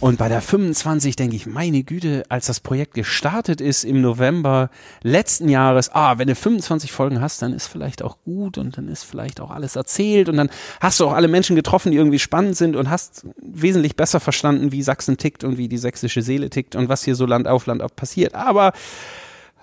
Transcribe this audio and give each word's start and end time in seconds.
und 0.03 0.19
bei 0.19 0.29
der 0.29 0.43
25 0.43 1.15
denke 1.15 1.37
ich, 1.37 1.47
meine 1.47 1.85
Güte, 1.85 2.25
als 2.29 2.47
das 2.47 2.59
Projekt 2.59 2.95
gestartet 2.95 3.61
ist 3.61 3.85
im 3.85 4.01
November 4.01 4.69
letzten 5.05 5.49
Jahres, 5.49 5.95
ah, 5.95 6.19
wenn 6.19 6.27
du 6.27 6.35
25 6.35 6.91
Folgen 6.91 7.21
hast, 7.21 7.41
dann 7.41 7.53
ist 7.53 7.69
vielleicht 7.69 8.03
auch 8.03 8.17
gut 8.25 8.59
und 8.59 8.77
dann 8.77 8.89
ist 8.89 9.05
vielleicht 9.05 9.41
auch 9.41 9.53
alles 9.53 9.77
erzählt 9.77 10.29
und 10.29 10.39
dann 10.39 10.51
hast 10.81 10.99
du 10.99 11.07
auch 11.07 11.13
alle 11.13 11.29
Menschen 11.29 11.55
getroffen, 11.55 11.93
die 11.93 11.99
irgendwie 11.99 12.19
spannend 12.19 12.57
sind 12.57 12.75
und 12.75 12.91
hast 12.91 13.29
wesentlich 13.41 13.95
besser 13.95 14.19
verstanden, 14.19 14.73
wie 14.73 14.83
Sachsen 14.83 15.19
tickt 15.19 15.45
und 15.45 15.57
wie 15.57 15.69
die 15.69 15.79
sächsische 15.79 16.23
Seele 16.23 16.51
tickt 16.51 16.75
und 16.75 16.89
was 16.89 17.05
hier 17.05 17.15
so 17.15 17.25
Land 17.25 17.47
auf 17.47 17.67
Land 17.67 17.81
auf 17.81 17.95
passiert. 17.95 18.35
Aber 18.35 18.73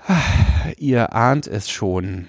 ah, 0.07 0.21
ihr 0.77 1.13
ahnt 1.13 1.47
es 1.47 1.69
schon. 1.69 2.27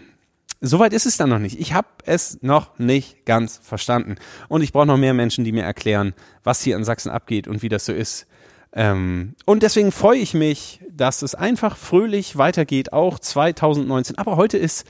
Soweit 0.60 0.92
ist 0.92 1.06
es 1.06 1.16
dann 1.16 1.30
noch 1.30 1.38
nicht. 1.38 1.58
Ich 1.58 1.72
habe 1.72 1.88
es 2.04 2.38
noch 2.42 2.78
nicht 2.78 3.24
ganz 3.24 3.58
verstanden. 3.62 4.16
Und 4.48 4.62
ich 4.62 4.72
brauche 4.72 4.86
noch 4.86 4.98
mehr 4.98 5.14
Menschen, 5.14 5.44
die 5.44 5.52
mir 5.52 5.64
erklären, 5.64 6.14
was 6.44 6.62
hier 6.62 6.76
in 6.76 6.84
Sachsen 6.84 7.10
abgeht 7.10 7.48
und 7.48 7.62
wie 7.62 7.70
das 7.70 7.86
so 7.86 7.92
ist. 7.92 8.26
Ähm, 8.72 9.34
und 9.46 9.62
deswegen 9.62 9.90
freue 9.90 10.18
ich 10.18 10.34
mich, 10.34 10.80
dass 10.90 11.22
es 11.22 11.34
einfach 11.34 11.76
fröhlich 11.76 12.36
weitergeht, 12.36 12.92
auch 12.92 13.18
2019. 13.18 14.18
Aber 14.18 14.36
heute 14.36 14.58
ist 14.58 14.86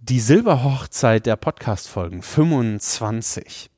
die 0.00 0.20
Silberhochzeit 0.20 1.24
der 1.24 1.36
Podcast-Folgen 1.36 2.22
25. 2.22 3.70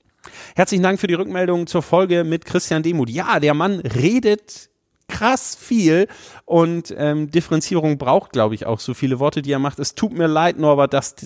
Herzlichen 0.57 0.83
Dank 0.83 0.99
für 0.99 1.07
die 1.07 1.15
Rückmeldung 1.15 1.67
zur 1.67 1.83
Folge 1.83 2.25
mit 2.25 2.47
Christian 2.47 2.83
Demuth. 2.83 3.11
Ja, 3.11 3.39
der 3.39 3.55
Mann 3.55 3.81
redet 3.81 4.71
krass 5.09 5.57
viel 5.59 6.07
und 6.45 6.95
ähm, 6.97 7.31
Differenzierung 7.31 7.99
braucht, 7.99 8.33
glaube 8.33 8.55
ich, 8.55 8.67
auch 8.67 8.81
so 8.81 8.95
viele 8.95 9.19
Worte, 9.19 9.43
die 9.43 9.53
er 9.53 9.59
macht. 9.59 9.79
Es 9.79 9.95
tut 9.95 10.13
mir 10.13 10.27
leid, 10.27 10.59
Norbert, 10.59 10.93
dass 10.93 11.17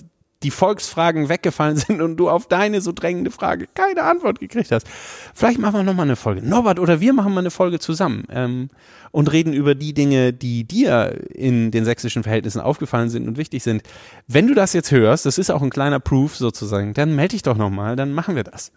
die 0.43 0.51
Volksfragen 0.51 1.29
weggefallen 1.29 1.77
sind 1.77 2.01
und 2.01 2.17
du 2.17 2.29
auf 2.29 2.47
deine 2.47 2.81
so 2.81 2.91
drängende 2.91 3.31
Frage 3.31 3.67
keine 3.73 4.03
Antwort 4.03 4.39
gekriegt 4.39 4.71
hast. 4.71 4.87
Vielleicht 5.33 5.59
machen 5.59 5.75
wir 5.75 5.83
nochmal 5.83 6.05
eine 6.05 6.15
Folge. 6.15 6.41
Norbert 6.41 6.79
oder 6.79 6.99
wir 6.99 7.13
machen 7.13 7.33
mal 7.33 7.39
eine 7.39 7.51
Folge 7.51 7.79
zusammen 7.79 8.25
ähm, 8.29 8.69
und 9.11 9.31
reden 9.31 9.53
über 9.53 9.75
die 9.75 9.93
Dinge, 9.93 10.33
die 10.33 10.65
dir 10.65 11.19
in 11.33 11.71
den 11.71 11.85
sächsischen 11.85 12.23
Verhältnissen 12.23 12.61
aufgefallen 12.61 13.09
sind 13.09 13.27
und 13.27 13.37
wichtig 13.37 13.63
sind. 13.63 13.83
Wenn 14.27 14.47
du 14.47 14.53
das 14.53 14.73
jetzt 14.73 14.91
hörst, 14.91 15.25
das 15.25 15.37
ist 15.37 15.49
auch 15.49 15.61
ein 15.61 15.69
kleiner 15.69 15.99
Proof 15.99 16.35
sozusagen, 16.35 16.93
dann 16.93 17.15
melde 17.15 17.33
dich 17.33 17.43
doch 17.43 17.57
nochmal, 17.57 17.95
dann 17.95 18.13
machen 18.13 18.35
wir 18.35 18.43
das. 18.43 18.71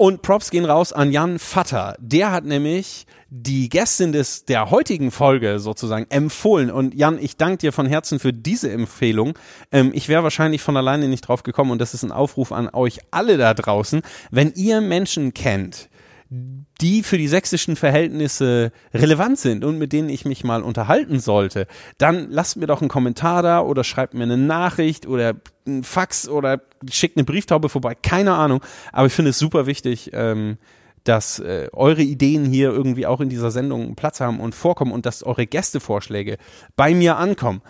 Und 0.00 0.22
Props 0.22 0.52
gehen 0.52 0.64
raus 0.64 0.92
an 0.92 1.10
Jan 1.10 1.40
Vatter. 1.40 1.96
Der 1.98 2.30
hat 2.30 2.44
nämlich 2.44 3.04
die 3.30 3.68
Gästin 3.68 4.12
des, 4.12 4.44
der 4.44 4.70
heutigen 4.70 5.10
Folge 5.10 5.58
sozusagen 5.58 6.06
empfohlen. 6.08 6.70
Und 6.70 6.94
Jan, 6.94 7.18
ich 7.20 7.36
danke 7.36 7.58
dir 7.58 7.72
von 7.72 7.84
Herzen 7.84 8.20
für 8.20 8.32
diese 8.32 8.70
Empfehlung. 8.70 9.36
Ähm, 9.72 9.90
ich 9.92 10.08
wäre 10.08 10.22
wahrscheinlich 10.22 10.62
von 10.62 10.76
alleine 10.76 11.08
nicht 11.08 11.22
drauf 11.22 11.42
gekommen 11.42 11.72
und 11.72 11.80
das 11.80 11.94
ist 11.94 12.04
ein 12.04 12.12
Aufruf 12.12 12.52
an 12.52 12.70
euch 12.72 13.00
alle 13.10 13.38
da 13.38 13.54
draußen. 13.54 14.02
Wenn 14.30 14.52
ihr 14.54 14.80
Menschen 14.80 15.34
kennt, 15.34 15.88
die 16.30 17.02
für 17.02 17.16
die 17.16 17.28
sächsischen 17.28 17.74
Verhältnisse 17.74 18.70
relevant 18.92 19.38
sind 19.38 19.64
und 19.64 19.78
mit 19.78 19.92
denen 19.92 20.10
ich 20.10 20.26
mich 20.26 20.44
mal 20.44 20.62
unterhalten 20.62 21.20
sollte, 21.20 21.66
dann 21.96 22.30
lasst 22.30 22.56
mir 22.56 22.66
doch 22.66 22.82
einen 22.82 22.90
Kommentar 22.90 23.42
da 23.42 23.60
oder 23.60 23.82
schreibt 23.82 24.12
mir 24.12 24.24
eine 24.24 24.36
Nachricht 24.36 25.06
oder 25.06 25.34
ein 25.66 25.84
Fax 25.84 26.28
oder 26.28 26.60
schickt 26.90 27.16
eine 27.16 27.24
Brieftaube 27.24 27.70
vorbei, 27.70 27.94
keine 27.94 28.34
Ahnung. 28.34 28.62
Aber 28.92 29.06
ich 29.06 29.12
finde 29.12 29.30
es 29.30 29.38
super 29.38 29.66
wichtig, 29.66 30.10
ähm, 30.12 30.58
dass 31.04 31.38
äh, 31.38 31.68
eure 31.72 32.02
Ideen 32.02 32.44
hier 32.44 32.70
irgendwie 32.70 33.06
auch 33.06 33.20
in 33.20 33.30
dieser 33.30 33.50
Sendung 33.50 33.94
Platz 33.94 34.20
haben 34.20 34.40
und 34.40 34.54
vorkommen 34.54 34.92
und 34.92 35.06
dass 35.06 35.22
eure 35.22 35.46
Gästevorschläge 35.46 36.36
bei 36.76 36.94
mir 36.94 37.16
ankommen. 37.16 37.62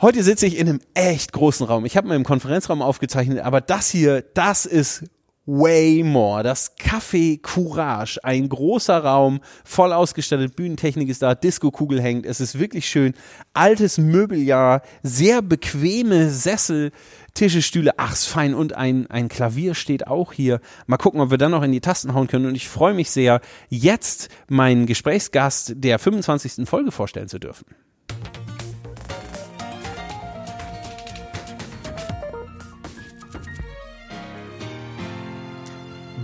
Heute 0.00 0.22
sitze 0.22 0.46
ich 0.46 0.58
in 0.58 0.68
einem 0.68 0.80
echt 0.94 1.32
großen 1.32 1.66
Raum. 1.66 1.84
Ich 1.84 1.96
habe 1.96 2.08
mal 2.08 2.16
im 2.16 2.24
Konferenzraum 2.24 2.82
aufgezeichnet, 2.82 3.40
aber 3.40 3.60
das 3.60 3.90
hier, 3.90 4.22
das 4.34 4.66
ist 4.66 5.04
way 5.46 6.02
more. 6.02 6.42
Das 6.42 6.76
Café 6.76 7.40
Courage, 7.40 8.18
ein 8.22 8.48
großer 8.48 8.98
Raum, 8.98 9.40
voll 9.64 9.92
ausgestattet, 9.92 10.56
Bühnentechnik 10.56 11.08
ist 11.08 11.22
da, 11.22 11.34
Disco-Kugel 11.34 12.00
hängt. 12.00 12.26
Es 12.26 12.40
ist 12.40 12.58
wirklich 12.58 12.86
schön. 12.88 13.14
Altes 13.52 13.98
Möbeljahr, 13.98 14.82
sehr 15.02 15.42
bequeme 15.42 16.30
Sessel, 16.30 16.92
Tische, 17.34 17.62
Stühle, 17.62 17.92
ach, 17.96 18.12
ist 18.12 18.26
fein. 18.26 18.54
Und 18.54 18.74
ein, 18.74 19.08
ein 19.10 19.28
Klavier 19.28 19.74
steht 19.74 20.06
auch 20.06 20.32
hier. 20.32 20.60
Mal 20.86 20.98
gucken, 20.98 21.20
ob 21.20 21.30
wir 21.30 21.38
dann 21.38 21.50
noch 21.50 21.62
in 21.62 21.72
die 21.72 21.80
Tasten 21.80 22.14
hauen 22.14 22.28
können. 22.28 22.46
Und 22.46 22.54
ich 22.54 22.68
freue 22.68 22.94
mich 22.94 23.10
sehr, 23.10 23.40
jetzt 23.68 24.28
meinen 24.48 24.86
Gesprächsgast 24.86 25.74
der 25.76 25.98
25. 25.98 26.68
Folge 26.68 26.92
vorstellen 26.92 27.28
zu 27.28 27.38
dürfen. 27.38 27.66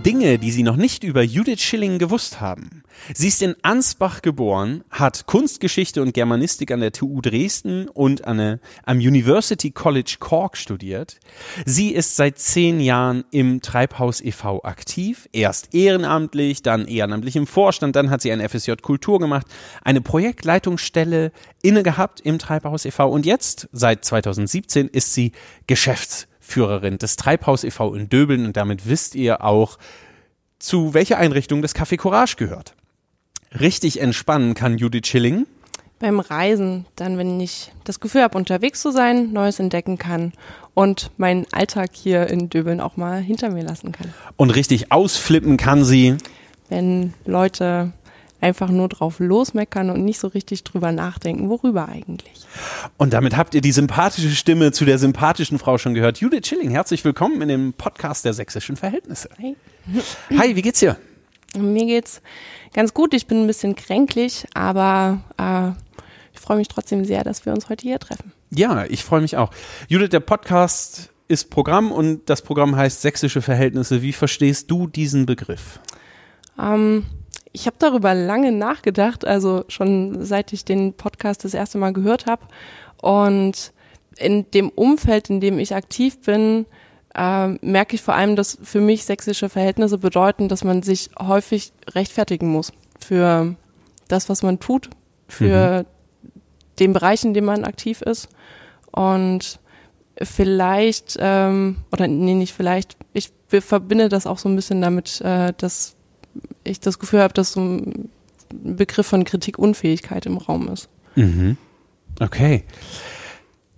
Dinge, 0.05 0.39
die 0.39 0.49
Sie 0.49 0.63
noch 0.63 0.77
nicht 0.77 1.03
über 1.03 1.21
Judith 1.21 1.61
Schilling 1.61 1.99
gewusst 1.99 2.41
haben. 2.41 2.81
Sie 3.13 3.27
ist 3.27 3.41
in 3.43 3.55
Ansbach 3.61 4.23
geboren, 4.23 4.83
hat 4.89 5.27
Kunstgeschichte 5.27 6.01
und 6.01 6.15
Germanistik 6.15 6.71
an 6.71 6.79
der 6.79 6.91
TU 6.91 7.21
Dresden 7.21 7.87
und 7.87 8.25
an 8.25 8.37
der, 8.37 8.59
am 8.83 8.97
University 8.97 9.69
College 9.69 10.15
Cork 10.19 10.57
studiert. 10.57 11.19
Sie 11.65 11.89
ist 11.89 12.15
seit 12.15 12.39
zehn 12.39 12.79
Jahren 12.79 13.25
im 13.29 13.61
Treibhaus 13.61 14.21
e.V. 14.21 14.63
aktiv, 14.63 15.29
erst 15.33 15.75
ehrenamtlich, 15.75 16.63
dann 16.63 16.87
ehrenamtlich 16.87 17.35
im 17.35 17.45
Vorstand, 17.45 17.95
dann 17.95 18.09
hat 18.09 18.23
sie 18.23 18.31
ein 18.31 18.47
FSJ 18.47 18.73
Kultur 18.81 19.19
gemacht, 19.19 19.45
eine 19.83 20.01
Projektleitungsstelle 20.01 21.31
inne 21.61 21.83
gehabt 21.83 22.21
im 22.21 22.39
Treibhaus 22.39 22.85
e.V. 22.85 23.07
und 23.07 23.27
jetzt, 23.27 23.69
seit 23.71 24.03
2017, 24.03 24.87
ist 24.87 25.13
sie 25.13 25.31
Geschäfts 25.67 26.27
Führerin 26.51 26.97
des 26.97 27.15
Treibhaus 27.15 27.63
e.V. 27.63 27.95
in 27.95 28.09
Döbeln 28.09 28.45
und 28.45 28.57
damit 28.57 28.87
wisst 28.87 29.15
ihr 29.15 29.43
auch, 29.43 29.77
zu 30.59 30.93
welcher 30.93 31.17
Einrichtung 31.17 31.61
das 31.61 31.75
Café 31.75 31.97
Courage 31.97 32.35
gehört. 32.35 32.75
Richtig 33.59 33.99
entspannen 33.99 34.53
kann 34.53 34.77
Judith 34.77 35.07
Schilling. 35.07 35.47
Beim 35.99 36.19
Reisen, 36.19 36.85
dann 36.95 37.17
wenn 37.17 37.39
ich 37.39 37.71
das 37.83 37.99
Gefühl 37.99 38.23
habe, 38.23 38.37
unterwegs 38.37 38.81
zu 38.81 38.91
sein, 38.91 39.33
Neues 39.33 39.59
entdecken 39.59 39.97
kann 39.97 40.33
und 40.73 41.11
meinen 41.17 41.45
Alltag 41.51 41.91
hier 41.93 42.27
in 42.27 42.49
Döbeln 42.49 42.79
auch 42.79 42.97
mal 42.97 43.21
hinter 43.21 43.49
mir 43.49 43.63
lassen 43.63 43.91
kann. 43.91 44.13
Und 44.35 44.49
richtig 44.51 44.91
ausflippen 44.91 45.57
kann 45.57 45.83
sie. 45.83 46.17
Wenn 46.69 47.13
Leute 47.25 47.93
einfach 48.41 48.69
nur 48.69 48.89
drauf 48.89 49.19
losmeckern 49.19 49.89
und 49.89 50.03
nicht 50.03 50.19
so 50.19 50.27
richtig 50.27 50.63
drüber 50.63 50.91
nachdenken, 50.91 51.49
worüber 51.49 51.87
eigentlich. 51.87 52.45
Und 52.97 53.13
damit 53.13 53.37
habt 53.37 53.55
ihr 53.55 53.61
die 53.61 53.71
sympathische 53.71 54.31
Stimme 54.31 54.71
zu 54.71 54.83
der 54.83 54.97
sympathischen 54.97 55.59
Frau 55.59 55.77
schon 55.77 55.93
gehört. 55.93 56.19
Judith 56.19 56.47
Schilling, 56.47 56.71
herzlich 56.71 57.05
willkommen 57.05 57.41
in 57.41 57.47
dem 57.47 57.73
Podcast 57.73 58.25
der 58.25 58.33
sächsischen 58.33 58.75
Verhältnisse. 58.75 59.29
Hi. 59.37 59.55
Hi, 60.37 60.55
wie 60.55 60.61
geht's 60.61 60.79
dir? 60.79 60.97
Mir 61.55 61.85
geht's 61.85 62.21
ganz 62.73 62.93
gut. 62.93 63.13
Ich 63.13 63.27
bin 63.27 63.41
ein 63.41 63.47
bisschen 63.47 63.75
kränklich, 63.75 64.45
aber 64.53 65.21
äh, 65.37 65.69
ich 66.33 66.39
freue 66.39 66.57
mich 66.57 66.67
trotzdem 66.67 67.05
sehr, 67.05 67.23
dass 67.23 67.45
wir 67.45 67.53
uns 67.53 67.69
heute 67.69 67.83
hier 67.83 67.99
treffen. 67.99 68.31
Ja, 68.49 68.85
ich 68.85 69.03
freue 69.03 69.21
mich 69.21 69.37
auch. 69.37 69.51
Judith, 69.87 70.09
der 70.09 70.19
Podcast 70.19 71.09
ist 71.27 71.49
Programm 71.49 71.91
und 71.91 72.29
das 72.29 72.41
Programm 72.41 72.75
heißt 72.75 73.01
Sächsische 73.01 73.41
Verhältnisse. 73.41 74.01
Wie 74.01 74.13
verstehst 74.13 74.69
du 74.71 74.87
diesen 74.87 75.25
Begriff? 75.25 75.79
Ähm, 76.59 77.05
ich 77.53 77.65
habe 77.65 77.75
darüber 77.79 78.13
lange 78.13 78.51
nachgedacht, 78.51 79.25
also 79.25 79.65
schon 79.67 80.23
seit 80.23 80.53
ich 80.53 80.65
den 80.65 80.93
Podcast 80.93 81.43
das 81.43 81.53
erste 81.53 81.77
Mal 81.77 81.93
gehört 81.93 82.25
habe. 82.25 82.43
Und 83.01 83.73
in 84.17 84.49
dem 84.51 84.69
Umfeld, 84.69 85.29
in 85.29 85.41
dem 85.41 85.59
ich 85.59 85.75
aktiv 85.75 86.19
bin, 86.21 86.65
äh, 87.15 87.47
merke 87.61 87.95
ich 87.95 88.01
vor 88.01 88.15
allem, 88.15 88.35
dass 88.35 88.57
für 88.61 88.79
mich 88.79 89.05
sächsische 89.05 89.49
Verhältnisse 89.49 89.97
bedeuten, 89.97 90.47
dass 90.47 90.63
man 90.63 90.81
sich 90.81 91.09
häufig 91.19 91.73
rechtfertigen 91.89 92.47
muss 92.49 92.71
für 92.99 93.55
das, 94.07 94.29
was 94.29 94.43
man 94.43 94.59
tut, 94.59 94.89
für 95.27 95.83
mhm. 95.83 95.85
den 96.79 96.93
Bereich, 96.93 97.23
in 97.23 97.33
dem 97.33 97.45
man 97.45 97.65
aktiv 97.65 98.01
ist. 98.01 98.29
Und 98.91 99.59
vielleicht, 100.21 101.17
ähm, 101.19 101.77
oder 101.91 102.07
nee, 102.07 102.33
nicht 102.33 102.53
vielleicht, 102.53 102.97
ich 103.13 103.31
verbinde 103.47 104.07
das 104.07 104.27
auch 104.27 104.37
so 104.37 104.47
ein 104.47 104.55
bisschen 104.55 104.81
damit, 104.81 105.19
äh, 105.21 105.53
dass 105.57 105.95
ich 106.63 106.79
das 106.79 106.99
Gefühl 106.99 107.21
habe, 107.21 107.33
dass 107.33 107.53
so 107.53 107.61
ein 107.61 108.09
Begriff 108.53 109.07
von 109.07 109.23
Kritikunfähigkeit 109.23 110.25
im 110.25 110.37
Raum 110.37 110.67
ist. 110.69 110.89
Mhm. 111.15 111.57
Okay. 112.19 112.63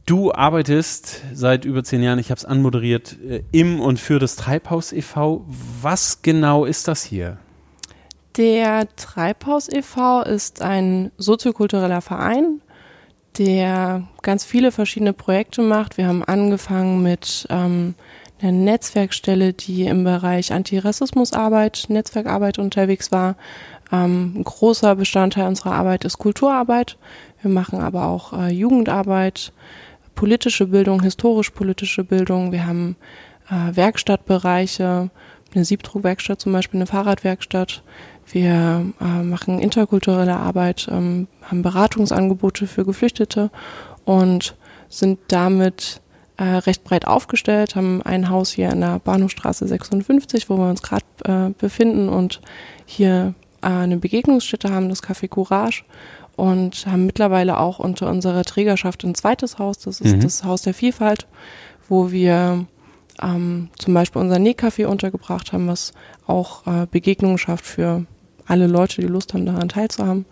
Du 0.05 0.33
arbeitest 0.33 1.21
seit 1.33 1.63
über 1.63 1.83
zehn 1.83 2.03
Jahren, 2.03 2.19
ich 2.19 2.29
habe 2.29 2.38
es 2.38 2.45
anmoderiert, 2.45 3.17
äh, 3.21 3.44
im 3.51 3.79
und 3.79 4.00
für 4.00 4.19
das 4.19 4.35
Treibhaus 4.35 4.91
e.V. 4.91 5.45
Was 5.81 6.21
genau 6.21 6.65
ist 6.65 6.89
das 6.89 7.03
hier? 7.03 7.38
Der 8.35 8.88
Treibhaus 8.95 9.69
e.V. 9.69 10.23
ist 10.23 10.61
ein 10.61 11.11
soziokultureller 11.17 12.01
Verein, 12.01 12.61
der 13.38 14.07
ganz 14.23 14.44
viele 14.44 14.71
verschiedene 14.71 15.13
Projekte 15.13 15.61
macht. 15.61 15.97
Wir 15.97 16.07
haben 16.07 16.23
angefangen 16.23 17.01
mit 17.01 17.47
ähm, 17.49 17.95
eine 18.44 18.57
Netzwerkstelle, 18.57 19.54
die 19.54 19.86
im 19.86 20.04
Bereich 20.04 20.51
Antirassismusarbeit, 20.51 21.86
Netzwerkarbeit 21.88 22.60
unterwegs 22.60 23.12
war. 23.12 23.36
Ähm, 23.92 24.34
ein 24.38 24.44
großer 24.44 24.95
Bestandteil 24.95 25.48
unserer 25.48 25.74
Arbeit 25.74 26.06
ist 26.06 26.18
Kulturarbeit. 26.18 26.98
Wir 27.42 27.51
machen 27.51 27.81
aber 27.81 28.06
auch 28.06 28.34
äh, 28.34 28.51
Jugendarbeit, 28.51 29.54
politische 30.16 30.68
Bildung, 30.68 31.01
historisch-politische 31.01 32.04
Bildung. 32.04 32.51
Wir 32.51 32.66
haben 32.66 32.95
äh, 33.50 33.75
Werkstattbereiche, 33.75 35.10
eine 35.54 35.66
Siebdruckwerkstatt 35.66 36.42
zum 36.42 36.54
Beispiel, 36.54 36.80
eine 36.80 36.88
Fahrradwerkstatt. 36.88 37.84
Wir 38.31 38.86
äh, 39.00 39.24
machen 39.24 39.60
interkulturelle 39.60 40.36
Arbeit, 40.36 40.88
ähm, 40.92 41.28
haben 41.44 41.62
Beratungsangebote 41.62 42.68
für 42.68 42.86
Geflüchtete 42.86 43.51
und 44.06 44.56
sind 44.90 45.19
damit 45.28 46.01
äh, 46.38 46.44
recht 46.44 46.83
breit 46.83 47.07
aufgestellt, 47.07 47.75
haben 47.75 48.01
ein 48.01 48.30
Haus 48.30 48.51
hier 48.51 48.69
in 48.71 48.81
der 48.81 49.00
Bahnhofstraße 49.00 49.68
56, 49.68 50.50
wo 50.50 50.57
wir 50.57 50.69
uns 50.69 50.81
gerade 50.81 51.06
äh, 51.25 51.50
befinden 51.59 52.09
und 52.09 52.41
hier 52.85 53.35
äh, 53.62 53.68
eine 53.68 53.97
Begegnungsstätte 53.97 54.71
haben, 54.71 54.89
das 54.89 55.03
Café 55.03 55.27
Courage 55.27 55.83
und 56.35 56.88
haben 56.88 57.06
mittlerweile 57.06 57.59
auch 57.59 57.80
unter 57.80 58.09
unserer 58.09 58.44
Trägerschaft 58.44 59.03
ein 59.03 59.15
zweites 59.15 59.59
Haus, 59.59 59.80
das 59.80 60.01
ist 60.01 60.15
mhm. 60.15 60.21
das 60.21 60.44
Haus 60.44 60.63
der 60.63 60.74
Vielfalt, 60.74 61.27
wo 61.88 62.12
wir 62.12 62.65
ähm, 63.21 63.69
zum 63.77 63.94
Beispiel 63.94 64.21
unser 64.21 64.38
Nähcafé 64.38 64.85
untergebracht 64.85 65.53
haben, 65.53 65.68
was 65.68 65.94
auch 66.25 66.65
äh, 66.65 66.88
Begegnungen 66.89 67.38
schafft 67.38 67.65
für 67.65 68.06
alle 68.45 68.68
Leute, 68.68 69.01
die 69.01 69.07
Lust 69.07 69.33
haben, 69.33 69.45
daran 69.45 69.69
teilzuhaben. 69.69 70.25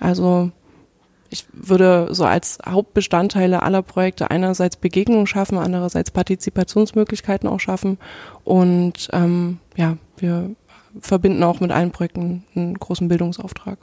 Also 0.00 0.50
ich 1.32 1.46
würde 1.52 2.08
so 2.10 2.24
als 2.24 2.58
Hauptbestandteile 2.66 3.62
aller 3.62 3.82
Projekte 3.82 4.30
einerseits 4.30 4.76
Begegnungen 4.76 5.26
schaffen, 5.26 5.58
andererseits 5.58 6.10
Partizipationsmöglichkeiten 6.10 7.48
auch 7.48 7.60
schaffen. 7.60 7.98
Und 8.44 9.08
ähm, 9.12 9.58
ja, 9.76 9.96
wir 10.18 10.50
verbinden 11.00 11.42
auch 11.42 11.60
mit 11.60 11.72
allen 11.72 11.90
Projekten 11.90 12.44
einen 12.54 12.78
großen 12.78 13.08
Bildungsauftrag. 13.08 13.78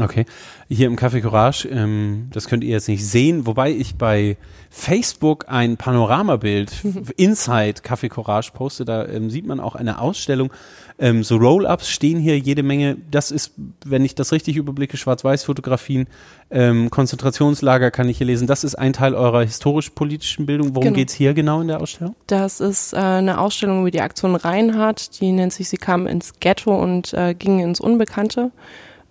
Okay. 0.00 0.26
Hier 0.68 0.86
im 0.86 0.96
Café 0.96 1.20
Courage, 1.20 1.68
ähm, 1.68 2.28
das 2.32 2.46
könnt 2.46 2.62
ihr 2.64 2.70
jetzt 2.70 2.88
nicht 2.88 3.06
sehen, 3.06 3.46
wobei 3.46 3.70
ich 3.70 3.96
bei 3.96 4.36
Facebook 4.70 5.46
ein 5.48 5.76
Panoramabild 5.76 6.72
Inside 7.16 7.80
Café 7.82 8.08
Courage 8.08 8.52
poste, 8.52 8.84
da 8.84 9.06
ähm, 9.06 9.30
sieht 9.30 9.46
man 9.46 9.60
auch 9.60 9.74
eine 9.74 10.00
Ausstellung. 10.00 10.52
Ähm, 11.00 11.22
so 11.22 11.36
Roll-Ups 11.36 11.88
stehen 11.88 12.18
hier 12.18 12.38
jede 12.38 12.64
Menge. 12.64 12.96
Das 13.10 13.30
ist, 13.30 13.52
wenn 13.84 14.04
ich 14.04 14.16
das 14.16 14.32
richtig 14.32 14.56
überblicke, 14.56 14.96
Schwarz-Weiß-Fotografien, 14.96 16.08
ähm, 16.50 16.90
Konzentrationslager 16.90 17.92
kann 17.92 18.08
ich 18.08 18.18
hier 18.18 18.26
lesen. 18.26 18.48
Das 18.48 18.64
ist 18.64 18.74
ein 18.74 18.92
Teil 18.92 19.14
eurer 19.14 19.42
historisch-politischen 19.42 20.44
Bildung. 20.44 20.70
Worum 20.70 20.82
genau. 20.82 20.96
geht's 20.96 21.14
hier 21.14 21.34
genau 21.34 21.60
in 21.60 21.68
der 21.68 21.80
Ausstellung? 21.80 22.16
Das 22.26 22.60
ist 22.60 22.94
äh, 22.94 22.96
eine 22.96 23.38
Ausstellung 23.38 23.82
über 23.82 23.92
die 23.92 24.00
Aktion 24.00 24.34
Reinhardt, 24.34 25.20
die 25.20 25.30
nennt 25.30 25.52
sich, 25.52 25.68
sie 25.68 25.76
kam 25.76 26.08
ins 26.08 26.40
Ghetto 26.40 26.76
und 26.76 27.14
äh, 27.14 27.34
ging 27.34 27.60
ins 27.60 27.80
Unbekannte 27.80 28.50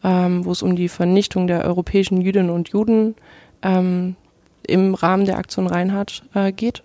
ähm, 0.04 0.46
wo 0.46 0.52
es 0.52 0.62
um 0.62 0.76
die 0.76 0.90
Vernichtung 0.90 1.48
der 1.48 1.66
europäischen 1.66 2.22
Jüdinnen 2.22 2.50
und 2.50 2.70
Juden 2.70 3.16
ähm, 3.62 4.16
im 4.66 4.94
Rahmen 4.94 5.26
der 5.26 5.38
Aktion 5.38 5.68
Reinhardt 5.68 6.24
äh, 6.34 6.52
geht. 6.52 6.84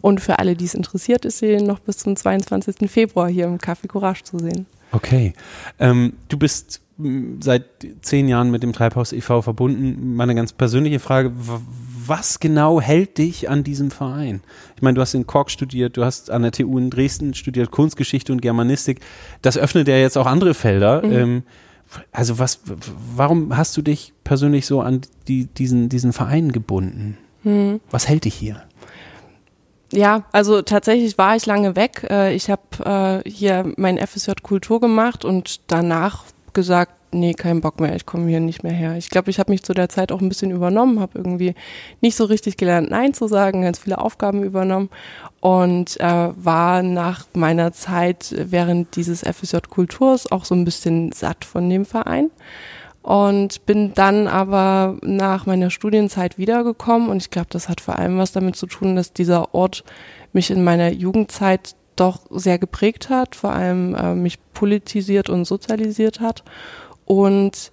Und 0.00 0.20
für 0.20 0.38
alle, 0.38 0.54
die 0.54 0.64
es 0.64 0.74
interessiert, 0.74 1.24
ist 1.24 1.38
sie 1.38 1.56
noch 1.56 1.80
bis 1.80 1.98
zum 1.98 2.14
22. 2.14 2.90
Februar 2.90 3.28
hier 3.28 3.46
im 3.46 3.58
Café 3.58 3.88
Courage 3.88 4.22
zu 4.22 4.38
sehen. 4.38 4.66
Okay. 4.92 5.32
Ähm, 5.78 6.14
du 6.28 6.38
bist 6.38 6.80
seit 7.40 7.64
zehn 8.02 8.26
Jahren 8.28 8.50
mit 8.50 8.64
dem 8.64 8.72
Treibhaus 8.72 9.12
e.V. 9.12 9.42
verbunden. 9.42 10.16
Meine 10.16 10.34
ganz 10.34 10.52
persönliche 10.52 10.98
Frage, 10.98 11.32
was 11.36 12.40
genau 12.40 12.80
hält 12.80 13.18
dich 13.18 13.48
an 13.48 13.62
diesem 13.62 13.92
Verein? 13.92 14.40
Ich 14.74 14.82
meine, 14.82 14.94
du 14.96 15.00
hast 15.00 15.14
in 15.14 15.26
Kork 15.26 15.50
studiert, 15.50 15.96
du 15.96 16.04
hast 16.04 16.30
an 16.30 16.42
der 16.42 16.50
TU 16.50 16.76
in 16.76 16.90
Dresden 16.90 17.34
studiert, 17.34 17.70
Kunstgeschichte 17.70 18.32
und 18.32 18.42
Germanistik. 18.42 19.00
Das 19.42 19.56
öffnet 19.56 19.86
ja 19.86 19.96
jetzt 19.96 20.18
auch 20.18 20.26
andere 20.26 20.54
Felder. 20.54 21.06
Mhm. 21.06 21.12
Ähm, 21.12 21.42
also 22.12 22.38
was, 22.38 22.60
warum 23.16 23.56
hast 23.56 23.76
du 23.76 23.82
dich 23.82 24.12
persönlich 24.24 24.66
so 24.66 24.80
an 24.80 25.00
die, 25.26 25.46
diesen, 25.46 25.88
diesen 25.88 26.12
Verein 26.12 26.52
gebunden? 26.52 27.18
Hm. 27.42 27.80
Was 27.90 28.08
hält 28.08 28.24
dich 28.24 28.34
hier? 28.34 28.62
Ja, 29.92 30.24
also 30.32 30.60
tatsächlich 30.62 31.16
war 31.16 31.36
ich 31.36 31.46
lange 31.46 31.74
weg. 31.76 32.06
Äh, 32.10 32.34
ich 32.34 32.50
habe 32.50 33.22
äh, 33.24 33.28
hier 33.28 33.72
mein 33.76 33.98
FSJ 33.98 34.32
Kultur 34.42 34.80
gemacht 34.80 35.24
und 35.24 35.60
danach 35.70 36.24
gesagt, 36.52 36.92
nee, 37.12 37.34
kein 37.34 37.60
Bock 37.60 37.80
mehr, 37.80 37.94
ich 37.94 38.06
komme 38.06 38.28
hier 38.28 38.40
nicht 38.40 38.62
mehr 38.62 38.72
her. 38.72 38.96
Ich 38.96 39.10
glaube, 39.10 39.30
ich 39.30 39.38
habe 39.38 39.50
mich 39.50 39.62
zu 39.62 39.74
der 39.74 39.88
Zeit 39.88 40.12
auch 40.12 40.20
ein 40.20 40.28
bisschen 40.28 40.50
übernommen, 40.50 41.00
habe 41.00 41.18
irgendwie 41.18 41.54
nicht 42.00 42.16
so 42.16 42.24
richtig 42.24 42.56
gelernt, 42.56 42.90
Nein 42.90 43.14
zu 43.14 43.28
sagen, 43.28 43.62
ganz 43.62 43.78
viele 43.78 43.98
Aufgaben 43.98 44.42
übernommen 44.42 44.90
und 45.40 45.98
äh, 46.00 46.28
war 46.34 46.82
nach 46.82 47.26
meiner 47.34 47.72
Zeit 47.72 48.34
während 48.36 48.96
dieses 48.96 49.20
FSJ 49.20 49.58
Kulturs 49.68 50.30
auch 50.30 50.44
so 50.44 50.54
ein 50.54 50.64
bisschen 50.64 51.12
satt 51.12 51.44
von 51.44 51.68
dem 51.68 51.84
Verein 51.84 52.30
und 53.02 53.64
bin 53.64 53.94
dann 53.94 54.26
aber 54.26 54.98
nach 55.02 55.46
meiner 55.46 55.70
Studienzeit 55.70 56.36
wiedergekommen 56.36 57.08
und 57.08 57.22
ich 57.22 57.30
glaube, 57.30 57.48
das 57.50 57.68
hat 57.68 57.80
vor 57.80 57.96
allem 57.96 58.18
was 58.18 58.32
damit 58.32 58.56
zu 58.56 58.66
tun, 58.66 58.96
dass 58.96 59.12
dieser 59.12 59.54
Ort 59.54 59.84
mich 60.32 60.50
in 60.50 60.62
meiner 60.62 60.90
Jugendzeit 60.90 61.74
doch 61.96 62.20
sehr 62.30 62.58
geprägt 62.58 63.10
hat, 63.10 63.34
vor 63.34 63.52
allem 63.52 63.94
äh, 63.94 64.14
mich 64.14 64.38
politisiert 64.52 65.28
und 65.28 65.46
sozialisiert 65.46 66.20
hat 66.20 66.44
und 67.08 67.72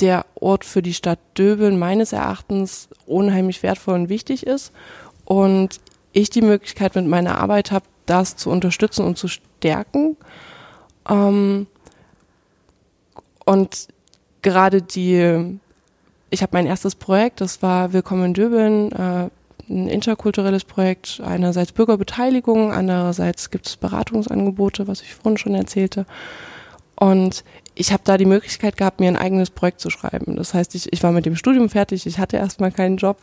der 0.00 0.24
Ort 0.36 0.64
für 0.64 0.82
die 0.82 0.94
Stadt 0.94 1.18
Döbeln 1.36 1.80
meines 1.80 2.12
Erachtens 2.12 2.88
unheimlich 3.06 3.64
wertvoll 3.64 3.94
und 3.94 4.08
wichtig 4.08 4.46
ist 4.46 4.72
und 5.24 5.80
ich 6.12 6.30
die 6.30 6.42
Möglichkeit 6.42 6.94
mit 6.94 7.08
meiner 7.08 7.38
Arbeit 7.38 7.72
habe, 7.72 7.84
das 8.06 8.36
zu 8.36 8.50
unterstützen 8.50 9.04
und 9.04 9.18
zu 9.18 9.26
stärken. 9.26 10.16
Ähm, 11.10 11.66
und 13.44 13.88
gerade 14.42 14.80
die, 14.80 15.58
ich 16.30 16.42
habe 16.42 16.56
mein 16.56 16.66
erstes 16.66 16.94
Projekt, 16.94 17.40
das 17.40 17.62
war 17.62 17.92
Willkommen 17.92 18.26
in 18.26 18.34
Döbeln, 18.34 18.92
äh, 18.92 19.28
ein 19.68 19.88
interkulturelles 19.88 20.64
Projekt, 20.64 21.20
einerseits 21.24 21.72
Bürgerbeteiligung, 21.72 22.72
andererseits 22.72 23.50
gibt 23.50 23.66
es 23.66 23.76
Beratungsangebote, 23.76 24.86
was 24.86 25.02
ich 25.02 25.16
vorhin 25.16 25.38
schon 25.38 25.56
erzählte. 25.56 26.06
Und 26.94 27.42
ich 27.74 27.92
habe 27.92 28.02
da 28.04 28.16
die 28.16 28.26
Möglichkeit 28.26 28.76
gehabt, 28.76 29.00
mir 29.00 29.08
ein 29.08 29.16
eigenes 29.16 29.50
Projekt 29.50 29.80
zu 29.80 29.90
schreiben. 29.90 30.36
Das 30.36 30.54
heißt, 30.54 30.74
ich, 30.74 30.92
ich 30.92 31.02
war 31.02 31.12
mit 31.12 31.26
dem 31.26 31.36
Studium 31.36 31.68
fertig, 31.68 32.06
ich 32.06 32.18
hatte 32.18 32.36
erstmal 32.36 32.72
keinen 32.72 32.96
Job. 32.96 33.18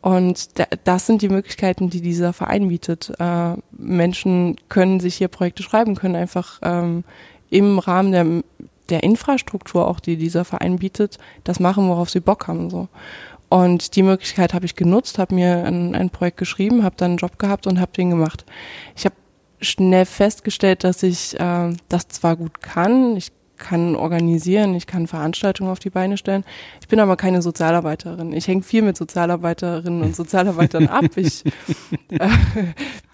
Und 0.00 0.58
da, 0.58 0.66
das 0.84 1.06
sind 1.06 1.22
die 1.22 1.30
Möglichkeiten, 1.30 1.88
die 1.88 2.02
dieser 2.02 2.32
Verein 2.32 2.68
bietet. 2.68 3.12
Äh, 3.18 3.54
Menschen 3.72 4.56
können 4.68 5.00
sich 5.00 5.14
hier 5.14 5.28
Projekte 5.28 5.62
schreiben, 5.62 5.94
können 5.94 6.16
einfach 6.16 6.58
ähm, 6.62 7.04
im 7.48 7.78
Rahmen 7.78 8.12
der, 8.12 8.26
der 8.90 9.02
Infrastruktur, 9.02 9.88
auch 9.88 10.00
die 10.00 10.16
dieser 10.16 10.44
Verein 10.44 10.78
bietet, 10.78 11.18
das 11.44 11.58
machen, 11.58 11.88
worauf 11.88 12.10
sie 12.10 12.20
Bock 12.20 12.48
haben. 12.48 12.68
So. 12.68 12.88
Und 13.48 13.96
die 13.96 14.02
Möglichkeit 14.02 14.52
habe 14.52 14.66
ich 14.66 14.76
genutzt, 14.76 15.18
habe 15.18 15.34
mir 15.34 15.64
ein, 15.64 15.94
ein 15.94 16.10
Projekt 16.10 16.36
geschrieben, 16.36 16.82
habe 16.82 16.96
dann 16.98 17.12
einen 17.12 17.18
Job 17.18 17.38
gehabt 17.38 17.66
und 17.66 17.80
habe 17.80 17.92
den 17.92 18.10
gemacht. 18.10 18.44
Ich 18.96 19.04
habe 19.04 19.14
schnell 19.60 20.04
festgestellt, 20.04 20.84
dass 20.84 21.02
ich 21.02 21.38
äh, 21.40 21.72
das 21.88 22.08
zwar 22.08 22.36
gut 22.36 22.60
kann, 22.60 23.16
ich 23.16 23.32
kann 23.56 23.96
organisieren, 23.96 24.74
ich 24.74 24.86
kann 24.86 25.06
Veranstaltungen 25.06 25.70
auf 25.70 25.78
die 25.78 25.90
Beine 25.90 26.16
stellen. 26.16 26.44
Ich 26.80 26.88
bin 26.88 27.00
aber 27.00 27.16
keine 27.16 27.42
Sozialarbeiterin. 27.42 28.32
Ich 28.32 28.48
hänge 28.48 28.62
viel 28.62 28.82
mit 28.82 28.96
Sozialarbeiterinnen 28.96 30.02
und 30.02 30.16
Sozialarbeitern 30.16 30.88
ab. 30.88 31.04
Ich 31.16 31.44
äh, 32.10 32.28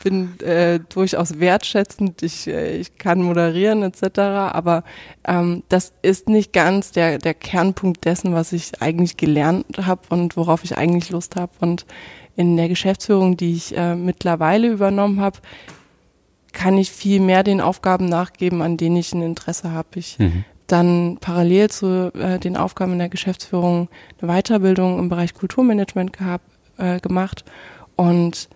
bin 0.03 0.41
äh, 0.41 0.81
durchaus 0.89 1.39
wertschätzend. 1.39 2.23
Ich, 2.23 2.47
äh, 2.47 2.77
ich 2.77 2.99
kann 2.99 3.23
moderieren 3.23 3.83
etc. 3.83 4.19
Aber 4.19 4.85
ähm, 5.25 5.63
das 5.69 5.93
ist 6.03 6.29
nicht 6.29 6.53
ganz 6.53 6.93
der, 6.93 7.19
der 7.19 7.35
Kernpunkt 7.35 8.05
dessen, 8.05 8.33
was 8.33 8.53
ich 8.53 8.81
eigentlich 8.81 9.17
gelernt 9.17 9.67
habe 9.87 10.03
und 10.11 10.37
worauf 10.37 10.65
ich 10.65 10.77
eigentlich 10.77 11.11
Lust 11.11 11.37
habe. 11.37 11.53
Und 11.61 11.87
in 12.37 12.57
der 12.57 12.69
Geschäftsführung, 12.69 13.37
die 13.37 13.55
ich 13.55 13.77
äh, 13.77 13.95
mittlerweile 13.95 14.69
übernommen 14.69 15.21
habe, 15.21 15.39
kann 16.53 16.79
ich 16.79 16.91
viel 16.91 17.21
mehr 17.21 17.43
den 17.43 17.61
Aufgaben 17.61 18.07
nachgeben, 18.07 18.63
an 18.63 18.77
denen 18.77 18.97
ich 18.97 19.13
ein 19.13 19.23
Interesse 19.23 19.73
habe. 19.73 19.89
Ich 19.97 20.19
mhm. 20.19 20.45
dann 20.67 21.19
parallel 21.21 21.71
zu 21.71 22.13
äh, 22.15 22.39
den 22.39 22.57
Aufgaben 22.57 22.93
in 22.93 22.99
der 22.99 23.09
Geschäftsführung 23.09 23.89
eine 24.21 24.33
Weiterbildung 24.33 24.99
im 24.99 25.09
Bereich 25.09 25.35
Kulturmanagement 25.35 26.13
gehabt, 26.13 26.45
äh, 26.79 27.01
gemacht 27.01 27.45
und 27.97 28.49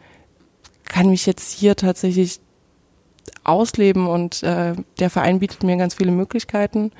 kann 0.84 1.08
mich 1.08 1.26
jetzt 1.26 1.52
hier 1.52 1.76
tatsächlich 1.76 2.40
ausleben 3.42 4.06
und 4.06 4.42
äh, 4.42 4.74
der 4.98 5.10
Verein 5.10 5.38
bietet 5.38 5.62
mir 5.62 5.76
ganz 5.76 5.94
viele 5.94 6.12
Möglichkeiten, 6.12 6.92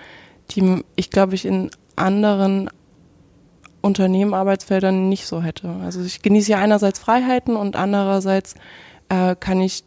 die 0.51 0.83
ich 0.97 1.11
glaube 1.11 1.35
ich 1.35 1.45
in 1.45 1.71
anderen 1.97 2.71
Unternehmen, 3.81 4.33
Arbeitsfeldern 4.33 5.09
nicht 5.09 5.27
so 5.27 5.43
hätte. 5.43 5.69
Also 5.83 6.03
ich 6.03 6.23
genieße 6.23 6.53
ja 6.53 6.59
einerseits 6.59 6.99
Freiheiten 6.99 7.55
und 7.55 7.77
andererseits 7.77 8.55
äh, 9.11 9.37
kann 9.37 9.61
ich 9.61 9.85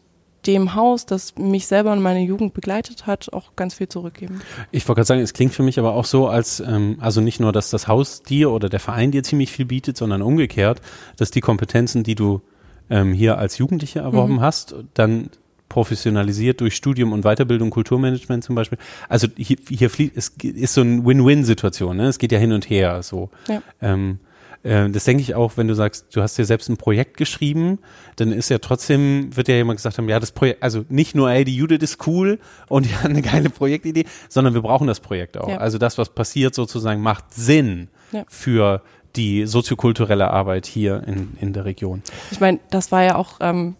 dem 0.47 0.73
Haus, 0.73 1.05
das 1.05 1.35
mich 1.37 1.67
selber 1.67 1.93
in 1.93 2.01
meiner 2.01 2.21
Jugend 2.21 2.53
begleitet 2.53 3.05
hat, 3.05 3.31
auch 3.33 3.55
ganz 3.55 3.75
viel 3.75 3.87
zurückgeben. 3.87 4.41
Ich 4.71 4.87
wollte 4.87 4.99
gerade 4.99 5.07
sagen, 5.07 5.21
es 5.21 5.33
klingt 5.33 5.53
für 5.53 5.63
mich 5.63 5.77
aber 5.77 5.93
auch 5.93 6.05
so, 6.05 6.27
als 6.27 6.59
ähm, 6.59 6.97
also 6.99 7.21
nicht 7.21 7.39
nur, 7.39 7.51
dass 7.51 7.69
das 7.69 7.87
Haus 7.87 8.23
dir 8.23 8.51
oder 8.51 8.69
der 8.69 8.79
Verein 8.79 9.11
dir 9.11 9.23
ziemlich 9.23 9.51
viel 9.51 9.65
bietet, 9.65 9.97
sondern 9.97 10.21
umgekehrt, 10.21 10.81
dass 11.17 11.31
die 11.31 11.41
Kompetenzen, 11.41 12.03
die 12.03 12.15
du 12.15 12.41
ähm, 12.89 13.13
hier 13.13 13.37
als 13.37 13.57
Jugendliche 13.57 13.99
erworben 13.99 14.35
mhm. 14.35 14.41
hast, 14.41 14.75
dann 14.93 15.29
professionalisiert 15.69 16.61
durch 16.61 16.75
Studium 16.75 17.11
und 17.11 17.23
Weiterbildung, 17.23 17.69
Kulturmanagement 17.69 18.43
zum 18.43 18.55
Beispiel. 18.55 18.77
Also 19.09 19.27
hier, 19.35 19.57
hier 19.67 19.89
fließt, 19.89 20.15
es 20.15 20.29
ist 20.41 20.73
so 20.73 20.81
eine 20.81 21.05
Win-Win-Situation, 21.05 21.97
ne? 21.97 22.07
Es 22.07 22.19
geht 22.19 22.31
ja 22.31 22.39
hin 22.39 22.53
und 22.53 22.69
her 22.69 23.03
so. 23.03 23.29
Ja. 23.49 23.61
Ähm, 23.81 24.19
äh, 24.67 24.89
das 24.89 25.05
denke 25.05 25.21
ich 25.21 25.35
auch, 25.35 25.53
wenn 25.55 25.67
du 25.67 25.73
sagst, 25.73 26.15
du 26.15 26.21
hast 26.21 26.37
dir 26.37 26.45
selbst 26.45 26.69
ein 26.69 26.77
Projekt 26.77 27.17
geschrieben, 27.17 27.79
dann 28.17 28.31
ist 28.31 28.49
ja 28.49 28.57
trotzdem, 28.59 29.35
wird 29.35 29.47
ja 29.47 29.55
jemand 29.55 29.77
gesagt 29.77 29.97
haben, 29.97 30.09
ja, 30.09 30.19
das 30.19 30.31
Projekt, 30.31 30.61
also 30.63 30.83
nicht 30.89 31.15
nur, 31.15 31.31
ey, 31.31 31.43
die 31.43 31.55
Judith 31.55 31.81
ist 31.81 32.05
cool 32.07 32.39
und 32.67 32.85
die 32.85 32.95
hat 32.95 33.05
eine 33.09 33.21
geile 33.21 33.49
Projektidee, 33.49 34.05
sondern 34.29 34.53
wir 34.53 34.61
brauchen 34.61 34.87
das 34.87 34.99
Projekt 34.99 35.37
auch. 35.37 35.49
Ja. 35.49 35.57
Also 35.57 35.77
das, 35.77 35.97
was 35.97 36.09
passiert 36.09 36.53
sozusagen, 36.55 37.01
macht 37.01 37.33
Sinn 37.33 37.87
Ja. 38.11 38.23
für 38.27 38.81
die 39.15 39.45
soziokulturelle 39.47 40.29
Arbeit 40.29 40.65
hier 40.67 41.01
in, 41.07 41.35
in 41.41 41.53
der 41.53 41.65
Region. 41.65 42.03
Ich 42.31 42.39
meine, 42.39 42.59
das 42.69 42.91
war 42.91 43.03
ja 43.03 43.15
auch 43.15 43.37
ähm, 43.41 43.75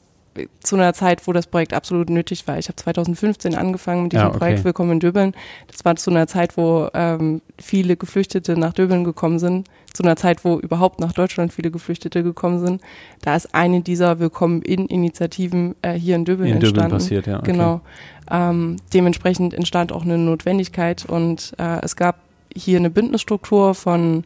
zu 0.62 0.76
einer 0.76 0.94
Zeit, 0.94 1.28
wo 1.28 1.34
das 1.34 1.48
Projekt 1.48 1.74
absolut 1.74 2.10
nötig 2.10 2.48
war. 2.48 2.58
Ich 2.58 2.68
habe 2.68 2.76
2015 2.76 3.56
angefangen 3.56 4.04
mit 4.04 4.14
diesem 4.14 4.24
Ja, 4.24 4.30
okay. 4.30 4.38
Projekt 4.38 4.64
Willkommen 4.64 4.94
in 4.94 5.00
Döbeln. 5.00 5.34
Das 5.72 5.86
war 5.86 5.96
zu 5.96 6.12
einer 6.12 6.28
Zeit, 6.28 6.58
wo 6.58 6.90
ähm, 6.94 7.42
viele 7.58 7.98
Geflüchtete 7.98 8.58
nach 8.58 8.74
Döbeln 8.74 9.04
gekommen 9.04 9.40
sind. 9.40 9.68
Zu 9.94 10.04
einer 10.04 10.16
Zeit, 10.16 10.46
wo 10.46 10.60
überhaupt 10.60 11.00
nach 11.00 11.14
Deutschland 11.14 11.54
viele 11.54 11.72
Geflüchtete 11.72 12.24
gekommen 12.24 12.60
sind. 12.66 12.82
Da 13.22 13.36
ist 13.36 13.56
eine 13.56 13.82
dieser 13.82 14.20
Willkommen 14.20 14.62
in 14.62 14.86
Initiativen 14.88 15.76
äh, 15.82 15.94
hier 15.94 16.16
in 16.16 16.26
Döbeln 16.26 16.50
In 16.50 16.56
entstanden. 16.56 16.76
Döbeln 16.82 16.92
passiert, 16.92 17.28
ja. 17.28 17.40
Okay. 17.40 17.52
Genau. 17.52 17.82
Ähm, 18.30 18.78
dementsprechend 18.94 19.54
entstand 19.54 19.92
auch 19.92 20.04
eine 20.04 20.18
Notwendigkeit 20.18 21.06
und 21.06 21.54
äh, 21.58 21.80
es 21.82 21.96
gab 21.96 22.20
hier 22.54 22.78
eine 22.78 22.90
Bündnisstruktur 22.90 23.74
von, 23.76 24.24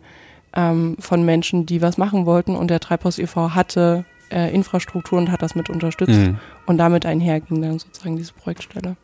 ähm, 0.56 0.98
von 1.00 1.24
Menschen, 1.24 1.66
die 1.66 1.82
was 1.82 1.98
machen 1.98 2.26
wollten 2.26 2.56
und 2.56 2.70
der 2.70 2.80
Treibhaus 2.80 3.20
e.V. 3.20 3.54
hatte 3.54 4.06
äh, 4.32 4.54
Infrastruktur 4.54 5.18
und 5.18 5.32
hat 5.32 5.42
das 5.42 5.56
mit 5.56 5.70
unterstützt 5.70 6.18
Mhm. 6.20 6.38
und 6.66 6.78
damit 6.78 7.06
einherging 7.06 7.62
dann 7.62 7.80
sozusagen 7.80 8.16
diese 8.18 8.34
Projektstelle. 8.34 8.96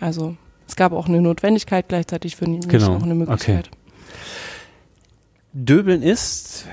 Also 0.00 0.36
es 0.68 0.76
gab 0.76 0.92
auch 0.92 1.06
eine 1.08 1.20
Notwendigkeit, 1.20 1.88
gleichzeitig 1.88 2.36
für 2.36 2.48
mich 2.48 2.66
Genau. 2.68 2.96
auch 2.96 3.02
eine 3.02 3.14
Möglichkeit. 3.14 3.70
Döbeln 5.52 6.02
ist 6.02 6.66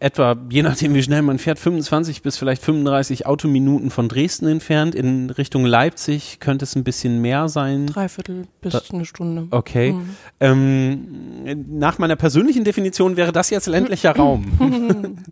etwa, 0.00 0.36
je 0.50 0.62
nachdem 0.62 0.94
wie 0.94 1.02
schnell 1.02 1.22
man 1.22 1.38
fährt, 1.38 1.58
25 1.58 2.22
bis 2.22 2.36
vielleicht 2.36 2.62
35 2.62 3.26
Autominuten 3.26 3.90
von 3.90 4.08
Dresden 4.08 4.46
entfernt. 4.46 4.94
In 4.94 5.30
Richtung 5.30 5.64
Leipzig 5.64 6.38
könnte 6.40 6.64
es 6.64 6.76
ein 6.76 6.84
bisschen 6.84 7.20
mehr 7.20 7.48
sein. 7.48 7.86
Dreiviertel 7.86 8.46
bis 8.60 8.72
Da- 8.72 8.82
eine 8.92 9.04
Stunde. 9.04 9.46
Okay. 9.50 9.92
Mhm. 9.92 10.10
Ähm, 10.40 11.66
nach 11.78 11.98
meiner 11.98 12.16
persönlichen 12.16 12.64
Definition 12.64 13.16
wäre 13.16 13.32
das 13.32 13.50
jetzt 13.50 13.66
ländlicher 13.66 14.12
Raum. 14.16 14.46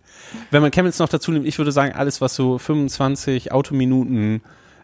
Wenn 0.51 0.63
man 0.63 0.71
Chemnitz 0.71 0.99
noch 0.99 1.09
dazu 1.09 1.31
nimmt, 1.33 1.47
ich 1.47 1.59
würde 1.59 1.73
sagen, 1.73 1.93
alles, 1.95 2.21
was 2.21 2.35
so 2.35 2.59
25 2.59 3.53
Autominuten 3.53 4.41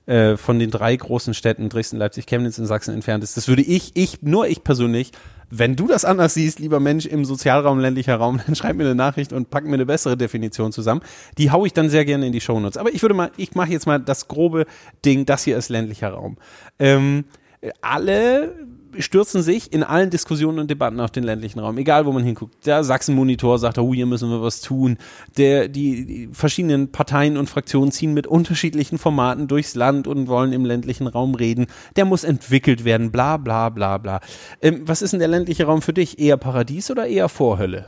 äh, 0.07 0.37
von 0.37 0.59
den 0.59 0.71
drei 0.71 0.97
großen 0.97 1.33
Städten 1.35 1.69
Dresden, 1.69 1.97
Leipzig, 1.97 2.27
Chemnitz 2.27 2.59
in 2.59 2.67
Sachsen 2.67 2.93
entfernt 2.95 3.23
ist, 3.23 3.37
das 3.37 3.49
würde 3.49 3.63
ich, 3.63 3.93
ich, 3.95 4.23
nur 4.23 4.47
ich 4.49 4.65
persönlich, 4.65 5.13
wenn 5.55 5.77
du 5.77 5.87
das 5.87 6.07
anders 6.07 6.33
siehst, 6.33 6.61
lieber 6.61 6.81
Mensch 6.81 7.05
im 7.05 7.27
Sozialraum, 7.27 7.79
ländlicher 7.79 8.17
Raum, 8.17 8.41
dann 8.47 8.55
schreib 8.55 8.75
mir 8.77 8.85
eine 8.85 8.95
Nachricht 8.95 9.35
und 9.35 9.51
pack 9.51 9.65
mir 9.65 9.75
eine 9.75 9.85
bessere 9.85 10.17
Definition 10.17 10.73
zusammen. 10.73 11.03
Die 11.37 11.51
hau 11.51 11.67
ich 11.67 11.75
dann 11.75 11.91
sehr 11.91 12.07
gerne 12.07 12.27
in 12.27 12.33
die 12.33 12.41
Shownotes. 12.41 12.79
Aber 12.79 12.93
ich 12.95 13.03
würde 13.03 13.15
mal, 13.15 13.31
ich 13.37 13.55
mache 13.55 13.71
jetzt 13.71 13.87
mal 13.87 13.99
das 13.99 14.29
grobe 14.29 14.65
Ding, 15.05 15.27
das 15.27 15.45
hier 15.45 15.59
ist 15.59 15.69
ländlicher 15.69 16.09
Raum. 16.09 16.39
Ähm, 16.79 17.25
alle 17.83 18.55
stürzen 18.99 19.43
sich 19.43 19.73
in 19.73 19.83
allen 19.83 20.11
Diskussionen 20.11 20.59
und 20.59 20.71
Debatten 20.71 21.01
auf 21.01 21.11
den 21.11 21.25
ländlichen 21.25 21.59
Raum, 21.59 21.79
egal 21.79 22.07
wo 22.07 22.13
man 22.13 22.25
hinguckt. 22.25 22.67
Der 22.67 22.85
Sachsen-Monitor 22.85 23.59
sagt, 23.59 23.79
oh, 23.79 23.95
hier 23.95 24.07
müssen 24.07 24.31
wir 24.31 24.43
was 24.43 24.61
tun. 24.61 24.99
Der, 25.37 25.69
die, 25.69 26.07
die 26.07 26.29
verschiedenen 26.33 26.93
Parteien 26.93 27.37
und 27.37 27.49
Fraktionen 27.49 27.93
ziehen 27.93 28.15
mit 28.15 28.27
unterschiedlichen 28.27 28.99
Formaten 28.99 29.49
durchs 29.49 29.75
Land 29.75 30.07
und 30.07 30.29
wollen 30.29 30.53
im 30.53 30.65
ländlichen 30.65 31.07
Raum 31.07 31.35
reden. 31.35 31.67
Der 31.97 32.05
muss 32.05 32.25
entwickelt 32.25 32.85
werden, 32.85 33.13
bla 33.13 33.37
bla 33.37 33.69
bla 33.69 33.99
bla. 33.99 34.21
Ähm, 34.61 34.83
was 34.87 35.03
ist 35.03 35.13
denn 35.13 35.21
der 35.21 35.29
ländliche 35.29 35.65
Raum 35.65 35.83
für 35.83 35.93
dich? 35.93 36.19
Eher 36.19 36.37
Paradies 36.37 36.91
oder 36.91 37.07
eher 37.07 37.29
Vorhölle? 37.29 37.87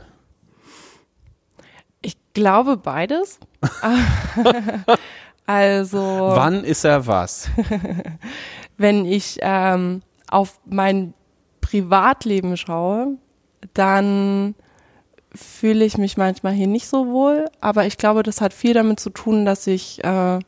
Ich 2.01 2.15
glaube 2.33 2.77
beides. 2.77 3.39
also 5.45 5.97
Wann 5.97 6.63
ist 6.63 6.83
er 6.83 7.07
was? 7.07 7.49
wenn 8.77 9.05
ich 9.05 9.39
ähm, 9.41 10.01
auf 10.35 10.59
mein 10.65 11.13
Privatleben 11.61 12.57
schaue, 12.57 13.17
dann 13.73 14.53
fühle 15.33 15.85
ich 15.85 15.97
mich 15.97 16.17
manchmal 16.17 16.51
hier 16.51 16.67
nicht 16.67 16.87
so 16.87 17.07
wohl. 17.07 17.45
Aber 17.61 17.85
ich 17.85 17.97
glaube, 17.97 18.21
das 18.21 18.41
hat 18.41 18.53
viel 18.53 18.73
damit 18.73 18.99
zu 18.99 19.11
tun, 19.11 19.45
dass 19.45 19.65
ich, 19.65 20.03
äh, 20.03 20.39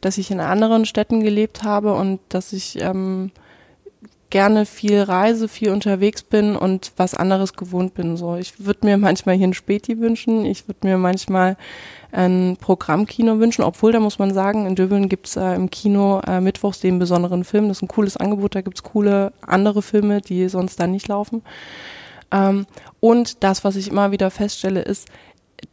dass 0.00 0.18
ich 0.18 0.32
in 0.32 0.40
anderen 0.40 0.84
Städten 0.84 1.22
gelebt 1.22 1.62
habe 1.62 1.94
und 1.94 2.18
dass 2.28 2.52
ich 2.52 2.82
ähm, 2.82 3.30
gerne 4.30 4.66
viel 4.66 5.00
reise, 5.00 5.46
viel 5.46 5.70
unterwegs 5.70 6.24
bin 6.24 6.56
und 6.56 6.92
was 6.96 7.14
anderes 7.14 7.52
gewohnt 7.52 7.94
bin. 7.94 8.16
So, 8.16 8.34
ich 8.34 8.64
würde 8.64 8.84
mir 8.84 8.98
manchmal 8.98 9.36
hier 9.36 9.46
ein 9.46 9.54
Späti 9.54 10.00
wünschen. 10.00 10.44
Ich 10.44 10.66
würde 10.66 10.88
mir 10.88 10.98
manchmal 10.98 11.56
ein 12.12 12.56
Programmkino 12.60 13.38
wünschen, 13.38 13.62
obwohl 13.62 13.92
da 13.92 14.00
muss 14.00 14.18
man 14.18 14.34
sagen, 14.34 14.66
in 14.66 14.74
Döbeln 14.74 15.08
gibt's 15.08 15.36
äh, 15.36 15.54
im 15.54 15.70
Kino 15.70 16.20
äh, 16.26 16.40
mittwochs 16.40 16.80
den 16.80 16.98
besonderen 16.98 17.44
Film. 17.44 17.68
Das 17.68 17.78
ist 17.78 17.82
ein 17.82 17.88
cooles 17.88 18.16
Angebot, 18.16 18.54
da 18.54 18.60
gibt's 18.60 18.82
coole 18.82 19.32
andere 19.42 19.82
Filme, 19.82 20.20
die 20.20 20.48
sonst 20.48 20.80
da 20.80 20.86
nicht 20.86 21.08
laufen. 21.08 21.42
Ähm, 22.32 22.66
und 23.00 23.42
das, 23.42 23.64
was 23.64 23.76
ich 23.76 23.88
immer 23.88 24.10
wieder 24.10 24.30
feststelle, 24.30 24.82
ist, 24.82 25.08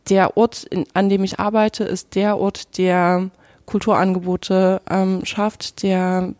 der 0.09 0.37
Ort, 0.37 0.63
in, 0.65 0.85
an 0.93 1.09
dem 1.09 1.23
ich 1.23 1.39
arbeite, 1.39 1.83
ist 1.83 2.15
der 2.15 2.37
Ort, 2.37 2.77
der 2.77 3.29
Kulturangebote 3.65 4.81
ähm, 4.89 5.25
schafft, 5.25 5.83
der 5.83 6.33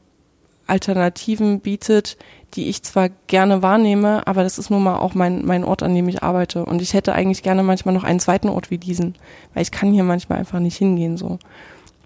Alternativen 0.68 1.62
bietet, 1.62 2.18
die 2.54 2.70
ich 2.70 2.84
zwar 2.84 3.10
gerne 3.28 3.62
wahrnehme, 3.62 4.26
aber 4.26 4.44
das 4.44 4.58
ist 4.58 4.70
nun 4.70 4.84
mal 4.84 4.98
auch 4.98 5.14
mein, 5.14 5.46
mein 5.46 5.64
Ort, 5.64 5.84
an 5.84 5.94
dem 5.94 6.08
ich 6.08 6.24
arbeite. 6.24 6.66
Und 6.66 6.82
ich 6.82 6.94
hätte 6.94 7.14
eigentlich 7.14 7.44
gerne 7.44 7.64
manchmal 7.64 7.94
noch 7.94 8.04
einen 8.04 8.20
zweiten 8.20 8.50
Ort 8.50 8.72
wie 8.72 8.78
diesen, 8.78 9.16
weil 9.54 9.64
ich 9.64 9.72
kann 9.72 9.92
hier 9.92 10.04
manchmal 10.04 10.40
einfach 10.40 10.60
nicht 10.60 10.78
hingehen, 10.78 11.18
so 11.18 11.40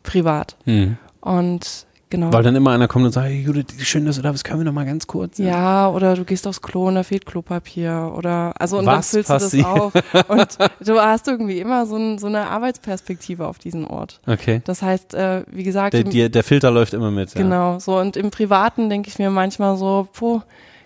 privat. 0.03 0.57
Hm. 0.65 0.97
Und 1.21 1.85
genau. 2.11 2.31
Weil 2.31 2.43
dann 2.43 2.55
immer 2.55 2.69
einer 2.71 2.87
kommt 2.87 3.05
und 3.05 3.11
sagt, 3.11 3.25
hey, 3.25 3.41
Judith, 3.41 3.65
schön, 3.79 4.05
dass 4.05 4.17
du 4.17 4.21
da 4.21 4.31
bist, 4.31 4.43
können 4.43 4.59
wir 4.59 4.65
noch 4.65 4.73
mal 4.73 4.85
ganz 4.85 5.07
kurz? 5.07 5.39
Ja, 5.39 5.89
oder 5.89 6.15
du 6.15 6.23
gehst 6.23 6.45
aufs 6.45 6.61
Klo 6.61 6.89
und 6.89 6.95
da 6.95 7.01
fehlt 7.01 7.25
Klopapier 7.25 8.13
oder 8.15 8.53
also 8.59 8.77
und 8.77 8.85
Was 8.85 9.09
dann 9.11 9.23
füllst 9.23 9.29
passiert? 9.29 9.65
du 9.65 9.91
das 9.91 10.25
auf 10.25 10.27
und 10.29 10.87
du 10.87 10.99
hast 11.01 11.27
irgendwie 11.27 11.57
immer 11.59 11.87
so, 11.87 11.95
ein, 11.95 12.19
so 12.19 12.27
eine 12.27 12.47
Arbeitsperspektive 12.47 13.47
auf 13.47 13.57
diesen 13.57 13.85
Ort. 13.87 14.19
Okay. 14.27 14.61
Das 14.65 14.83
heißt, 14.83 15.15
äh, 15.15 15.43
wie 15.51 15.63
gesagt, 15.63 15.93
Der, 15.93 16.03
der, 16.03 16.29
der 16.29 16.43
Filter 16.43 16.69
läuft 16.69 16.93
immer 16.93 17.09
mit. 17.09 17.33
Ja. 17.33 17.41
Genau, 17.41 17.79
so 17.79 17.97
und 17.97 18.15
im 18.15 18.29
Privaten 18.29 18.89
denke 18.91 19.09
ich 19.09 19.17
mir 19.17 19.31
manchmal 19.31 19.77
so, 19.77 20.07
puh, 20.13 20.41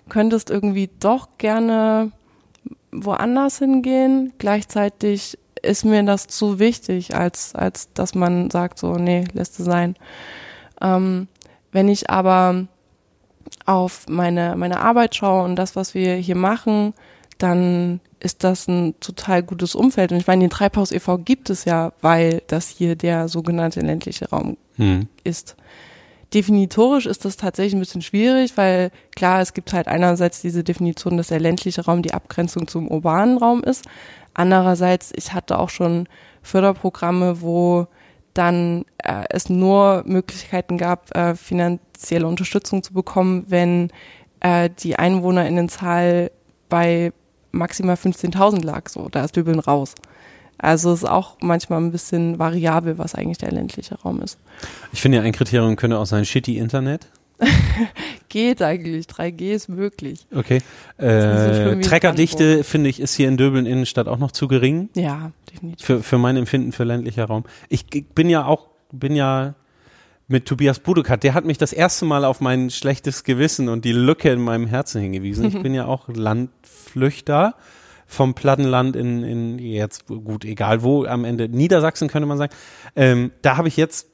könntest 0.07 0.49
irgendwie 0.49 0.89
doch 0.99 1.27
gerne 1.37 2.11
woanders 2.91 3.59
hingehen. 3.59 4.31
Gleichzeitig 4.37 5.37
ist 5.61 5.83
mir 5.83 6.03
das 6.03 6.27
zu 6.27 6.59
wichtig, 6.59 7.15
als, 7.15 7.55
als 7.55 7.91
dass 7.93 8.15
man 8.15 8.49
sagt, 8.51 8.79
so, 8.79 8.95
nee, 8.95 9.25
lässt 9.33 9.59
es 9.59 9.65
sein. 9.65 9.95
Ähm, 10.85 11.27
wenn 11.71 11.89
ich 11.89 12.09
aber 12.09 12.67
auf 13.65 14.05
meine, 14.07 14.55
meine 14.55 14.79
Arbeit 14.79 15.15
schaue 15.15 15.43
und 15.43 15.55
das, 15.55 15.75
was 15.75 15.93
wir 15.93 16.15
hier 16.15 16.35
machen, 16.35 16.93
dann 17.37 17.99
ist 18.19 18.43
das 18.43 18.67
ein 18.67 18.95
total 18.99 19.43
gutes 19.43 19.75
Umfeld. 19.75 20.11
Und 20.11 20.17
ich 20.19 20.27
meine, 20.27 20.41
den 20.41 20.49
Treibhaus 20.49 20.91
e.V. 20.91 21.17
gibt 21.19 21.49
es 21.49 21.65
ja, 21.65 21.91
weil 22.01 22.41
das 22.47 22.69
hier 22.69 22.95
der 22.95 23.27
sogenannte 23.27 23.81
ländliche 23.81 24.29
Raum 24.29 24.57
Hm. 24.77 25.07
ist. 25.23 25.55
Definitorisch 26.33 27.05
ist 27.05 27.23
das 27.23 27.37
tatsächlich 27.37 27.75
ein 27.75 27.79
bisschen 27.79 28.01
schwierig, 28.01 28.57
weil 28.57 28.91
klar, 29.15 29.41
es 29.41 29.53
gibt 29.53 29.73
halt 29.73 29.87
einerseits 29.87 30.41
diese 30.41 30.63
Definition, 30.63 31.17
dass 31.17 31.27
der 31.27 31.39
ländliche 31.39 31.85
Raum 31.85 32.01
die 32.01 32.13
Abgrenzung 32.13 32.67
zum 32.67 32.89
urbanen 32.89 33.37
Raum 33.37 33.63
ist. 33.63 33.85
Andererseits, 34.33 35.13
ich 35.15 35.33
hatte 35.33 35.57
auch 35.59 35.69
schon 35.69 36.07
Förderprogramme, 36.41 37.41
wo 37.41 37.87
dann 38.35 38.85
äh, 38.97 39.23
es 39.29 39.49
nur 39.49 40.03
Möglichkeiten 40.05 40.77
gab, 40.77 41.15
äh, 41.15 41.35
finanzielle 41.35 42.27
Unterstützung 42.27 42.83
zu 42.83 42.93
bekommen, 42.93 43.45
wenn 43.47 43.89
äh, 44.41 44.69
die 44.79 44.97
Einwohnerinnenzahl 44.97 46.31
bei 46.69 47.11
maximal 47.51 47.95
15.000 47.95 48.63
lag. 48.63 48.89
So, 48.89 49.09
da 49.09 49.23
ist 49.23 49.35
Döbeln 49.35 49.59
raus. 49.59 49.95
Also 50.57 50.93
es 50.93 51.03
ist 51.03 51.09
auch 51.09 51.37
manchmal 51.41 51.81
ein 51.81 51.91
bisschen 51.91 52.39
variabel, 52.39 52.97
was 52.97 53.15
eigentlich 53.15 53.39
der 53.39 53.51
ländliche 53.51 53.95
Raum 53.95 54.21
ist. 54.21 54.37
Ich 54.93 55.01
finde 55.01 55.17
ja, 55.17 55.23
ein 55.23 55.33
Kriterium 55.33 55.75
könnte 55.75 55.97
auch 55.97 56.05
sein 56.05 56.25
shitty 56.25 56.57
Internet. 56.57 57.07
Geht 58.29 58.61
eigentlich, 58.61 59.07
3G 59.07 59.53
ist 59.53 59.69
möglich. 59.69 60.25
Okay. 60.33 60.59
Äh, 60.97 61.81
Treckerdichte, 61.81 62.63
finde 62.63 62.89
ich, 62.89 62.99
ist 62.99 63.15
hier 63.15 63.27
in 63.27 63.37
Döbeln 63.37 63.65
Innenstadt 63.65 64.07
auch 64.07 64.17
noch 64.17 64.31
zu 64.31 64.47
gering. 64.47 64.89
Ja, 64.95 65.31
definitiv. 65.51 65.85
Für, 65.85 66.03
für 66.03 66.17
mein 66.17 66.37
Empfinden 66.37 66.71
für 66.71 66.83
ländlicher 66.83 67.25
Raum. 67.25 67.43
Ich, 67.69 67.85
ich 67.93 68.07
bin 68.07 68.29
ja 68.29 68.45
auch, 68.45 68.67
bin 68.91 69.15
ja 69.15 69.55
mit 70.27 70.45
Tobias 70.45 70.79
Budukat, 70.79 71.23
der 71.23 71.33
hat 71.33 71.45
mich 71.45 71.57
das 71.57 71.71
erste 71.71 72.05
Mal 72.05 72.25
auf 72.25 72.41
mein 72.41 72.69
schlechtes 72.69 73.23
Gewissen 73.23 73.69
und 73.69 73.85
die 73.85 73.91
Lücke 73.91 74.31
in 74.31 74.41
meinem 74.41 74.67
Herzen 74.67 75.01
hingewiesen. 75.01 75.45
Ich 75.45 75.59
bin 75.61 75.73
ja 75.73 75.85
auch 75.85 76.07
Landflüchter 76.09 77.55
vom 78.07 78.33
Plattenland 78.33 78.95
in, 78.95 79.23
in 79.23 79.59
jetzt 79.59 80.07
gut, 80.07 80.45
egal 80.45 80.83
wo, 80.83 81.05
am 81.05 81.25
Ende 81.25 81.49
Niedersachsen 81.49 82.07
könnte 82.07 82.27
man 82.27 82.37
sagen. 82.37 82.53
Ähm, 82.95 83.31
da 83.41 83.57
habe 83.57 83.67
ich 83.67 83.77
jetzt 83.77 84.07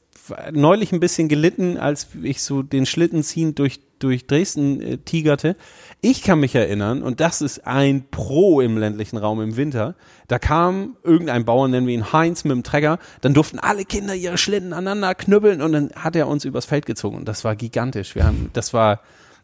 neulich 0.52 0.92
ein 0.92 1.00
bisschen 1.00 1.28
gelitten, 1.28 1.76
als 1.76 2.08
ich 2.22 2.42
so 2.42 2.62
den 2.62 2.86
Schlitten 2.86 3.22
ziehend 3.22 3.58
durch, 3.58 3.80
durch 3.98 4.26
Dresden 4.26 4.80
äh, 4.80 4.98
tigerte. 4.98 5.56
Ich 6.00 6.22
kann 6.22 6.40
mich 6.40 6.54
erinnern, 6.54 7.02
und 7.02 7.20
das 7.20 7.40
ist 7.40 7.66
ein 7.66 8.04
Pro 8.10 8.60
im 8.60 8.76
ländlichen 8.76 9.16
Raum 9.16 9.40
im 9.40 9.56
Winter, 9.56 9.94
da 10.28 10.38
kam 10.38 10.96
irgendein 11.04 11.44
Bauer, 11.44 11.68
nennen 11.68 11.86
wir 11.86 11.94
ihn 11.94 12.12
Heinz, 12.12 12.44
mit 12.44 12.52
dem 12.52 12.62
Träger, 12.62 12.98
dann 13.20 13.34
durften 13.34 13.58
alle 13.58 13.84
Kinder 13.84 14.14
ihre 14.14 14.38
Schlitten 14.38 14.72
aneinander 14.72 15.14
knüppeln 15.14 15.62
und 15.62 15.72
dann 15.72 15.90
hat 15.94 16.16
er 16.16 16.28
uns 16.28 16.44
übers 16.44 16.64
Feld 16.64 16.86
gezogen 16.86 17.16
und 17.16 17.26
das 17.26 17.44
war 17.44 17.56
gigantisch. 17.56 18.14
Wir 18.14 18.24
haben, 18.24 18.50
das 18.52 18.72
war, 18.72 19.00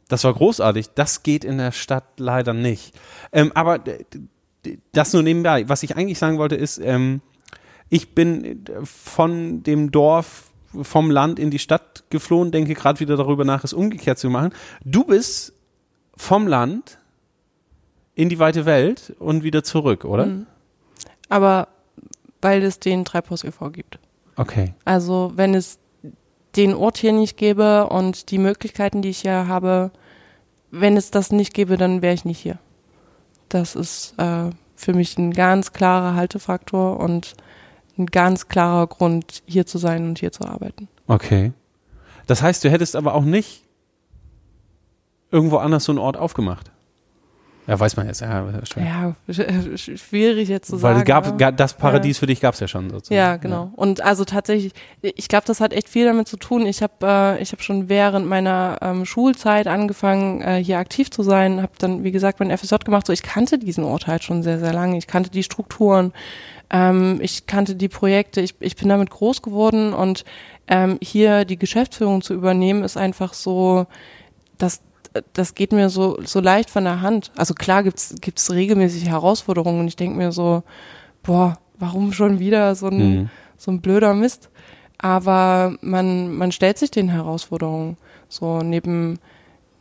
das 0.09 0.25
war 0.25 0.35
großartig. 0.35 0.89
Das 0.95 1.23
geht 1.23 1.45
in 1.45 1.59
der 1.59 1.73
Stadt 1.73 2.05
leider 2.19 2.55
nicht. 2.55 2.95
Ähm, 3.33 3.53
aber 3.55 3.81
das 4.93 5.13
nur 5.13 5.23
nebenbei. 5.23 5.69
Was 5.69 5.83
ich 5.83 5.97
eigentlich 5.97 6.19
sagen 6.19 6.39
wollte 6.39 6.57
ist, 6.57 6.79
ähm, 6.79 7.21
ich 7.91 8.15
bin 8.15 8.65
von 8.85 9.63
dem 9.63 9.91
Dorf, 9.91 10.48
vom 10.83 11.11
Land 11.11 11.39
in 11.39 11.51
die 11.51 11.59
Stadt 11.59 12.05
geflohen, 12.11 12.51
denke 12.51 12.75
gerade 12.75 13.01
wieder 13.01 13.17
darüber 13.17 13.45
nach, 13.45 13.65
es 13.65 13.73
umgekehrt 13.73 14.19
zu 14.19 14.31
machen. 14.31 14.53
Du 14.85 15.05
bist 15.05 15.53
vom 16.17 16.47
Land 16.47 16.99
in 18.15 18.29
die 18.29 18.39
weite 18.39 18.67
Welt 18.67 19.15
und 19.19 19.45
wieder 19.45 19.63
zurück, 19.63 20.05
oder? 20.05 20.27
Mhm. 20.27 20.47
Aber 21.29 21.69
weil 22.41 22.63
es 22.63 22.79
den 22.79 23.05
Treibhaus 23.05 23.45
e.V. 23.45 23.71
gibt. 23.71 23.99
Okay. 24.37 24.75
Also 24.85 25.33
wenn 25.35 25.55
es 25.55 25.79
den 26.57 26.75
Ort 26.75 26.99
hier 26.99 27.13
nicht 27.13 27.37
gäbe 27.37 27.89
und 27.89 28.31
die 28.31 28.39
Möglichkeiten, 28.39 29.03
die 29.03 29.11
ich 29.11 29.21
hier 29.21 29.49
habe, 29.49 29.91
wenn 30.71 30.97
es 30.97 31.11
das 31.11 31.31
nicht 31.31 31.55
gäbe, 31.55 31.77
dann 31.77 32.03
wäre 32.03 32.15
ich 32.15 32.25
nicht 32.25 32.39
hier. 32.39 32.59
Das 33.49 33.75
ist 33.75 34.15
äh, 34.19 34.51
für 34.77 34.95
mich 34.95 35.17
ein 35.19 35.33
ganz 35.33 35.73
klarer 35.73 36.15
Haltefaktor 36.15 37.01
und 37.01 37.35
ein 37.99 38.07
ganz 38.07 38.49
klarer 38.49 38.87
Grund, 38.87 39.43
hier 39.47 39.67
zu 39.67 39.79
sein 39.79 40.09
und 40.09 40.19
hier 40.19 40.33
zu 40.33 40.45
arbeiten. 40.45 40.89
Okay. 41.07 41.53
Das 42.27 42.43
heißt, 42.43 42.63
du 42.65 42.71
hättest 42.71 42.97
aber 42.97 43.15
auch 43.15 43.25
nicht 43.25 43.65
irgendwo 45.31 45.57
anders 45.59 45.85
so 45.85 45.93
einen 45.93 45.99
Ort 45.99 46.17
aufgemacht. 46.17 46.71
Ja, 47.69 47.79
weiß 47.79 47.97
man 47.99 48.07
jetzt. 48.07 48.23
Ja, 48.23 48.47
ja 48.77 49.15
schwierig 49.77 50.49
jetzt 50.49 50.69
zu 50.69 50.83
Weil 50.83 50.97
sagen. 51.05 51.29
Weil 51.29 51.37
gab, 51.37 51.57
das 51.59 51.75
Paradies 51.75 52.17
ja. 52.17 52.21
für 52.21 52.27
dich 52.27 52.41
gab 52.41 52.55
es 52.55 52.61
ja 52.61 52.67
schon 52.67 52.89
sozusagen. 52.89 53.15
Ja, 53.15 53.37
genau. 53.37 53.71
Und 53.77 54.01
also 54.01 54.25
tatsächlich, 54.25 54.73
ich 55.03 55.29
glaube, 55.29 55.45
das 55.47 55.61
hat 55.61 55.75
echt 55.75 55.91
viel 55.91 56.07
damit 56.07 56.29
zu 56.29 56.39
tun. 56.39 56.65
Ich 56.65 56.83
habe 56.83 56.95
äh, 57.03 57.43
ich 57.43 57.53
hab 57.53 57.61
schon 57.61 57.91
während 57.91 58.27
meiner 58.27 58.79
ähm, 58.81 59.05
Schulzeit 59.05 59.67
angefangen, 59.67 60.41
äh, 60.41 60.65
hier 60.65 60.79
aktiv 60.79 61.11
zu 61.11 61.23
sein. 61.23 61.61
Habe 61.61 61.73
dann, 61.79 62.05
wie 62.05 62.11
gesagt, 62.11 62.41
mein 62.41 62.57
FSJ 62.57 62.77
gemacht. 62.87 63.07
So, 63.07 63.13
ich 63.13 63.23
kannte 63.23 63.59
diesen 63.59 63.85
Ort 63.85 64.07
halt 64.07 64.25
schon 64.25 64.43
sehr, 64.43 64.59
sehr 64.59 64.73
lange. 64.73 64.97
Ich 64.97 65.07
kannte 65.07 65.29
die 65.29 65.43
Strukturen. 65.43 66.15
Ähm, 66.71 67.19
ich 67.21 67.45
kannte 67.45 67.75
die 67.75 67.89
Projekte. 67.91 68.41
Ich, 68.41 68.55
ich 68.61 68.77
bin 68.77 68.89
damit 68.89 69.11
groß 69.11 69.43
geworden. 69.43 69.93
Und 69.93 70.25
ähm, 70.69 70.99
hier 71.03 71.45
die 71.45 71.59
Geschäftsführung 71.59 72.23
zu 72.23 72.33
übernehmen, 72.33 72.83
ist 72.83 72.97
einfach 72.97 73.35
so, 73.35 73.87
dass 74.57 74.81
das 75.33 75.55
geht 75.55 75.73
mir 75.73 75.89
so, 75.91 76.19
so 76.25 76.41
leicht 76.41 76.71
von 76.71 76.85
der 76.85 77.01
Hand. 77.01 77.31
Also 77.37 77.55
klar 77.55 77.83
gibt's 77.83 78.15
gibt's 78.21 78.51
regelmäßig 78.51 79.09
Herausforderungen 79.09 79.81
und 79.81 79.89
ich 79.89 79.97
denke 79.97 80.17
mir 80.17 80.33
so, 80.33 80.63
boah, 81.23 81.59
warum 81.79 82.13
schon 82.13 82.39
wieder 82.39 82.75
so 82.75 82.89
ein, 82.89 82.99
mhm. 82.99 83.31
so 83.57 83.71
ein 83.71 83.81
blöder 83.81 84.15
Mist? 84.15 84.51
Aber 84.99 85.77
man, 85.81 86.35
man 86.35 86.53
stellt 86.53 86.79
sich 86.79 86.91
den 86.91 87.09
Herausforderungen. 87.09 87.97
So 88.29 88.59
neben, 88.61 89.19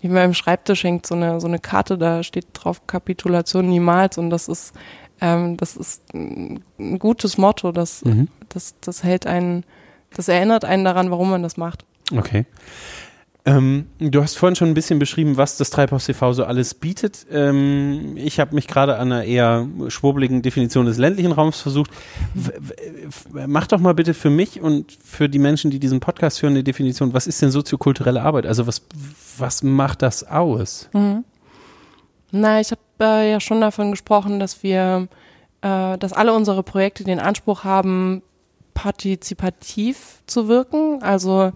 neben 0.01 0.13
meinem 0.13 0.33
Schreibtisch 0.33 0.83
hängt 0.83 1.05
so 1.07 1.15
eine, 1.15 1.41
so 1.41 1.47
eine 1.47 1.59
Karte, 1.59 1.97
da 1.97 2.23
steht 2.23 2.47
drauf 2.53 2.85
Kapitulation 2.87 3.67
niemals 3.67 4.17
und 4.17 4.29
das 4.29 4.47
ist, 4.47 4.73
ähm, 5.19 5.57
das 5.57 5.75
ist 5.75 6.13
ein 6.13 6.63
gutes 6.99 7.37
Motto. 7.37 7.71
Das, 7.71 8.05
mhm. 8.05 8.27
das, 8.49 8.75
das 8.79 9.03
hält 9.03 9.25
einen, 9.25 9.63
das 10.15 10.27
erinnert 10.27 10.65
einen 10.65 10.85
daran, 10.85 11.11
warum 11.11 11.31
man 11.31 11.43
das 11.43 11.57
macht. 11.57 11.83
Okay. 12.15 12.45
Ähm, 13.47 13.85
du 13.99 14.21
hast 14.21 14.37
vorhin 14.37 14.57
schon 14.57 14.67
ein 14.67 14.73
bisschen 14.73 14.99
beschrieben, 14.99 15.37
was 15.37 15.55
das 15.55 15.69
Treibhaus 15.69 16.05
TV 16.05 16.33
so 16.33 16.43
alles 16.43 16.73
bietet. 16.73 17.25
Ähm, 17.31 18.17
ich 18.17 18.41
habe 18.41 18.53
mich 18.53 18.67
gerade 18.67 18.97
an 18.97 19.09
einer 19.09 19.23
eher 19.23 19.65
schwurbeligen 19.87 20.41
Definition 20.41 20.85
des 20.85 20.97
ländlichen 20.97 21.31
Raums 21.31 21.61
versucht. 21.61 21.89
mach 23.31 23.67
doch 23.67 23.79
mal 23.79 23.93
bitte 23.93 24.13
für 24.13 24.29
mich 24.29 24.59
und 24.59 24.91
für 24.91 25.29
die 25.29 25.39
Menschen, 25.39 25.71
die 25.71 25.79
diesen 25.79 26.01
Podcast 26.01 26.41
hören, 26.41 26.55
eine 26.55 26.63
Definition. 26.63 27.13
Was 27.13 27.25
ist 27.25 27.41
denn 27.41 27.49
soziokulturelle 27.49 28.21
Arbeit? 28.21 28.45
Also 28.45 28.67
was, 28.67 28.81
was 29.37 29.63
macht 29.63 30.01
das 30.01 30.25
aus? 30.25 30.89
Mhm. 30.91 31.23
Na, 32.31 32.59
ich 32.59 32.71
habe 32.71 32.81
äh, 32.99 33.31
ja 33.31 33.39
schon 33.39 33.61
davon 33.61 33.91
gesprochen, 33.91 34.41
dass 34.41 34.61
wir, 34.61 35.07
äh, 35.61 35.97
dass 35.97 36.11
alle 36.11 36.33
unsere 36.33 36.63
Projekte 36.63 37.05
den 37.05 37.21
Anspruch 37.21 37.63
haben, 37.63 38.23
partizipativ 38.73 40.21
zu 40.27 40.49
wirken. 40.49 41.01
Also 41.01 41.53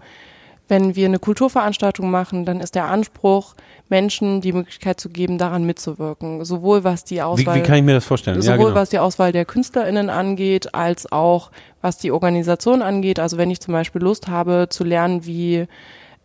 wenn 0.72 0.96
wir 0.96 1.04
eine 1.04 1.18
Kulturveranstaltung 1.18 2.10
machen, 2.10 2.46
dann 2.46 2.60
ist 2.60 2.74
der 2.74 2.86
Anspruch, 2.86 3.54
Menschen 3.90 4.40
die 4.40 4.54
Möglichkeit 4.54 4.98
zu 4.98 5.10
geben, 5.10 5.36
daran 5.36 5.64
mitzuwirken. 5.64 6.46
Sowohl 6.46 6.82
was 6.82 7.04
die 7.04 7.20
Auswahl. 7.20 7.56
Wie, 7.56 7.60
wie 7.60 7.62
kann 7.62 7.76
ich 7.76 7.82
mir 7.82 7.92
das 7.92 8.06
vorstellen? 8.06 8.40
Sowohl 8.40 8.58
ja, 8.58 8.64
genau. 8.64 8.74
was 8.74 8.88
die 8.88 8.98
Auswahl 8.98 9.32
der 9.32 9.44
KünstlerInnen 9.44 10.08
angeht, 10.08 10.74
als 10.74 11.12
auch 11.12 11.50
was 11.82 11.98
die 11.98 12.10
Organisation 12.10 12.80
angeht. 12.80 13.20
Also 13.20 13.36
wenn 13.36 13.50
ich 13.50 13.60
zum 13.60 13.72
Beispiel 13.72 14.00
Lust 14.00 14.28
habe 14.28 14.68
zu 14.70 14.82
lernen, 14.82 15.26
wie 15.26 15.66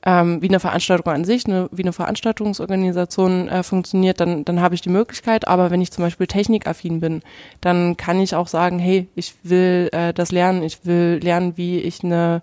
ähm, 0.05 0.41
wie 0.41 0.47
eine 0.47 0.61
Veranstaltung 0.61 1.11
an 1.11 1.25
sich, 1.25 1.45
eine, 1.45 1.67
wie 1.73 1.81
eine 1.81 1.91
Veranstaltungsorganisation 1.91 3.49
äh, 3.49 3.63
funktioniert, 3.63 4.21
dann, 4.21 4.45
dann 4.45 4.61
habe 4.61 4.75
ich 4.75 4.79
die 4.79 4.89
Möglichkeit. 4.89 5.49
Aber 5.49 5.71
wenn 5.71 5.81
ich 5.81 5.91
zum 5.91 6.05
Beispiel 6.05 6.27
technikaffin 6.27 7.01
bin, 7.01 7.21
dann 7.59 7.97
kann 7.97 8.21
ich 8.21 8.33
auch 8.33 8.47
sagen, 8.47 8.79
hey, 8.79 9.09
ich 9.15 9.33
will 9.43 9.89
äh, 9.91 10.13
das 10.13 10.31
lernen, 10.31 10.63
ich 10.63 10.85
will 10.85 11.19
lernen, 11.21 11.57
wie 11.57 11.79
ich 11.79 12.05
eine 12.05 12.41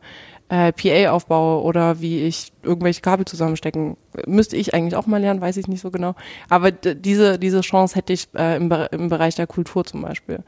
äh, 0.48 0.72
PA 0.72 1.11
aufbaue 1.12 1.62
oder 1.62 2.00
wie 2.00 2.22
ich 2.22 2.52
irgendwelche 2.62 3.00
Kabel 3.00 3.24
zusammenstecken. 3.24 3.96
Müsste 4.26 4.57
ich 4.57 4.74
eigentlich 4.74 4.96
auch 4.96 5.07
mal 5.07 5.20
lernen, 5.20 5.40
weiß 5.40 5.57
ich 5.57 5.68
nicht 5.68 5.80
so 5.80 5.90
genau. 5.90 6.14
Aber 6.48 6.70
diese, 6.70 7.38
diese 7.38 7.61
Chance 7.62 7.96
hätte 7.96 8.12
ich 8.12 8.28
äh, 8.35 8.57
im, 8.57 8.70
im 8.90 9.09
Bereich 9.09 9.35
der 9.35 9.46
Kultur 9.46 9.85
zum 9.85 10.02
Beispiel. 10.02 10.40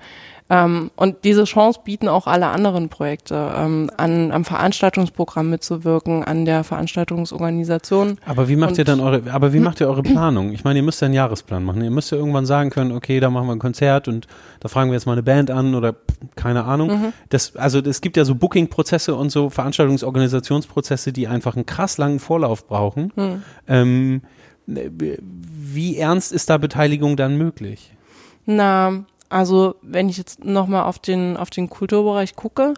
Ähm, 0.48 0.92
und 0.94 1.24
diese 1.24 1.44
Chance 1.44 1.80
bieten 1.84 2.06
auch 2.06 2.28
alle 2.28 2.46
anderen 2.46 2.88
Projekte, 2.88 3.52
ähm, 3.56 3.90
an, 3.96 4.30
am 4.30 4.44
Veranstaltungsprogramm 4.44 5.50
mitzuwirken, 5.50 6.22
an 6.22 6.44
der 6.44 6.62
Veranstaltungsorganisation. 6.62 8.18
Aber 8.24 8.48
wie 8.48 8.54
macht 8.54 8.72
und 8.72 8.78
ihr 8.78 8.84
dann 8.84 9.00
eure, 9.00 9.22
aber 9.32 9.52
wie 9.52 9.58
macht 9.58 9.80
ihr 9.80 9.88
eure 9.88 10.04
Planung? 10.04 10.52
Ich 10.52 10.62
meine, 10.62 10.78
ihr 10.78 10.84
müsst 10.84 11.00
ja 11.00 11.06
einen 11.06 11.14
Jahresplan 11.14 11.64
machen. 11.64 11.82
Ihr 11.82 11.90
müsst 11.90 12.12
ja 12.12 12.18
irgendwann 12.18 12.46
sagen 12.46 12.70
können, 12.70 12.92
okay, 12.92 13.18
da 13.18 13.28
machen 13.28 13.48
wir 13.48 13.56
ein 13.56 13.58
Konzert 13.58 14.06
und 14.06 14.28
da 14.60 14.68
fragen 14.68 14.90
wir 14.90 14.94
jetzt 14.94 15.06
mal 15.06 15.12
eine 15.12 15.24
Band 15.24 15.50
an 15.50 15.74
oder 15.74 15.96
keine 16.36 16.64
Ahnung. 16.64 16.88
Mhm. 16.90 17.12
Das, 17.28 17.56
also 17.56 17.80
es 17.80 18.00
gibt 18.00 18.16
ja 18.16 18.24
so 18.24 18.36
Booking-Prozesse 18.36 19.16
und 19.16 19.30
so 19.30 19.50
Veranstaltungsorganisationsprozesse, 19.50 21.12
die 21.12 21.26
einfach 21.26 21.56
einen 21.56 21.66
krass 21.66 21.98
langen 21.98 22.20
Vorlauf 22.20 22.68
brauchen. 22.68 23.12
Mhm. 23.16 23.42
Ähm, 23.66 24.22
wie 24.66 25.96
ernst 25.96 26.32
ist 26.32 26.50
da 26.50 26.58
Beteiligung 26.58 27.16
dann 27.16 27.36
möglich? 27.36 27.92
Na, 28.46 29.04
also 29.28 29.76
wenn 29.82 30.08
ich 30.08 30.18
jetzt 30.18 30.44
nochmal 30.44 30.84
auf 30.84 30.98
den, 30.98 31.36
auf 31.36 31.50
den 31.50 31.68
Kulturbereich 31.68 32.36
gucke, 32.36 32.74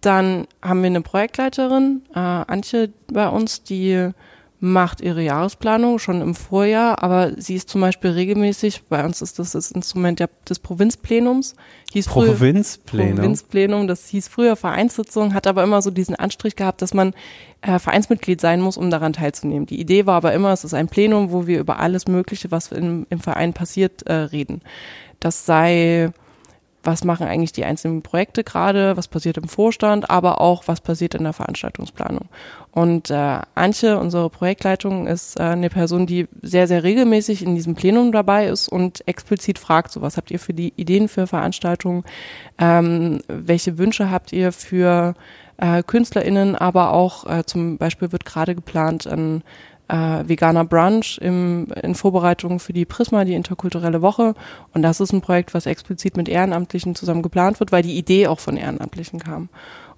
dann 0.00 0.46
haben 0.62 0.82
wir 0.82 0.86
eine 0.86 1.00
Projektleiterin, 1.00 2.02
äh, 2.14 2.18
Antje 2.18 2.90
bei 3.08 3.28
uns, 3.28 3.62
die 3.64 4.12
macht 4.60 5.00
ihre 5.00 5.22
Jahresplanung 5.22 6.00
schon 6.00 6.20
im 6.20 6.34
Vorjahr, 6.34 7.02
aber 7.02 7.32
sie 7.36 7.54
ist 7.54 7.68
zum 7.68 7.80
Beispiel 7.80 8.10
regelmäßig, 8.10 8.82
bei 8.88 9.04
uns 9.04 9.22
ist 9.22 9.38
das 9.38 9.52
das 9.52 9.70
Instrument 9.70 10.18
der, 10.18 10.28
des 10.48 10.58
Provinzplenums. 10.58 11.54
Hieß 11.92 12.06
Provinzplenum? 12.06 13.16
Provinzplenum, 13.16 13.86
das 13.86 14.08
hieß 14.08 14.26
früher 14.26 14.56
Vereinssitzung, 14.56 15.32
hat 15.32 15.46
aber 15.46 15.62
immer 15.62 15.80
so 15.80 15.92
diesen 15.92 16.16
Anstrich 16.16 16.56
gehabt, 16.56 16.82
dass 16.82 16.92
man 16.92 17.14
äh, 17.60 17.78
Vereinsmitglied 17.78 18.40
sein 18.40 18.60
muss, 18.60 18.76
um 18.76 18.90
daran 18.90 19.12
teilzunehmen. 19.12 19.66
Die 19.66 19.80
Idee 19.80 20.06
war 20.06 20.16
aber 20.16 20.32
immer, 20.32 20.52
es 20.52 20.64
ist 20.64 20.74
ein 20.74 20.88
Plenum, 20.88 21.30
wo 21.30 21.46
wir 21.46 21.60
über 21.60 21.78
alles 21.78 22.08
Mögliche, 22.08 22.50
was 22.50 22.72
im, 22.72 23.06
im 23.10 23.20
Verein 23.20 23.52
passiert, 23.52 24.02
äh, 24.08 24.12
reden. 24.12 24.60
Das 25.20 25.46
sei, 25.46 26.12
was 26.82 27.04
machen 27.04 27.26
eigentlich 27.26 27.52
die 27.52 27.64
einzelnen 27.64 28.02
Projekte 28.02 28.44
gerade, 28.44 28.96
was 28.96 29.08
passiert 29.08 29.36
im 29.36 29.48
Vorstand, 29.48 30.10
aber 30.10 30.40
auch, 30.40 30.64
was 30.66 30.80
passiert 30.80 31.14
in 31.14 31.24
der 31.24 31.32
Veranstaltungsplanung. 31.32 32.28
Und 32.70 33.10
äh, 33.10 33.40
Antje, 33.54 33.98
unsere 33.98 34.30
Projektleitung, 34.30 35.06
ist 35.06 35.38
äh, 35.38 35.42
eine 35.42 35.70
Person, 35.70 36.06
die 36.06 36.28
sehr, 36.42 36.68
sehr 36.68 36.84
regelmäßig 36.84 37.42
in 37.42 37.54
diesem 37.54 37.74
Plenum 37.74 38.12
dabei 38.12 38.46
ist 38.46 38.68
und 38.68 39.06
explizit 39.08 39.58
fragt, 39.58 39.92
so 39.92 40.02
was 40.02 40.16
habt 40.16 40.30
ihr 40.30 40.38
für 40.38 40.54
die 40.54 40.72
Ideen 40.76 41.08
für 41.08 41.26
Veranstaltungen, 41.26 42.04
ähm, 42.58 43.20
welche 43.28 43.78
Wünsche 43.78 44.10
habt 44.10 44.32
ihr 44.32 44.52
für 44.52 45.14
äh, 45.58 45.82
KünstlerInnen, 45.82 46.54
aber 46.54 46.92
auch 46.92 47.26
äh, 47.26 47.44
zum 47.44 47.78
Beispiel 47.78 48.12
wird 48.12 48.24
gerade 48.24 48.54
geplant, 48.54 49.06
ein 49.06 49.42
äh, 49.88 50.28
veganer 50.28 50.64
Brunch 50.64 51.18
im, 51.18 51.68
in 51.82 51.94
Vorbereitung 51.94 52.60
für 52.60 52.72
die 52.72 52.84
Prisma, 52.84 53.24
die 53.24 53.34
interkulturelle 53.34 54.02
Woche. 54.02 54.34
Und 54.74 54.82
das 54.82 55.00
ist 55.00 55.12
ein 55.12 55.20
Projekt, 55.20 55.54
was 55.54 55.66
explizit 55.66 56.16
mit 56.16 56.28
Ehrenamtlichen 56.28 56.94
zusammen 56.94 57.22
geplant 57.22 57.58
wird, 57.60 57.72
weil 57.72 57.82
die 57.82 57.96
Idee 57.96 58.26
auch 58.26 58.40
von 58.40 58.56
Ehrenamtlichen 58.56 59.18
kam. 59.18 59.48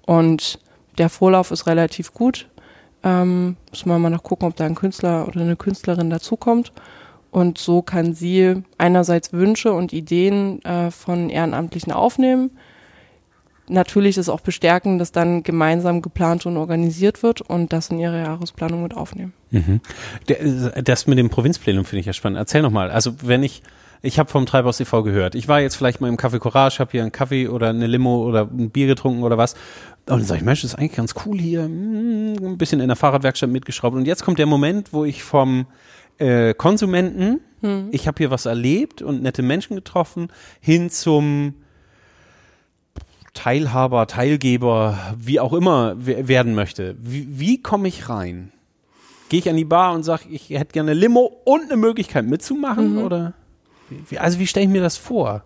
Und 0.05 0.59
der 0.97 1.09
Vorlauf 1.09 1.51
ist 1.51 1.67
relativ 1.67 2.13
gut. 2.13 2.47
Ähm, 3.03 3.57
müssen 3.69 3.89
wir 3.89 3.99
mal 3.99 4.09
noch 4.09 4.23
gucken, 4.23 4.47
ob 4.47 4.55
da 4.55 4.65
ein 4.65 4.75
Künstler 4.75 5.27
oder 5.27 5.41
eine 5.41 5.55
Künstlerin 5.55 6.09
dazukommt. 6.09 6.71
Und 7.31 7.57
so 7.57 7.81
kann 7.81 8.13
sie 8.13 8.63
einerseits 8.77 9.31
Wünsche 9.31 9.71
und 9.71 9.93
Ideen 9.93 10.61
äh, 10.63 10.91
von 10.91 11.29
Ehrenamtlichen 11.29 11.93
aufnehmen, 11.93 12.51
natürlich 13.71 14.15
das 14.15 14.29
auch 14.29 14.41
bestärken, 14.41 14.99
dass 14.99 15.11
dann 15.11 15.43
gemeinsam 15.43 16.01
geplant 16.01 16.45
und 16.45 16.57
organisiert 16.57 17.23
wird 17.23 17.41
und 17.41 17.73
das 17.73 17.89
in 17.89 17.99
ihre 17.99 18.19
Jahresplanung 18.19 18.83
mit 18.83 18.95
aufnehmen. 18.95 19.33
Mhm. 19.51 19.81
Das 20.83 21.07
mit 21.07 21.17
dem 21.17 21.29
Provinzplenum 21.29 21.85
finde 21.85 22.01
ich 22.01 22.05
ja 22.05 22.13
spannend. 22.13 22.37
Erzähl 22.37 22.61
noch 22.61 22.71
mal. 22.71 22.91
Also 22.91 23.13
wenn 23.21 23.43
ich, 23.43 23.63
ich 24.01 24.19
habe 24.19 24.29
vom 24.29 24.45
Treibhaus 24.45 24.79
e.V. 24.79 25.03
gehört. 25.03 25.35
Ich 25.35 25.47
war 25.47 25.61
jetzt 25.61 25.75
vielleicht 25.75 26.01
mal 26.01 26.07
im 26.07 26.17
Café 26.17 26.39
Courage, 26.39 26.79
habe 26.79 26.91
hier 26.91 27.01
einen 27.01 27.11
Kaffee 27.11 27.47
oder 27.47 27.69
eine 27.69 27.87
Limo 27.87 28.27
oder 28.27 28.41
ein 28.51 28.69
Bier 28.69 28.87
getrunken 28.87 29.23
oder 29.23 29.37
was. 29.37 29.53
Und 29.53 30.19
dann 30.19 30.23
sage 30.23 30.39
ich, 30.39 30.45
Mensch, 30.45 30.61
das 30.61 30.73
ist 30.73 30.79
eigentlich 30.79 30.95
ganz 30.95 31.15
cool 31.25 31.39
hier. 31.39 31.63
Hm, 31.63 32.35
Ein 32.41 32.57
bisschen 32.57 32.79
in 32.81 32.87
der 32.87 32.97
Fahrradwerkstatt 32.97 33.49
mitgeschraubt. 33.49 33.95
Und 33.95 34.05
jetzt 34.05 34.23
kommt 34.23 34.39
der 34.39 34.47
Moment, 34.47 34.93
wo 34.93 35.05
ich 35.05 35.23
vom 35.23 35.67
äh, 36.17 36.53
Konsumenten, 36.53 37.39
ich 37.91 38.07
habe 38.07 38.17
hier 38.17 38.31
was 38.31 38.47
erlebt 38.47 39.03
und 39.03 39.21
nette 39.21 39.43
Menschen 39.43 39.75
getroffen, 39.75 40.29
hin 40.59 40.89
zum 40.89 41.53
Teilhaber, 43.33 44.07
Teilgeber, 44.07 44.97
wie 45.17 45.39
auch 45.39 45.53
immer 45.53 45.95
we- 45.97 46.27
werden 46.27 46.53
möchte. 46.55 46.95
Wie, 46.99 47.27
wie 47.39 47.61
komme 47.61 47.87
ich 47.87 48.09
rein? 48.09 48.51
Gehe 49.29 49.39
ich 49.39 49.49
an 49.49 49.55
die 49.55 49.65
Bar 49.65 49.93
und 49.93 50.03
sage, 50.03 50.23
ich 50.29 50.49
hätte 50.49 50.73
gerne 50.73 50.93
Limo 50.93 51.31
und 51.45 51.63
eine 51.63 51.77
Möglichkeit 51.77 52.25
mitzumachen? 52.25 52.97
Oder 52.97 53.33
wie, 54.09 54.17
also 54.19 54.39
wie 54.39 54.47
stelle 54.47 54.65
ich 54.65 54.71
mir 54.71 54.81
das 54.81 54.97
vor? 54.97 55.43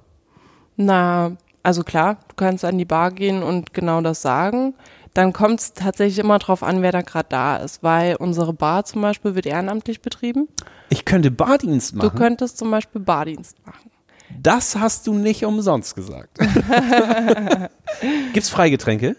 Na, 0.75 1.37
also 1.61 1.83
klar, 1.83 2.17
du 2.27 2.35
kannst 2.35 2.65
an 2.65 2.77
die 2.77 2.85
Bar 2.85 3.11
gehen 3.11 3.43
und 3.43 3.73
genau 3.73 4.01
das 4.01 4.21
sagen. 4.23 4.73
Dann 5.13 5.31
kommt 5.31 5.61
es 5.61 5.73
tatsächlich 5.73 6.19
immer 6.19 6.39
drauf 6.39 6.61
an, 6.61 6.81
wer 6.81 6.91
da 6.91 7.01
gerade 7.01 7.27
da 7.29 7.55
ist, 7.57 7.83
weil 7.83 8.15
unsere 8.17 8.51
Bar 8.53 8.83
zum 8.83 9.01
Beispiel 9.01 9.33
wird 9.35 9.45
ehrenamtlich 9.45 10.01
betrieben. 10.01 10.47
Ich 10.89 11.05
könnte 11.05 11.31
Bardienst 11.31 11.93
Du 11.93 11.97
machen. 11.97 12.17
könntest 12.17 12.57
zum 12.57 12.69
Beispiel 12.71 12.99
Bardienst 13.01 13.65
machen. 13.65 13.91
Das 14.41 14.75
hast 14.75 15.07
du 15.07 15.13
nicht 15.13 15.45
umsonst 15.45 15.95
gesagt. 15.95 16.37
Gibt's 18.33 18.49
Freigetränke? 18.49 19.15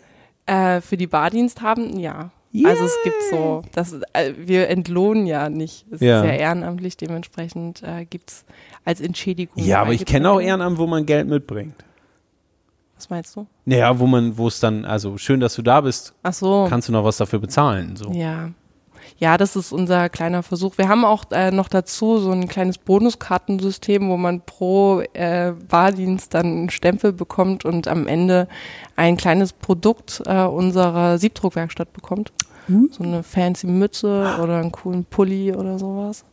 Äh, 0.47 0.81
für 0.81 0.97
die 0.97 1.07
Bardienst 1.07 1.61
haben, 1.63 1.99
ja. 1.99 2.31
Yay. 2.53 2.67
Also 2.71 2.85
es 2.85 2.97
gibt 3.05 3.17
so, 3.31 3.63
das, 3.73 3.93
äh, 4.13 4.33
wir 4.39 4.69
entlohnen 4.69 5.27
ja 5.27 5.51
nicht. 5.51 5.85
Es 5.91 6.01
Ja. 6.01 6.21
ist 6.21 6.27
ja 6.27 6.33
ehrenamtlich, 6.35 6.97
dementsprechend 6.97 7.83
äh, 7.83 8.05
gibt's 8.07 8.45
als 8.85 9.01
Entschädigung. 9.01 9.63
Ja, 9.63 9.83
aber 9.83 9.93
ich 9.93 10.07
kenne 10.07 10.31
auch. 10.31 10.41
Ehrenamt, 10.41 10.79
wo 10.79 10.87
man 10.87 11.05
Geld 11.05 11.29
mitbringt. 11.29 11.75
Was 12.97 13.11
meinst 13.11 13.37
du? 13.37 13.47
Naja, 13.67 13.99
wo 13.99 14.07
man, 14.07 14.39
wo 14.39 14.49
es 14.49 14.59
dann, 14.61 14.87
also 14.87 15.19
schön, 15.19 15.41
dass 15.41 15.55
du 15.55 15.61
da 15.63 15.83
bist, 15.83 16.15
Ach 16.23 16.33
so. 16.33 16.67
kannst 16.71 16.89
du 16.89 16.93
noch 16.93 17.05
was 17.05 17.19
dafür 17.19 17.41
bezahlen. 17.41 17.95
So. 17.97 18.11
Ja. 18.13 18.51
Ja, 19.19 19.39
das 19.39 19.57
ist 19.57 19.73
unser 19.73 20.09
kleiner 20.11 20.43
Versuch. 20.43 20.77
Wir 20.77 20.89
haben 20.89 21.05
auch 21.05 21.25
äh, 21.31 21.51
noch 21.51 21.69
dazu 21.69 22.19
so 22.19 22.31
ein 22.33 22.49
kleines 22.49 22.77
Bonuskartensystem, 22.77 24.09
wo 24.11 24.17
man 24.19 24.43
pro 24.43 25.01
äh, 25.15 25.53
Bardienst 25.69 26.35
dann 26.35 26.47
einen 26.47 26.71
Stempel 26.71 27.13
bekommt 27.13 27.65
und 27.65 27.89
am 27.89 28.07
Ende 28.07 28.47
ein 28.95 29.17
kleines 29.17 29.55
Produkt 29.55 30.23
äh, 30.27 30.43
unserer 30.43 31.19
Siebdruckwerkstatt 31.19 31.93
bekommt. 31.95 32.33
So 32.91 33.05
eine 33.05 33.23
fancy 33.23 33.67
Mütze 33.69 34.37
oder 34.43 34.59
einen 34.59 34.73
coolen 34.73 35.05
Pulli 35.05 35.55
oder 35.55 35.79
sowas. 35.79 36.25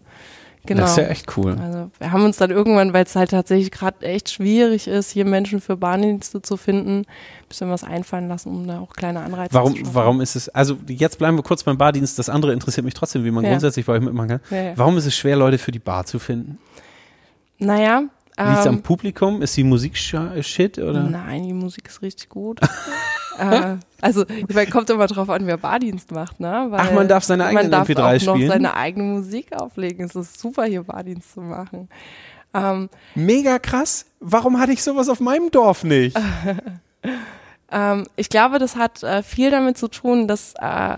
Genau. 0.66 0.82
Das 0.84 0.92
ist 0.92 0.98
ja 0.98 1.04
echt 1.08 1.38
cool. 1.38 1.58
Also 1.62 1.92
wir 2.00 2.12
haben 2.14 2.24
uns 2.24 2.38
dann 2.38 2.50
irgendwann, 2.50 2.94
weil 2.94 3.04
es 3.04 3.16
halt 3.18 3.32
tatsächlich 3.32 3.70
gerade 3.70 4.06
echt 4.06 4.30
schwierig 4.30 4.88
ist, 4.88 5.12
hier 5.12 5.26
Menschen 5.26 5.60
für 5.60 5.76
Bahndienste 5.76 6.42
zu 6.42 6.56
finden, 6.56 7.00
ein 7.00 7.06
bisschen 7.50 7.70
was 7.70 7.84
einfallen 7.84 8.30
lassen, 8.30 8.50
um 8.50 8.66
da 8.68 8.80
auch 8.80 8.94
kleine 8.94 9.20
Anreize 9.22 9.50
zu 9.50 9.56
Warum, 9.56 9.76
schaffen. 9.76 9.90
warum 9.94 10.22
ist 10.22 10.36
es, 10.38 10.48
also 10.48 10.78
jetzt 10.88 11.18
bleiben 11.18 11.38
wir 11.38 11.44
kurz 11.44 11.64
beim 11.64 11.78
Bardienst, 11.78 12.18
das 12.18 12.30
andere 12.30 12.54
interessiert 12.54 12.86
mich 12.86 12.94
trotzdem, 12.94 13.26
wie 13.26 13.32
man 13.32 13.44
Ja. 13.44 13.50
grundsätzlich 13.52 13.86
bei 13.86 13.94
euch 13.94 14.02
mitmachen 14.02 14.30
kann. 14.30 14.40
Ja, 14.52 14.62
ja. 14.62 14.74
Warum 14.78 14.96
ist 14.98 15.06
es 15.06 15.14
schwer, 15.16 15.36
Leute 15.36 15.58
für 15.58 15.74
die 15.74 15.80
Bar 15.80 16.06
zu 16.06 16.18
finden? 16.18 16.58
Naja. 17.60 18.04
Liegt 18.38 18.60
es 18.60 18.68
am 18.68 18.76
ähm, 18.76 18.82
Publikum? 18.82 19.42
Ist 19.42 19.56
die 19.58 19.64
Musik 19.64 19.96
shit 19.96 20.80
oder? 20.80 21.04
Nein, 21.04 21.44
die 21.44 21.54
Musik 21.54 21.88
ist 21.88 22.02
richtig 22.02 22.30
gut. 22.30 22.60
äh, 23.38 23.76
also, 24.02 24.26
ich 24.28 24.54
meine, 24.54 24.72
kommt 24.72 24.90
immer 24.90 25.06
drauf 25.06 25.30
an, 25.30 25.46
wer 25.46 25.58
Bardienst 25.58 26.12
macht, 26.12 26.40
ne? 26.40 26.66
Weil 26.70 26.80
Ach, 26.80 26.92
man 26.94 27.08
darf 27.08 27.24
seine 27.24 27.46
eigenen 27.46 27.70
man 27.70 27.72
darf 27.72 27.90
MP3 27.90 28.00
auch 28.00 28.26
noch 28.26 28.36
spielen? 28.36 28.50
seine 28.50 28.76
eigene 28.76 29.04
Musik 29.04 29.56
auflegen. 29.56 30.06
Es 30.06 30.16
ist 30.16 30.40
super, 30.40 30.66
hier 30.66 30.84
Bardienst 30.84 31.34
zu 31.34 31.42
machen. 31.42 31.90
Ähm, 32.56 32.90
Mega 33.14 33.60
krass. 33.60 34.06
Warum 34.20 34.60
hatte 34.60 34.72
ich 34.72 34.84
sowas 34.84 35.10
auf 35.10 35.20
meinem 35.20 35.52
Dorf 35.52 35.84
nicht? 35.84 36.18
ähm, 37.72 38.08
ich 38.16 38.30
glaube, 38.30 38.58
das 38.58 38.76
hat 38.76 39.04
äh, 39.04 39.22
viel 39.22 39.52
damit 39.52 39.78
zu 39.78 39.90
tun, 39.90 40.28
dass 40.28 40.54
äh, 40.60 40.98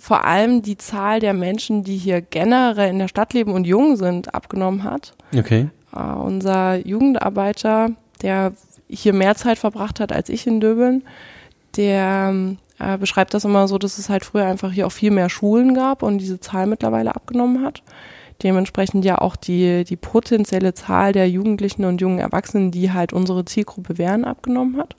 vor 0.00 0.24
allem 0.24 0.62
die 0.62 0.76
Zahl 0.76 1.18
der 1.18 1.34
Menschen, 1.34 1.82
die 1.82 1.96
hier 1.96 2.20
generell 2.20 2.90
in 2.90 2.98
der 2.98 3.08
Stadt 3.08 3.32
leben 3.32 3.52
und 3.52 3.66
jung 3.66 3.96
sind, 3.96 4.34
abgenommen 4.34 4.84
hat. 4.84 5.14
Okay. 5.36 5.68
Äh, 5.94 6.00
unser 6.00 6.76
Jugendarbeiter, 6.86 7.90
der 8.22 8.52
hier 8.88 9.12
mehr 9.12 9.34
Zeit 9.36 9.58
verbracht 9.58 10.00
hat 10.00 10.12
als 10.12 10.28
ich 10.28 10.46
in 10.46 10.60
Döbeln, 10.60 11.02
der 11.76 12.56
äh, 12.78 12.98
beschreibt 12.98 13.32
das 13.34 13.44
immer 13.44 13.68
so, 13.68 13.78
dass 13.78 13.98
es 13.98 14.08
halt 14.08 14.24
früher 14.24 14.46
einfach 14.46 14.72
hier 14.72 14.86
auch 14.86 14.92
viel 14.92 15.10
mehr 15.10 15.28
Schulen 15.28 15.74
gab 15.74 16.02
und 16.02 16.18
diese 16.18 16.40
Zahl 16.40 16.66
mittlerweile 16.66 17.14
abgenommen 17.14 17.64
hat. 17.64 17.82
Dementsprechend 18.42 19.04
ja 19.04 19.18
auch 19.18 19.36
die, 19.36 19.84
die 19.84 19.96
potenzielle 19.96 20.74
Zahl 20.74 21.12
der 21.12 21.28
Jugendlichen 21.28 21.84
und 21.84 22.00
jungen 22.00 22.18
Erwachsenen, 22.18 22.70
die 22.72 22.92
halt 22.92 23.12
unsere 23.12 23.44
Zielgruppe 23.44 23.98
wären, 23.98 24.24
abgenommen 24.24 24.78
hat. 24.78 24.96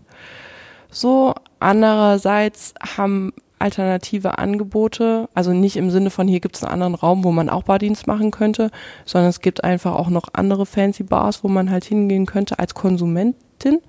So, 0.89 1.33
andererseits 1.59 2.73
haben 2.95 3.33
alternative 3.59 4.37
Angebote, 4.37 5.29
also 5.33 5.53
nicht 5.53 5.77
im 5.77 5.89
Sinne 5.89 6.09
von 6.09 6.27
hier 6.27 6.39
gibt 6.39 6.57
es 6.57 6.63
einen 6.63 6.73
anderen 6.73 6.95
Raum, 6.95 7.23
wo 7.23 7.31
man 7.31 7.49
auch 7.49 7.63
Bardienst 7.63 8.07
machen 8.07 8.31
könnte, 8.31 8.71
sondern 9.05 9.29
es 9.29 9.39
gibt 9.39 9.63
einfach 9.63 9.93
auch 9.93 10.09
noch 10.09 10.29
andere 10.33 10.65
fancy 10.65 11.03
Bars, 11.03 11.43
wo 11.43 11.47
man 11.47 11.71
halt 11.71 11.85
hingehen 11.85 12.25
könnte 12.25 12.59
als 12.59 12.73
Konsumentin. 12.73 13.79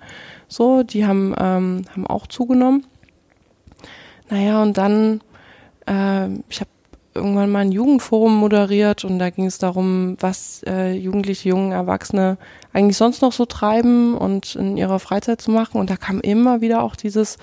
So, 0.49 0.83
die 0.83 1.07
haben, 1.07 1.35
ähm, 1.39 1.83
haben 1.91 2.07
auch 2.07 2.27
zugenommen. 2.27 2.87
Naja, 4.31 4.63
und 4.63 4.79
dann, 4.79 5.21
ähm, 5.87 6.45
ich 6.49 6.61
habe 6.61 6.71
irgendwann 7.15 7.51
mal 7.51 7.61
ein 7.61 7.73
Jugendforum 7.73 8.37
moderiert 8.37 9.05
und 9.05 9.19
da 9.19 9.31
ging 9.31 9.47
es 9.47 9.59
darum, 9.59 10.17
was 10.21 10.63
äh, 10.67 10.93
Jugendliche, 10.93 11.49
jungen 11.49 11.73
Erwachsene 11.73 12.39
eigentlich 12.73 12.97
sonst 12.97 13.23
noch 13.23 13.33
so 13.33 13.45
treiben 13.45 14.17
und 14.17 14.57
in 14.57 14.77
ihrer 14.77 14.99
Freizeit 14.99 15.41
zu 15.41 15.51
machen. 15.51 15.79
Und 15.79 15.91
da 15.91 15.97
kam 15.97 16.21
immer 16.21 16.61
wieder 16.61 16.83
auch 16.83 16.97
dieses 16.97 17.39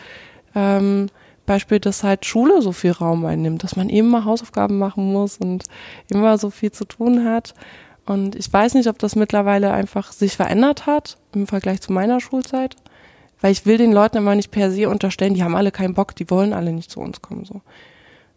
ähm, 0.55 1.07
Beispiel, 1.55 1.79
dass 1.79 2.03
halt 2.03 2.25
Schule 2.25 2.61
so 2.61 2.71
viel 2.71 2.91
Raum 2.91 3.25
einnimmt, 3.25 3.63
dass 3.63 3.75
man 3.75 3.89
immer 3.89 4.25
Hausaufgaben 4.25 4.77
machen 4.77 5.11
muss 5.11 5.37
und 5.37 5.63
immer 6.09 6.37
so 6.37 6.49
viel 6.49 6.71
zu 6.71 6.85
tun 6.85 7.25
hat. 7.25 7.53
Und 8.05 8.35
ich 8.35 8.51
weiß 8.51 8.73
nicht, 8.73 8.87
ob 8.87 8.97
das 8.99 9.15
mittlerweile 9.15 9.71
einfach 9.71 10.11
sich 10.11 10.35
verändert 10.35 10.85
hat 10.85 11.17
im 11.33 11.47
Vergleich 11.47 11.81
zu 11.81 11.93
meiner 11.93 12.19
Schulzeit. 12.19 12.75
Weil 13.41 13.51
ich 13.51 13.65
will 13.65 13.77
den 13.77 13.91
Leuten 13.91 14.17
immer 14.17 14.35
nicht 14.35 14.51
per 14.51 14.71
se 14.71 14.87
unterstellen, 14.89 15.33
die 15.33 15.43
haben 15.43 15.55
alle 15.55 15.71
keinen 15.71 15.93
Bock, 15.93 16.15
die 16.15 16.29
wollen 16.29 16.53
alle 16.53 16.71
nicht 16.71 16.91
zu 16.91 16.99
uns 16.99 17.21
kommen. 17.21 17.45
So. 17.45 17.61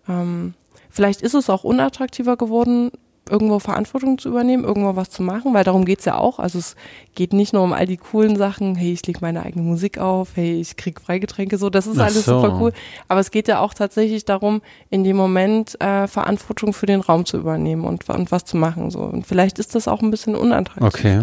Ähm, 0.09 0.55
vielleicht 0.91 1.21
ist 1.23 1.35
es 1.35 1.51
auch 1.51 1.65
unattraktiver 1.65 2.37
geworden, 2.37 2.91
irgendwo 3.29 3.59
Verantwortung 3.59 4.19
zu 4.19 4.29
übernehmen, 4.29 4.65
irgendwo 4.65 4.97
was 4.97 5.11
zu 5.11 5.23
machen, 5.23 5.55
weil 5.55 5.65
darum 5.65 5.85
geht's 5.85 6.05
ja 6.05 6.19
auch. 6.19 6.39
Also 6.39 6.59
es 6.59 6.77
geht 7.15 7.33
nicht 7.33 7.53
nur 7.53 7.63
um 7.63 7.73
all 7.73 7.87
die 7.87 7.97
coolen 7.97 8.37
Sachen, 8.37 8.75
hey, 8.75 8.93
ich 8.93 9.07
leg 9.07 9.23
meine 9.23 9.43
eigene 9.43 9.65
Musik 9.65 9.99
auf, 9.99 10.31
hey, 10.35 10.61
ich 10.61 10.77
krieg 10.77 11.01
Freigetränke, 11.01 11.57
so, 11.59 11.71
das 11.71 11.87
ist 11.87 11.99
Ach 11.99 12.05
alles 12.05 12.25
so. 12.25 12.41
super 12.41 12.59
cool. 12.61 12.73
Aber 13.09 13.21
es 13.21 13.31
geht 13.31 13.49
ja 13.49 13.61
auch 13.61 13.75
tatsächlich 13.75 14.25
darum, 14.25 14.61
in 14.91 15.05
dem 15.05 15.17
Moment 15.17 15.81
äh, 15.81 16.07
Verantwortung 16.07 16.73
für 16.73 16.87
den 16.87 17.01
Raum 17.01 17.25
zu 17.25 17.39
übernehmen 17.39 17.85
und, 17.85 18.09
und 18.09 18.31
was 18.31 18.45
zu 18.45 18.57
machen. 18.57 18.91
So. 18.91 19.01
Und 19.01 19.27
vielleicht 19.27 19.59
ist 19.59 19.75
das 19.75 19.89
auch 19.89 20.03
ein 20.03 20.11
bisschen 20.11 20.35
unattraktiv. 20.37 20.87
Okay. 20.87 21.23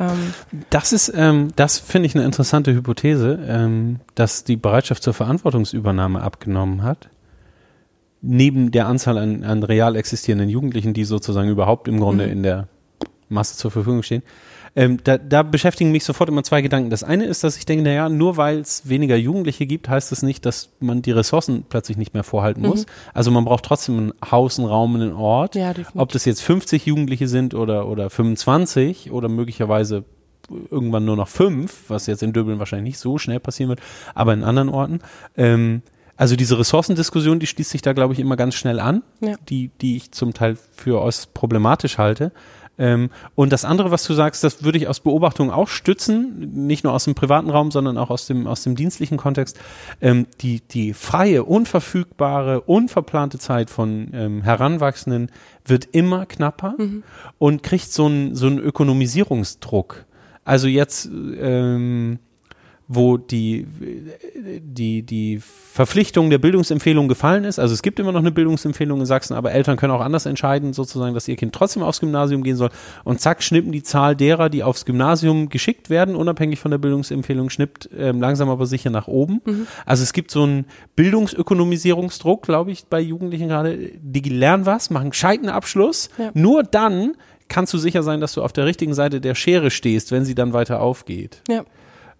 Ähm, 0.00 0.34
Das 0.70 0.92
ist, 0.92 1.12
ähm, 1.14 1.48
das 1.56 1.78
finde 1.78 2.06
ich 2.06 2.14
eine 2.14 2.24
interessante 2.24 2.72
Hypothese, 2.74 3.38
ähm, 3.48 4.00
dass 4.14 4.44
die 4.44 4.56
Bereitschaft 4.56 5.02
zur 5.02 5.14
Verantwortungsübernahme 5.14 6.20
abgenommen 6.20 6.82
hat. 6.82 7.08
Neben 8.26 8.70
der 8.70 8.86
Anzahl 8.86 9.18
an, 9.18 9.44
an 9.44 9.62
real 9.62 9.96
existierenden 9.96 10.48
Jugendlichen, 10.48 10.94
die 10.94 11.04
sozusagen 11.04 11.48
überhaupt 11.50 11.88
im 11.88 12.00
Grunde 12.00 12.26
Mhm. 12.26 12.32
in 12.32 12.42
der 12.42 12.68
Masse 13.28 13.56
zur 13.56 13.70
Verfügung 13.70 14.02
stehen. 14.02 14.22
Ähm, 14.76 14.98
da, 15.04 15.18
da 15.18 15.42
beschäftigen 15.44 15.92
mich 15.92 16.02
sofort 16.04 16.28
immer 16.28 16.42
zwei 16.42 16.60
Gedanken. 16.60 16.90
Das 16.90 17.04
eine 17.04 17.26
ist, 17.26 17.44
dass 17.44 17.56
ich 17.56 17.64
denke, 17.64 17.84
naja, 17.84 18.08
nur 18.08 18.36
weil 18.36 18.58
es 18.58 18.88
weniger 18.88 19.14
Jugendliche 19.14 19.66
gibt, 19.66 19.88
heißt 19.88 20.10
das 20.10 20.22
nicht, 20.22 20.44
dass 20.46 20.70
man 20.80 21.00
die 21.00 21.12
Ressourcen 21.12 21.64
plötzlich 21.68 21.96
nicht 21.96 22.12
mehr 22.14 22.24
vorhalten 22.24 22.62
Mhm. 22.62 22.68
muss. 22.68 22.86
Also 23.12 23.30
man 23.30 23.44
braucht 23.44 23.64
trotzdem 23.64 24.08
ein 24.08 24.12
Haus, 24.32 24.58
einen 24.58 24.66
Raum, 24.66 24.96
einen 24.96 25.12
Ort. 25.12 25.54
ja. 25.54 25.72
Ob 25.94 26.10
das 26.10 26.24
jetzt 26.24 26.42
50 26.42 26.86
Jugendliche 26.86 27.28
sind 27.28 27.54
oder, 27.54 27.86
oder 27.86 28.10
25 28.10 29.12
oder 29.12 29.28
möglicherweise 29.28 30.04
irgendwann 30.70 31.04
nur 31.04 31.16
noch 31.16 31.28
fünf, 31.28 31.84
was 31.88 32.06
jetzt 32.06 32.22
in 32.22 32.32
Döbeln 32.32 32.58
wahrscheinlich 32.58 32.94
nicht 32.94 32.98
so 32.98 33.16
schnell 33.16 33.40
passieren 33.40 33.68
wird, 33.70 33.80
aber 34.14 34.34
in 34.34 34.42
anderen 34.44 34.68
Orten. 34.68 34.98
Ähm, 35.36 35.82
also 36.16 36.36
diese 36.36 36.58
Ressourcendiskussion, 36.58 37.38
die 37.40 37.46
schließt 37.46 37.70
sich 37.70 37.82
da, 37.82 37.92
glaube 37.92 38.12
ich, 38.14 38.20
immer 38.20 38.36
ganz 38.36 38.54
schnell 38.54 38.80
an, 38.80 39.02
Ja. 39.20 39.34
die, 39.48 39.70
die 39.80 39.96
ich 39.96 40.12
zum 40.12 40.32
Teil 40.34 40.56
für 40.76 41.00
äußerst 41.00 41.34
problematisch 41.34 41.98
halte. 41.98 42.32
Ähm, 42.76 43.10
und 43.36 43.52
das 43.52 43.64
andere, 43.64 43.92
was 43.92 44.04
du 44.04 44.14
sagst, 44.14 44.42
das 44.42 44.64
würde 44.64 44.78
ich 44.78 44.88
aus 44.88 44.98
Beobachtung 44.98 45.52
auch 45.52 45.68
stützen, 45.68 46.66
nicht 46.66 46.82
nur 46.82 46.92
aus 46.92 47.04
dem 47.04 47.14
privaten 47.14 47.48
Raum, 47.48 47.70
sondern 47.70 47.96
auch 47.96 48.10
aus 48.10 48.26
dem, 48.26 48.48
aus 48.48 48.64
dem 48.64 48.74
dienstlichen 48.74 49.16
Kontext. 49.16 49.60
Ähm, 50.00 50.26
die, 50.40 50.60
die 50.60 50.92
freie, 50.92 51.44
unverfügbare, 51.44 52.62
unverplante 52.62 53.38
Zeit 53.38 53.70
von 53.70 54.08
ähm, 54.12 54.42
Heranwachsenden 54.42 55.30
wird 55.64 55.86
immer 55.92 56.26
knapper 56.26 56.74
und 57.38 57.62
kriegt 57.62 57.92
so 57.92 58.06
einen 58.06 58.34
so 58.34 58.48
einen 58.48 58.58
Ökonomisierungsdruck. 58.58 60.04
Also 60.44 60.66
jetzt 60.68 61.06
ähm, 61.06 62.18
wo 62.86 63.16
die, 63.16 63.66
die, 64.60 65.02
die 65.02 65.40
Verpflichtung 65.40 66.28
der 66.28 66.38
Bildungsempfehlung 66.38 67.08
gefallen 67.08 67.44
ist. 67.44 67.58
Also 67.58 67.72
es 67.72 67.82
gibt 67.82 67.98
immer 67.98 68.12
noch 68.12 68.20
eine 68.20 68.30
Bildungsempfehlung 68.30 69.00
in 69.00 69.06
Sachsen, 69.06 69.34
aber 69.34 69.52
Eltern 69.52 69.76
können 69.76 69.92
auch 69.92 70.02
anders 70.02 70.26
entscheiden, 70.26 70.74
sozusagen, 70.74 71.14
dass 71.14 71.26
ihr 71.26 71.36
Kind 71.36 71.54
trotzdem 71.54 71.82
aufs 71.82 72.00
Gymnasium 72.00 72.42
gehen 72.42 72.56
soll. 72.56 72.68
Und 73.02 73.20
zack, 73.20 73.42
schnippen 73.42 73.72
die 73.72 73.82
Zahl 73.82 74.14
derer, 74.14 74.50
die 74.50 74.62
aufs 74.62 74.84
Gymnasium 74.84 75.48
geschickt 75.48 75.88
werden, 75.88 76.14
unabhängig 76.14 76.60
von 76.60 76.70
der 76.70 76.78
Bildungsempfehlung, 76.78 77.48
schnippt 77.48 77.88
ähm, 77.96 78.20
langsam 78.20 78.50
aber 78.50 78.66
sicher 78.66 78.90
nach 78.90 79.08
oben. 79.08 79.40
Mhm. 79.44 79.66
Also 79.86 80.02
es 80.02 80.12
gibt 80.12 80.30
so 80.30 80.42
einen 80.42 80.66
Bildungsökonomisierungsdruck, 80.94 82.42
glaube 82.42 82.70
ich, 82.70 82.84
bei 82.86 83.00
Jugendlichen 83.00 83.48
gerade. 83.48 83.92
Die 84.00 84.20
lernen 84.28 84.66
was, 84.66 84.90
machen 84.90 85.10
gescheiten 85.10 85.48
Abschluss. 85.48 86.10
Ja. 86.18 86.30
Nur 86.34 86.62
dann 86.62 87.16
kannst 87.48 87.72
du 87.72 87.78
sicher 87.78 88.02
sein, 88.02 88.20
dass 88.20 88.34
du 88.34 88.42
auf 88.42 88.52
der 88.52 88.66
richtigen 88.66 88.94
Seite 88.94 89.20
der 89.20 89.34
Schere 89.34 89.70
stehst, 89.70 90.12
wenn 90.12 90.24
sie 90.24 90.34
dann 90.34 90.52
weiter 90.52 90.80
aufgeht. 90.80 91.42
Ja. 91.48 91.64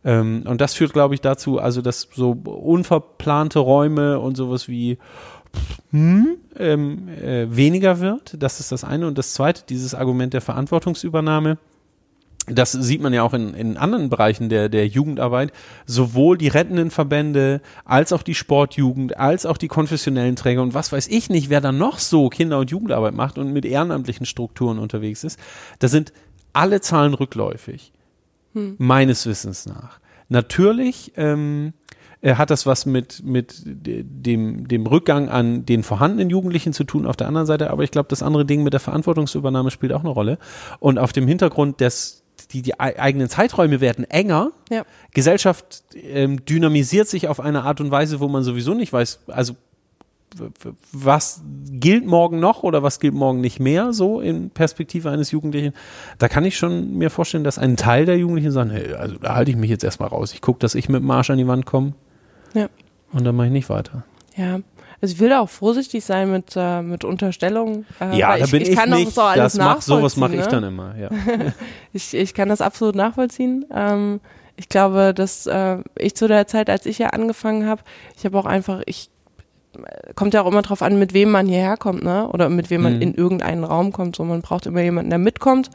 Ähm, 0.05 0.45
und 0.47 0.61
das 0.61 0.75
führt, 0.75 0.93
glaube 0.93 1.15
ich, 1.15 1.21
dazu, 1.21 1.59
also 1.59 1.81
dass 1.81 2.09
so 2.15 2.33
unverplante 2.33 3.59
Räume 3.59 4.21
und 4.21 4.37
sowas 4.37 4.69
wie 4.69 4.99
hm, 5.91 6.37
ähm, 6.59 7.09
äh, 7.09 7.47
weniger 7.49 8.01
wird. 8.01 8.37
Das 8.39 8.61
ist 8.61 8.73
das 8.73 8.85
eine. 8.85 9.07
Und 9.07 9.19
das 9.19 9.33
zweite, 9.33 9.63
dieses 9.69 9.95
Argument 9.95 10.35
der 10.35 10.41
Verantwortungsübernahme. 10.41 11.59
Das 12.47 12.73
sieht 12.73 13.01
man 13.01 13.15
ja 13.15 13.23
auch 13.23 13.33
in, 13.33 13.55
in 13.55 13.79
anderen 13.79 14.11
Bereichen 14.11 14.51
der, 14.51 14.69
der 14.69 14.87
Jugendarbeit. 14.87 15.51
Sowohl 15.87 16.37
die 16.37 16.49
rettenden 16.49 16.91
Verbände, 16.91 17.63
als 17.87 18.13
auch 18.13 18.23
die 18.23 18.35
Sportjugend, 18.35 19.17
als 19.17 19.47
auch 19.47 19.57
die 19.57 19.69
konfessionellen 19.69 20.37
Träger 20.37 20.61
und 20.61 20.75
was 20.75 20.93
weiß 20.93 21.07
ich 21.07 21.31
nicht, 21.31 21.49
wer 21.49 21.63
dann 21.63 21.79
noch 21.79 21.99
so 21.99 22.29
Kinder- 22.29 22.59
und 22.59 22.71
Jugendarbeit 22.71 23.15
macht 23.15 23.39
und 23.39 23.55
mit 23.55 23.65
ehrenamtlichen 23.65 24.27
Strukturen 24.27 24.79
unterwegs 24.79 25.25
ist. 25.25 25.39
Da 25.79 25.89
sind 25.89 26.13
alle 26.53 26.83
Zahlen 26.83 27.15
rückläufig 27.15 27.94
hm. 28.55 28.77
meines 28.79 29.27
Wissens 29.27 29.67
nach. 29.67 30.01
Natürlich 30.29 31.13
ähm, 31.17 31.75
äh, 32.23 32.37
hat 32.37 32.51
das 32.51 32.65
was 32.65 32.87
mit, 32.87 33.23
mit 33.23 33.63
dem, 33.65 34.67
dem 34.67 34.87
Rückgang 34.87 35.29
an 35.29 35.67
den 35.67 35.83
vorhandenen 35.83 36.31
Jugendlichen 36.31 36.73
zu 36.73 36.85
tun 36.85 37.05
auf 37.07 37.17
der 37.17 37.29
anderen 37.29 37.47
Seite, 37.47 37.71
aber 37.71 37.85
ich 37.85 37.91
glaube, 37.91 38.09
das 38.09 38.23
andere 38.23 38.47
Ding 38.47 38.63
mit 38.63 38.73
der 38.73 38.81
Verantwortungsübernahme 38.81 39.71
spielt 39.71 39.93
auch 39.93 40.01
eine 40.01 40.09
Rolle. 40.09 40.39
Und 40.81 40.99
auf 40.99 41.13
dem 41.13 41.29
Hintergrund 41.29 41.81
des 41.81 42.23
die, 42.51 42.63
die 42.63 42.81
eigenen 42.81 43.29
Zeiträume 43.29 43.81
werden 43.81 44.05
enger. 44.05 44.51
Ja. 44.71 44.85
Gesellschaft 45.13 45.85
ähm, 45.95 46.45
dynamisiert 46.45 47.09
sich 47.09 47.29
auf 47.29 47.41
eine 47.41 47.63
Art 47.63 47.81
und 47.81 47.91
Weise, 47.91 48.21
wo 48.21 48.29
man 48.29 48.43
sowieso 48.43 48.75
nicht 48.75 48.93
weiß, 48.93 49.21
also 49.29 49.55
was 50.93 51.43
gilt 51.71 52.07
morgen 52.07 52.41
noch 52.41 52.63
oder 52.63 52.83
was 52.83 53.01
gilt 53.01 53.15
morgen 53.15 53.41
nicht 53.41 53.61
mehr, 53.61 53.93
so 53.93 54.21
in 54.21 54.51
Perspektive 54.51 55.11
eines 55.11 55.31
Jugendlichen, 55.31 55.73
da 56.19 56.29
kann 56.29 56.45
ich 56.45 56.57
schon 56.57 56.97
mir 56.97 57.11
vorstellen, 57.11 57.45
dass 57.45 57.59
ein 57.59 57.77
Teil 57.77 58.07
der 58.07 58.19
Jugendlichen 58.19 58.51
sagen, 58.51 58.71
hey, 58.71 58.95
also 58.95 59.17
da 59.17 59.35
halte 59.35 59.51
ich 59.51 59.57
mich 59.57 59.71
jetzt 59.71 59.85
erstmal 59.85 60.09
raus. 60.09 60.33
Ich 60.33 60.41
gucke, 60.41 60.59
dass 60.59 60.75
ich 60.75 60.89
mit 60.89 61.01
dem 61.01 61.07
Marsch 61.07 61.31
an 61.31 61.39
die 61.39 61.47
Wand 61.47 61.67
komme. 61.67 61.95
Ja. 62.55 62.69
Und 63.13 63.25
dann 63.25 63.37
mache 63.37 63.47
ich 63.47 63.53
nicht 63.53 63.69
weiter. 63.69 64.05
Ja. 64.37 64.61
Also 65.01 65.15
ich 65.15 65.21
will 65.21 65.29
da 65.29 65.41
auch 65.41 65.49
vorsichtig 65.49 66.05
sein 66.05 66.31
mit, 66.31 66.55
äh, 66.57 66.83
mit 66.83 67.05
Unterstellungen. 67.05 67.87
Äh, 68.01 68.17
ja, 68.17 68.39
da 68.39 68.45
ich, 68.45 68.51
bin 68.51 68.63
ich, 68.63 68.71
ich 68.71 68.77
kann 68.77 68.91
nicht. 68.91 69.13
So 69.13 69.23
alles 69.23 69.53
das 69.53 69.59
mach, 69.63 69.83
sowas 69.83 70.17
mache 70.17 70.33
ne? 70.33 70.41
ich 70.41 70.47
dann 70.47 70.65
immer. 70.65 70.97
Ja. 70.97 71.11
ich, 71.93 72.15
ich 72.15 72.35
kann 72.35 72.49
das 72.49 72.61
absolut 72.61 72.95
nachvollziehen. 72.95 73.67
Ähm, 73.73 74.21
ich 74.57 74.69
glaube, 74.69 75.13
dass 75.15 75.47
äh, 75.47 75.79
ich 75.99 76.15
zu 76.15 76.29
der 76.29 76.47
Zeit, 76.47 76.71
als 76.71 76.87
ich 76.87 76.99
ja 76.99 77.09
angefangen 77.09 77.67
habe, 77.67 77.83
ich 78.17 78.25
habe 78.25 78.39
auch 78.39 78.47
einfach, 78.47 78.83
ich 78.87 79.11
kommt 80.15 80.35
ja 80.35 80.43
auch 80.43 80.47
immer 80.47 80.63
drauf 80.63 80.83
an, 80.83 80.99
mit 80.99 81.15
wem 81.15 81.31
man 81.31 81.47
hierher 81.47 81.77
kommt, 81.77 82.03
ne? 82.03 82.29
Oder 82.29 82.49
mit 82.49 82.71
wem 82.71 82.83
man 82.83 82.97
mhm. 82.97 83.03
in 83.03 83.15
irgendeinen 83.15 83.65
Raum 83.65 83.93
kommt. 83.93 84.17
So, 84.17 84.25
man 84.25 84.43
braucht 84.43 84.67
immer 84.67 84.83
jemanden, 84.83 85.11
der 85.11 85.19
mitkommt. 85.19 85.71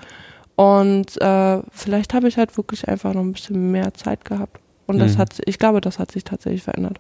Und 0.56 1.22
äh, 1.22 1.60
vielleicht 1.72 2.14
habe 2.14 2.28
ich 2.28 2.38
halt 2.38 2.58
wirklich 2.58 2.88
einfach 2.88 3.14
noch 3.14 3.22
ein 3.22 3.32
bisschen 3.32 3.72
mehr 3.72 3.94
Zeit 3.94 4.26
gehabt. 4.26 4.60
Und 4.88 5.00
das 5.00 5.14
mhm. 5.14 5.20
hat, 5.20 5.38
ich 5.46 5.60
glaube, 5.60 5.82
das 5.82 6.00
hat 6.00 6.12
sich 6.12 6.24
tatsächlich 6.24 6.64
verändert. 6.64 7.00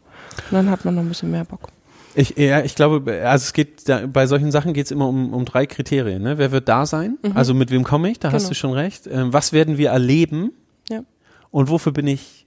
Und 0.49 0.53
dann 0.53 0.69
hat 0.69 0.85
man 0.85 0.95
noch 0.95 1.01
ein 1.01 1.09
bisschen 1.09 1.31
mehr 1.31 1.43
Bock. 1.43 1.69
Ich, 2.15 2.37
ja, 2.37 2.61
ich 2.61 2.75
glaube, 2.75 3.21
also 3.25 3.43
es 3.43 3.53
geht 3.53 3.87
da, 3.87 4.05
bei 4.07 4.27
solchen 4.27 4.51
Sachen 4.51 4.73
geht 4.73 4.85
es 4.85 4.91
immer 4.91 5.07
um, 5.07 5.33
um 5.33 5.45
drei 5.45 5.65
Kriterien. 5.65 6.23
Ne? 6.23 6.37
Wer 6.37 6.51
wird 6.51 6.69
da 6.69 6.85
sein? 6.85 7.17
Mhm. 7.21 7.31
Also 7.35 7.53
mit 7.53 7.71
wem 7.71 7.83
komme 7.83 8.09
ich? 8.09 8.19
Da 8.19 8.29
genau. 8.29 8.35
hast 8.35 8.49
du 8.49 8.55
schon 8.55 8.73
recht. 8.73 9.07
Ähm, 9.07 9.33
was 9.33 9.53
werden 9.53 9.77
wir 9.77 9.89
erleben? 9.89 10.51
Ja. 10.89 11.01
Und 11.51 11.69
wofür 11.69 11.91
bin 11.91 12.07
ich, 12.07 12.45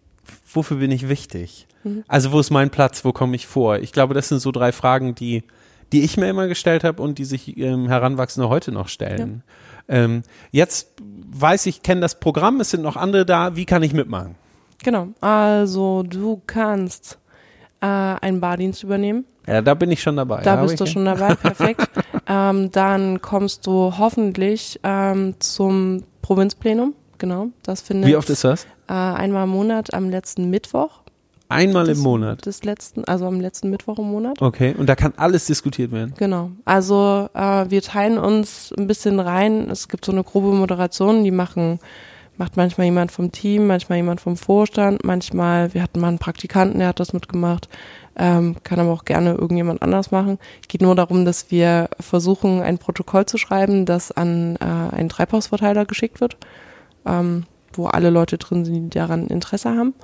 wofür 0.52 0.78
bin 0.78 0.90
ich 0.90 1.08
wichtig? 1.08 1.66
Mhm. 1.84 2.04
Also 2.08 2.32
wo 2.32 2.40
ist 2.40 2.50
mein 2.50 2.70
Platz? 2.70 3.04
Wo 3.04 3.12
komme 3.12 3.36
ich 3.36 3.46
vor? 3.46 3.78
Ich 3.78 3.92
glaube, 3.92 4.14
das 4.14 4.28
sind 4.28 4.40
so 4.40 4.52
drei 4.52 4.72
Fragen, 4.72 5.14
die, 5.14 5.44
die 5.92 6.02
ich 6.02 6.16
mir 6.16 6.28
immer 6.28 6.48
gestellt 6.48 6.84
habe 6.84 7.02
und 7.02 7.18
die 7.18 7.24
sich 7.24 7.56
ähm, 7.58 7.88
Heranwachsende 7.88 8.48
heute 8.48 8.72
noch 8.72 8.88
stellen. 8.88 9.42
Ja. 9.88 9.96
Ähm, 9.96 10.22
jetzt 10.50 10.92
weiß 11.00 11.66
ich, 11.66 11.82
kenne 11.82 12.00
das 12.00 12.20
Programm, 12.20 12.60
es 12.60 12.70
sind 12.70 12.82
noch 12.82 12.96
andere 12.96 13.26
da. 13.26 13.56
Wie 13.56 13.64
kann 13.64 13.82
ich 13.82 13.92
mitmachen? 13.92 14.36
Genau. 14.82 15.08
Also 15.20 16.02
du 16.02 16.40
kannst 16.46 17.18
äh, 17.80 17.86
einen 17.86 18.40
Bardienst 18.40 18.82
übernehmen. 18.82 19.24
Ja, 19.46 19.60
da 19.60 19.74
bin 19.74 19.90
ich 19.90 20.00
schon 20.00 20.16
dabei. 20.16 20.42
Da 20.42 20.62
bist 20.62 20.80
du 20.80 20.86
schon 20.86 21.04
dabei, 21.04 21.34
perfekt. 21.42 21.88
ähm, 22.28 22.70
dann 22.70 23.20
kommst 23.20 23.66
du 23.66 23.92
hoffentlich 23.98 24.78
ähm, 24.82 25.34
zum 25.40 26.04
Provinzplenum. 26.22 26.94
Genau, 27.18 27.48
das 27.62 27.80
findet. 27.80 28.08
Wie 28.08 28.16
oft 28.16 28.30
ist 28.30 28.44
das? 28.44 28.64
Äh, 28.88 28.92
einmal 28.92 29.44
im 29.44 29.50
Monat 29.50 29.94
am 29.94 30.10
letzten 30.10 30.50
Mittwoch. 30.50 31.01
Einmal 31.52 31.86
des, 31.86 31.98
im 31.98 32.04
Monat. 32.04 32.46
Des 32.46 32.64
letzten, 32.64 33.04
also 33.04 33.26
am 33.26 33.40
letzten 33.40 33.70
Mittwoch 33.70 33.98
im 33.98 34.10
Monat. 34.10 34.40
Okay, 34.40 34.74
und 34.76 34.86
da 34.88 34.94
kann 34.94 35.12
alles 35.16 35.46
diskutiert 35.46 35.92
werden. 35.92 36.14
Genau. 36.18 36.50
Also 36.64 37.28
äh, 37.34 37.66
wir 37.68 37.82
teilen 37.82 38.18
uns 38.18 38.72
ein 38.76 38.86
bisschen 38.86 39.20
rein. 39.20 39.68
Es 39.70 39.88
gibt 39.88 40.04
so 40.04 40.12
eine 40.12 40.24
grobe 40.24 40.48
Moderation, 40.48 41.24
die 41.24 41.30
machen, 41.30 41.78
macht 42.36 42.56
manchmal 42.56 42.86
jemand 42.86 43.12
vom 43.12 43.32
Team, 43.32 43.66
manchmal 43.66 43.98
jemand 43.98 44.20
vom 44.20 44.36
Vorstand, 44.36 45.04
manchmal, 45.04 45.74
wir 45.74 45.82
hatten 45.82 46.00
mal 46.00 46.08
einen 46.08 46.18
Praktikanten, 46.18 46.78
der 46.78 46.88
hat 46.88 47.00
das 47.00 47.12
mitgemacht, 47.12 47.68
ähm, 48.16 48.56
kann 48.64 48.80
aber 48.80 48.90
auch 48.90 49.04
gerne 49.04 49.34
irgendjemand 49.34 49.82
anders 49.82 50.10
machen. 50.10 50.38
Es 50.60 50.68
geht 50.68 50.82
nur 50.82 50.94
darum, 50.94 51.24
dass 51.24 51.50
wir 51.50 51.88
versuchen, 52.00 52.62
ein 52.62 52.78
Protokoll 52.78 53.26
zu 53.26 53.38
schreiben, 53.38 53.86
das 53.86 54.12
an 54.12 54.56
äh, 54.56 54.96
einen 54.96 55.08
Treibhausverteiler 55.08 55.84
geschickt 55.84 56.20
wird, 56.20 56.36
ähm, 57.06 57.44
wo 57.74 57.86
alle 57.86 58.10
Leute 58.10 58.38
drin 58.38 58.64
sind, 58.64 58.90
die 58.90 58.98
daran 58.98 59.26
Interesse 59.26 59.70
haben. 59.70 59.94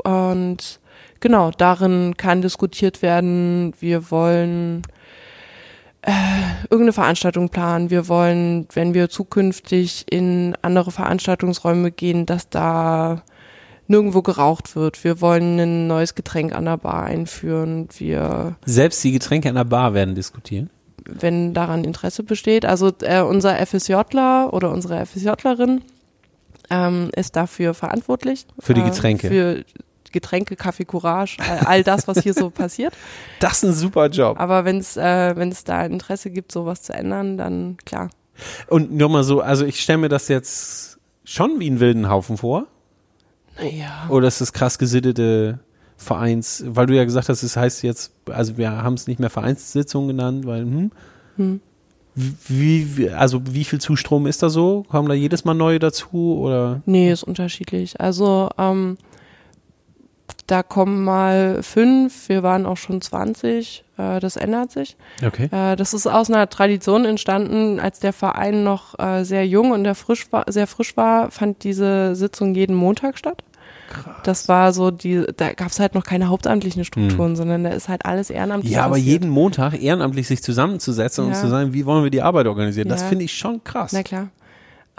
Und 0.00 0.80
genau, 1.20 1.50
darin 1.50 2.16
kann 2.16 2.42
diskutiert 2.42 3.02
werden, 3.02 3.74
wir 3.80 4.10
wollen 4.10 4.82
äh, 6.02 6.12
irgendeine 6.64 6.92
Veranstaltung 6.92 7.50
planen, 7.50 7.90
wir 7.90 8.08
wollen, 8.08 8.66
wenn 8.72 8.94
wir 8.94 9.10
zukünftig 9.10 10.06
in 10.10 10.56
andere 10.62 10.90
Veranstaltungsräume 10.90 11.90
gehen, 11.90 12.26
dass 12.26 12.48
da 12.48 13.22
nirgendwo 13.86 14.22
geraucht 14.22 14.76
wird. 14.76 15.02
Wir 15.04 15.20
wollen 15.20 15.58
ein 15.58 15.86
neues 15.88 16.14
Getränk 16.14 16.54
an 16.54 16.64
der 16.64 16.78
Bar 16.78 17.04
einführen. 17.04 17.88
Wir 17.98 18.56
Selbst 18.64 19.02
die 19.02 19.12
Getränke 19.12 19.48
an 19.48 19.56
der 19.56 19.64
Bar 19.64 19.92
werden 19.94 20.14
diskutiert? 20.14 20.70
Wenn 21.04 21.54
daran 21.54 21.84
Interesse 21.84 22.22
besteht. 22.22 22.64
Also 22.64 22.92
äh, 23.02 23.20
unser 23.20 23.54
FSJler 23.66 24.52
oder 24.52 24.70
unsere 24.70 25.04
FSJlerin 25.04 25.82
ähm, 26.70 27.10
ist 27.16 27.34
dafür 27.34 27.74
verantwortlich. 27.74 28.46
Für 28.60 28.74
die 28.74 28.80
äh, 28.80 28.84
Getränke. 28.84 29.26
Äh, 29.26 29.30
für 29.30 29.64
Getränke, 30.12 30.56
Kaffee, 30.56 30.84
Courage, 30.84 31.38
all 31.64 31.82
das, 31.82 32.08
was 32.08 32.22
hier 32.22 32.34
so 32.34 32.50
passiert. 32.50 32.94
Das 33.38 33.62
ist 33.62 33.64
ein 33.64 33.72
super 33.72 34.08
Job. 34.08 34.38
Aber 34.38 34.64
wenn 34.64 34.78
es 34.78 34.96
äh, 34.96 35.36
wenn 35.36 35.50
es 35.50 35.64
da 35.64 35.84
Interesse 35.84 36.30
gibt, 36.30 36.52
sowas 36.52 36.82
zu 36.82 36.92
ändern, 36.92 37.36
dann 37.36 37.76
klar. 37.84 38.10
Und 38.68 38.92
nochmal 38.92 39.24
so, 39.24 39.40
also 39.40 39.64
ich 39.64 39.80
stelle 39.80 39.98
mir 39.98 40.08
das 40.08 40.28
jetzt 40.28 40.98
schon 41.24 41.60
wie 41.60 41.66
einen 41.66 41.80
wilden 41.80 42.08
Haufen 42.08 42.36
vor. 42.38 42.66
Naja. 43.58 44.06
Oder 44.08 44.28
ist 44.28 44.40
das 44.40 44.52
krass 44.52 44.78
gesittete 44.78 45.58
Vereins, 45.96 46.64
weil 46.66 46.86
du 46.86 46.96
ja 46.96 47.04
gesagt 47.04 47.28
hast, 47.28 47.42
es 47.42 47.52
das 47.52 47.62
heißt 47.62 47.82
jetzt, 47.82 48.12
also 48.30 48.56
wir 48.56 48.70
haben 48.70 48.94
es 48.94 49.06
nicht 49.06 49.20
mehr 49.20 49.28
Vereinssitzung 49.28 50.08
genannt, 50.08 50.46
weil, 50.46 50.62
hm, 50.62 50.90
hm. 51.36 51.60
Wie, 52.14 53.08
also 53.10 53.40
wie 53.46 53.64
viel 53.64 53.80
Zustrom 53.80 54.26
ist 54.26 54.42
da 54.42 54.50
so? 54.50 54.82
Kommen 54.88 55.08
da 55.08 55.14
jedes 55.14 55.44
Mal 55.44 55.54
neue 55.54 55.78
dazu 55.78 56.38
oder? 56.40 56.82
Nee, 56.84 57.12
ist 57.12 57.22
unterschiedlich. 57.22 58.00
Also 58.00 58.50
ähm, 58.58 58.98
da 60.50 60.62
kommen 60.62 61.04
mal 61.04 61.62
fünf, 61.62 62.28
wir 62.28 62.42
waren 62.42 62.66
auch 62.66 62.76
schon 62.76 63.00
20, 63.00 63.84
äh, 63.96 64.18
das 64.18 64.36
ändert 64.36 64.72
sich. 64.72 64.96
Okay. 65.24 65.48
Äh, 65.52 65.76
das 65.76 65.94
ist 65.94 66.06
aus 66.06 66.28
einer 66.28 66.48
Tradition 66.48 67.04
entstanden, 67.04 67.78
als 67.78 68.00
der 68.00 68.12
Verein 68.12 68.64
noch 68.64 68.98
äh, 68.98 69.24
sehr 69.24 69.46
jung 69.46 69.70
und 69.70 69.84
der 69.84 69.94
frisch 69.94 70.32
war, 70.32 70.44
sehr 70.48 70.66
frisch 70.66 70.96
war, 70.96 71.30
fand 71.30 71.62
diese 71.62 72.16
Sitzung 72.16 72.54
jeden 72.54 72.74
Montag 72.74 73.16
statt. 73.16 73.44
Krass. 73.90 74.16
Das 74.24 74.48
war 74.48 74.72
so 74.72 74.90
die, 74.90 75.24
da 75.36 75.52
gab 75.52 75.68
es 75.68 75.80
halt 75.80 75.94
noch 75.94 76.04
keine 76.04 76.28
hauptamtlichen 76.28 76.84
Strukturen, 76.84 77.30
hm. 77.30 77.36
sondern 77.36 77.64
da 77.64 77.70
ist 77.70 77.88
halt 77.88 78.04
alles 78.04 78.30
ehrenamtlich. 78.30 78.72
Ja, 78.72 78.84
aber 78.84 78.94
passiert. 78.94 79.08
jeden 79.08 79.30
Montag 79.30 79.80
ehrenamtlich 79.80 80.26
sich 80.26 80.42
zusammenzusetzen 80.42 81.24
ja. 81.24 81.30
und 81.30 81.36
zu 81.36 81.48
sagen, 81.48 81.72
wie 81.72 81.86
wollen 81.86 82.04
wir 82.04 82.10
die 82.10 82.22
Arbeit 82.22 82.46
organisieren, 82.46 82.88
ja. 82.88 82.94
das 82.94 83.02
finde 83.04 83.24
ich 83.24 83.32
schon 83.32 83.62
krass. 83.62 83.92
Na 83.92 84.02
klar. 84.02 84.28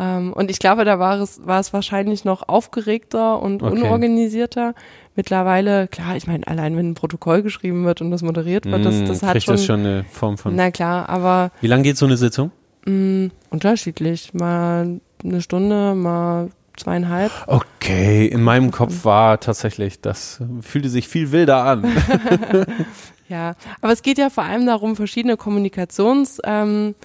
Ähm, 0.02 0.34
und 0.34 0.50
ich 0.50 0.60
glaube, 0.60 0.84
da 0.84 0.98
war 1.00 1.20
es, 1.20 1.46
war 1.46 1.60
es 1.60 1.74
wahrscheinlich 1.74 2.26
noch 2.26 2.50
aufgeregter 2.50 3.42
und 3.42 3.62
okay. 3.62 3.74
unorganisierter. 3.74 4.74
Mittlerweile, 5.16 5.88
klar, 5.88 6.16
ich 6.16 6.26
meine, 6.26 6.48
allein 6.48 6.78
wenn 6.78 6.92
ein 6.92 6.96
Protokoll 6.96 7.42
geschrieben 7.42 7.84
wird 7.84 8.02
und 8.02 8.12
das 8.12 8.22
moderiert 8.22 8.66
wird, 8.66 8.86
das, 8.86 8.96
mm, 8.96 9.06
das 9.06 9.24
hat 9.24 9.44
schon, 9.44 9.56
das 9.56 9.66
schon 9.66 9.80
eine 9.82 10.06
Form 10.10 10.38
von. 10.38 10.56
Na 10.56 10.72
klar, 10.72 11.10
aber. 11.10 11.52
Wie 11.60 11.68
lange 11.68 11.84
geht 11.84 11.98
so 11.98 12.06
eine 12.06 12.16
Sitzung? 12.16 12.52
Mh, 12.86 12.94
mm, 12.94 13.32
unterschiedlich. 13.50 14.34
Mal 14.34 15.02
eine 15.24 15.42
Stunde, 15.42 15.96
mal 15.96 16.50
zweieinhalb. 16.78 17.32
Okay, 17.48 18.26
in 18.26 18.42
meinem 18.42 18.72
Kopf 18.72 19.06
war 19.06 19.40
tatsächlich, 19.40 20.02
das 20.02 20.42
fühlte 20.62 20.90
sich 20.90 21.08
viel 21.08 21.32
wilder 21.32 21.64
an. 21.64 21.86
ja, 23.30 23.56
aber 23.82 23.94
es 23.94 24.02
geht 24.02 24.18
ja 24.18 24.30
vor 24.30 24.44
allem 24.44 24.66
darum, 24.66 24.96
verschiedene 24.96 25.38
Kommunikationselemente 25.38 26.96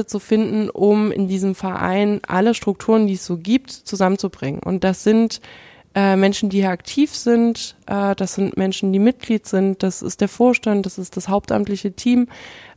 ähm, 0.00 0.06
zu 0.06 0.18
finden, 0.18 0.70
um 0.70 1.12
in 1.12 1.28
diesem 1.28 1.54
Verein 1.54 2.20
alle 2.26 2.54
Strukturen, 2.54 3.06
die 3.06 3.14
es 3.14 3.26
so 3.26 3.36
gibt, 3.36 3.70
zusammenzubringen. 3.70 4.60
Und 4.60 4.84
das 4.84 5.04
sind 5.04 5.40
äh, 5.94 6.16
Menschen, 6.16 6.48
die 6.48 6.58
hier 6.58 6.70
aktiv 6.70 7.14
sind, 7.14 7.76
äh, 7.86 8.14
das 8.14 8.34
sind 8.34 8.56
Menschen, 8.56 8.92
die 8.92 8.98
Mitglied 8.98 9.46
sind, 9.46 9.82
das 9.82 10.02
ist 10.02 10.20
der 10.20 10.28
Vorstand, 10.28 10.86
das 10.86 10.98
ist 10.98 11.16
das 11.16 11.28
hauptamtliche 11.28 11.92
Team, 11.92 12.28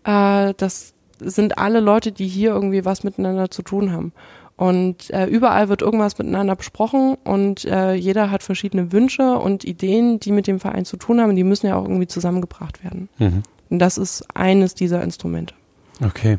äh, 0.03 0.53
das 0.57 0.93
sind 1.19 1.57
alle 1.57 1.79
Leute, 1.79 2.11
die 2.11 2.27
hier 2.27 2.51
irgendwie 2.51 2.83
was 2.85 3.03
miteinander 3.03 3.49
zu 3.49 3.61
tun 3.61 3.91
haben. 3.91 4.11
Und 4.57 5.09
äh, 5.11 5.25
überall 5.25 5.67
wird 5.67 5.81
irgendwas 5.81 6.17
miteinander 6.17 6.55
besprochen 6.55 7.17
und 7.25 7.65
äh, 7.65 7.93
jeder 7.93 8.31
hat 8.31 8.41
verschiedene 8.41 8.93
Wünsche 8.93 9.37
und 9.37 9.65
Ideen, 9.65 10.19
die 10.19 10.31
mit 10.31 10.47
dem 10.47 10.61
Verein 10.61 10.85
zu 10.85 10.95
tun 10.95 11.19
haben. 11.19 11.35
Die 11.35 11.43
müssen 11.43 11.67
ja 11.67 11.75
auch 11.75 11.83
irgendwie 11.83 12.07
zusammengebracht 12.07 12.81
werden. 12.83 13.09
Mhm. 13.17 13.43
Und 13.69 13.79
das 13.79 13.97
ist 13.97 14.25
eines 14.33 14.73
dieser 14.73 15.03
Instrumente. 15.03 15.53
Okay. 16.03 16.37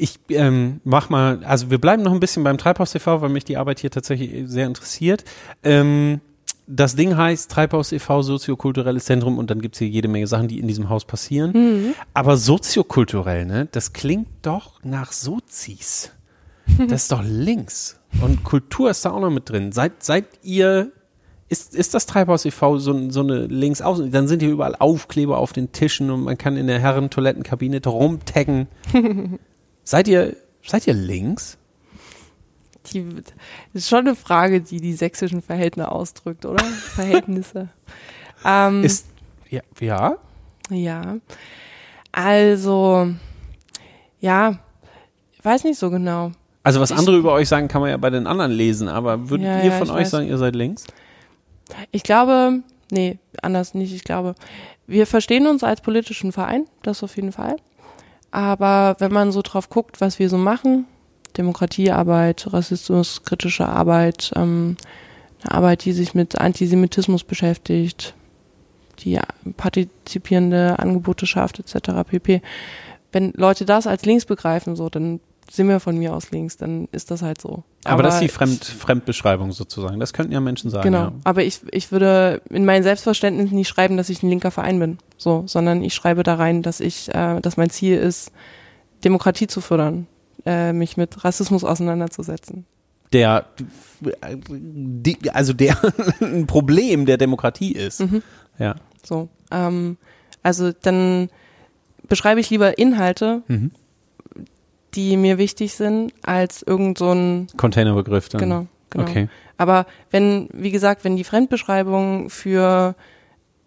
Ich 0.00 0.18
ähm, 0.30 0.80
mach 0.84 1.10
mal, 1.10 1.44
also 1.44 1.70
wir 1.70 1.78
bleiben 1.78 2.02
noch 2.02 2.12
ein 2.12 2.20
bisschen 2.20 2.42
beim 2.42 2.56
Treibhaus 2.56 2.92
TV, 2.92 3.20
weil 3.20 3.28
mich 3.28 3.44
die 3.44 3.58
Arbeit 3.58 3.80
hier 3.80 3.90
tatsächlich 3.90 4.48
sehr 4.48 4.66
interessiert. 4.66 5.24
Ähm, 5.62 6.20
das 6.66 6.94
Ding 6.94 7.16
heißt 7.16 7.50
Treibhaus 7.50 7.92
e.V. 7.92 8.22
soziokulturelles 8.22 9.04
Zentrum 9.04 9.38
und 9.38 9.50
dann 9.50 9.60
gibt 9.60 9.74
es 9.74 9.80
hier 9.80 9.88
jede 9.88 10.08
Menge 10.08 10.26
Sachen, 10.26 10.48
die 10.48 10.60
in 10.60 10.68
diesem 10.68 10.88
Haus 10.88 11.04
passieren. 11.04 11.52
Mhm. 11.52 11.94
Aber 12.14 12.36
soziokulturell, 12.36 13.44
ne, 13.44 13.68
das 13.72 13.92
klingt 13.92 14.28
doch 14.42 14.82
nach 14.82 15.12
Sozis. 15.12 16.12
Das 16.88 17.02
ist 17.02 17.12
doch 17.12 17.24
links. 17.24 17.98
Und 18.22 18.44
Kultur 18.44 18.90
ist 18.90 19.04
da 19.04 19.10
auch 19.10 19.20
noch 19.20 19.30
mit 19.30 19.50
drin. 19.50 19.72
Seid, 19.72 20.04
seid 20.04 20.26
ihr, 20.42 20.92
ist, 21.48 21.74
ist 21.74 21.94
das 21.94 22.06
Treibhaus 22.06 22.44
e.V. 22.44 22.78
So, 22.78 23.10
so 23.10 23.20
eine 23.20 23.46
links 23.46 23.82
außen? 23.82 24.12
Dann 24.12 24.28
sind 24.28 24.40
hier 24.40 24.52
überall 24.52 24.76
Aufkleber 24.78 25.38
auf 25.38 25.52
den 25.52 25.72
Tischen 25.72 26.10
und 26.10 26.22
man 26.22 26.38
kann 26.38 26.56
in 26.56 26.68
der 26.68 26.78
Herren-Toilettenkabinette 26.78 27.88
rumtaggen. 27.88 28.68
seid 29.90 30.06
ihr, 30.06 30.36
seid 30.64 30.86
ihr 30.86 30.94
links? 30.94 31.58
Die, 32.86 33.04
das 33.72 33.82
ist 33.82 33.88
schon 33.88 34.06
eine 34.06 34.14
Frage, 34.14 34.60
die 34.60 34.80
die 34.80 34.94
sächsischen 34.94 35.42
Verhältnisse 35.42 35.90
ausdrückt, 35.90 36.46
oder? 36.46 36.64
Verhältnisse. 36.94 37.68
ähm, 38.44 38.84
ist, 38.84 39.06
ja, 39.50 39.62
ja? 39.80 40.16
Ja. 40.70 41.16
Also, 42.12 43.08
ja, 44.20 44.58
weiß 45.42 45.64
nicht 45.64 45.78
so 45.78 45.90
genau. 45.90 46.32
Also 46.62 46.80
was 46.80 46.92
andere 46.92 47.16
ich, 47.16 47.20
über 47.20 47.32
euch 47.32 47.48
sagen, 47.48 47.68
kann 47.68 47.80
man 47.80 47.90
ja 47.90 47.96
bei 47.96 48.10
den 48.10 48.26
anderen 48.26 48.52
lesen, 48.52 48.88
aber 48.88 49.28
würdet 49.28 49.46
ja, 49.46 49.62
ihr 49.62 49.72
von 49.72 49.88
ja, 49.88 49.94
euch 49.94 50.02
weiß. 50.02 50.10
sagen, 50.10 50.28
ihr 50.28 50.38
seid 50.38 50.54
links? 50.54 50.86
Ich 51.90 52.02
glaube, 52.02 52.60
nee, 52.90 53.18
anders 53.42 53.74
nicht. 53.74 53.92
Ich 53.92 54.04
glaube, 54.04 54.34
wir 54.86 55.06
verstehen 55.06 55.46
uns 55.46 55.64
als 55.64 55.80
politischen 55.80 56.32
Verein, 56.32 56.66
das 56.82 57.02
auf 57.02 57.16
jeden 57.16 57.32
Fall. 57.32 57.56
Aber 58.30 58.96
wenn 58.98 59.12
man 59.12 59.32
so 59.32 59.42
drauf 59.42 59.70
guckt, 59.70 60.00
was 60.00 60.18
wir 60.18 60.28
so 60.28 60.38
machen, 60.38 60.86
Demokratiearbeit, 61.36 62.52
rassismuskritische 62.52 63.66
Arbeit, 63.68 64.32
ähm, 64.36 64.76
eine 65.42 65.52
Arbeit, 65.52 65.84
die 65.84 65.92
sich 65.92 66.14
mit 66.14 66.40
Antisemitismus 66.40 67.24
beschäftigt, 67.24 68.14
die 69.00 69.18
partizipierende 69.56 70.78
Angebote 70.78 71.26
schafft, 71.26 71.58
etc. 71.58 72.04
pp. 72.06 72.42
Wenn 73.12 73.32
Leute 73.34 73.64
das 73.64 73.86
als 73.86 74.04
links 74.04 74.26
begreifen, 74.26 74.76
so, 74.76 74.88
dann 74.88 75.20
sind 75.50 75.68
wir 75.68 75.80
von 75.80 75.98
mir 75.98 76.14
aus 76.14 76.30
links, 76.30 76.56
dann 76.56 76.86
ist 76.92 77.10
das 77.10 77.22
halt 77.22 77.40
so. 77.40 77.64
Aber, 77.82 77.94
aber 77.94 78.02
das 78.04 78.14
ist 78.14 78.20
die 78.20 78.28
Fremd, 78.28 78.64
Fremdbeschreibung 78.64 79.50
sozusagen. 79.50 79.98
Das 79.98 80.12
könnten 80.12 80.32
ja 80.32 80.40
Menschen 80.40 80.70
sagen. 80.70 80.84
Genau. 80.84 80.98
Ja. 80.98 81.12
Aber 81.24 81.42
ich, 81.42 81.60
ich 81.72 81.90
würde 81.90 82.40
in 82.50 82.64
mein 82.64 82.84
Selbstverständnis 82.84 83.50
nicht 83.50 83.66
schreiben, 83.66 83.96
dass 83.96 84.10
ich 84.10 84.22
ein 84.22 84.30
linker 84.30 84.52
Verein 84.52 84.78
bin. 84.78 84.98
So, 85.16 85.42
sondern 85.46 85.82
ich 85.82 85.92
schreibe 85.92 86.22
da 86.22 86.36
rein, 86.36 86.62
dass 86.62 86.78
ich, 86.78 87.12
äh, 87.12 87.40
dass 87.40 87.56
mein 87.56 87.68
Ziel 87.68 87.98
ist, 87.98 88.30
Demokratie 89.02 89.48
zu 89.48 89.60
fördern, 89.60 90.06
äh, 90.46 90.72
mich 90.72 90.96
mit 90.96 91.24
Rassismus 91.24 91.64
auseinanderzusetzen. 91.64 92.64
Der, 93.12 93.46
also 95.32 95.52
der 95.52 95.76
ein 96.20 96.46
Problem 96.46 97.06
der 97.06 97.16
Demokratie 97.16 97.72
ist. 97.72 98.00
Mhm. 98.00 98.22
Ja. 98.60 98.76
So. 99.02 99.28
Ähm, 99.50 99.96
also 100.44 100.70
dann 100.70 101.28
beschreibe 102.08 102.38
ich 102.38 102.50
lieber 102.50 102.78
Inhalte, 102.78 103.42
mhm 103.48 103.72
die 104.94 105.16
mir 105.16 105.38
wichtig 105.38 105.74
sind, 105.74 106.12
als 106.22 106.62
irgend 106.62 106.98
so 106.98 107.12
ein 107.12 107.46
Containerbegriff 107.56 108.28
dann. 108.28 108.40
Genau, 108.40 108.66
genau. 108.90 109.04
Okay. 109.04 109.28
Aber 109.56 109.86
wenn, 110.10 110.48
wie 110.52 110.70
gesagt, 110.70 111.04
wenn 111.04 111.16
die 111.16 111.24
Fremdbeschreibung 111.24 112.30
für 112.30 112.94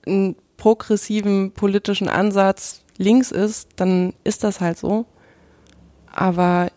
einen 0.06 0.36
progressiven 0.58 1.52
politischen 1.52 2.10
Ansatz 2.10 2.84
links 2.98 3.32
ist, 3.32 3.70
dann 3.76 4.14
ist 4.24 4.44
das 4.44 4.60
halt 4.60 4.78
so. 4.78 5.06
Aber 6.12 6.72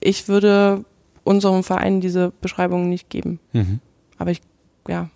ich 0.00 0.28
würde 0.28 0.84
unserem 1.24 1.64
Verein 1.64 2.00
diese 2.00 2.32
Beschreibung 2.40 2.88
nicht 2.88 3.10
geben. 3.10 3.40
Mhm. 3.52 3.80
Aber 4.18 4.30
ich, 4.30 4.40
ja, 4.88 5.10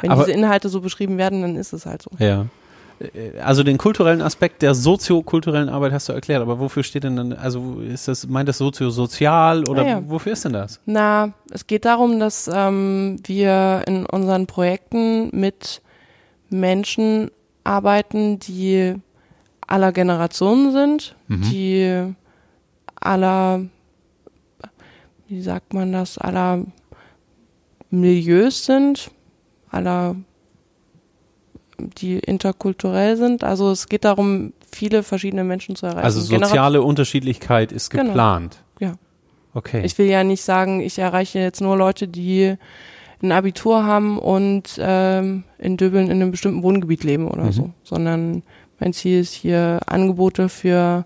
wenn 0.00 0.10
Aber, 0.10 0.24
diese 0.24 0.36
Inhalte 0.36 0.68
so 0.68 0.80
beschrieben 0.80 1.18
werden, 1.18 1.42
dann 1.42 1.56
ist 1.56 1.72
es 1.72 1.86
halt 1.86 2.02
so. 2.02 2.10
Ja. 2.18 2.46
Äh, 3.14 3.40
also 3.40 3.62
den 3.62 3.78
kulturellen 3.78 4.22
Aspekt 4.22 4.62
der 4.62 4.74
soziokulturellen 4.74 5.68
Arbeit 5.68 5.92
hast 5.92 6.08
du 6.08 6.12
erklärt, 6.12 6.42
aber 6.42 6.58
wofür 6.58 6.82
steht 6.82 7.04
denn 7.04 7.16
dann, 7.16 7.32
also 7.32 7.80
ist 7.80 8.08
das, 8.08 8.26
meint 8.26 8.48
das 8.48 8.58
soziosozial 8.58 9.68
oder 9.68 9.82
ja, 9.82 9.88
ja. 9.88 10.02
wofür 10.08 10.32
ist 10.32 10.44
denn 10.44 10.52
das? 10.52 10.80
Na, 10.86 11.32
es 11.50 11.66
geht 11.66 11.84
darum, 11.84 12.18
dass 12.20 12.50
ähm, 12.52 13.16
wir 13.24 13.82
in 13.86 14.06
unseren 14.06 14.46
Projekten 14.46 15.30
mit 15.32 15.82
Menschen 16.50 17.30
arbeiten, 17.64 18.38
die 18.38 18.94
aller 19.66 19.92
Generationen 19.92 20.72
sind, 20.72 21.16
mhm. 21.28 21.42
die 21.42 22.14
aller, 22.96 23.64
wie 25.28 25.42
sagt 25.42 25.72
man 25.72 25.92
das, 25.92 26.18
aller 26.18 26.64
Milieus 27.90 28.64
sind, 28.64 29.10
aller 29.70 30.16
die 31.78 32.18
interkulturell 32.18 33.16
sind. 33.16 33.44
Also 33.44 33.70
es 33.70 33.88
geht 33.88 34.04
darum, 34.04 34.52
viele 34.70 35.02
verschiedene 35.02 35.44
Menschen 35.44 35.76
zu 35.76 35.86
erreichen. 35.86 36.04
Also 36.04 36.20
soziale 36.20 36.46
Generation 36.50 36.84
Unterschiedlichkeit 36.84 37.72
ist 37.72 37.90
genau. 37.90 38.04
geplant. 38.04 38.62
Genau. 38.78 38.92
Ja. 38.92 38.98
Okay. 39.54 39.82
Ich 39.84 39.96
will 39.98 40.06
ja 40.06 40.24
nicht 40.24 40.42
sagen, 40.42 40.80
ich 40.80 40.98
erreiche 40.98 41.38
jetzt 41.38 41.60
nur 41.60 41.76
Leute, 41.76 42.08
die 42.08 42.56
ein 43.22 43.32
Abitur 43.32 43.84
haben 43.84 44.18
und 44.18 44.78
ähm, 44.78 45.44
in 45.58 45.76
Döbeln 45.76 46.06
in 46.06 46.20
einem 46.20 46.30
bestimmten 46.30 46.62
Wohngebiet 46.62 47.04
leben 47.04 47.28
oder 47.28 47.44
mhm. 47.44 47.52
so, 47.52 47.70
sondern 47.82 48.42
mein 48.80 48.92
Ziel 48.92 49.20
ist 49.20 49.32
hier 49.32 49.80
Angebote 49.86 50.48
für 50.48 51.04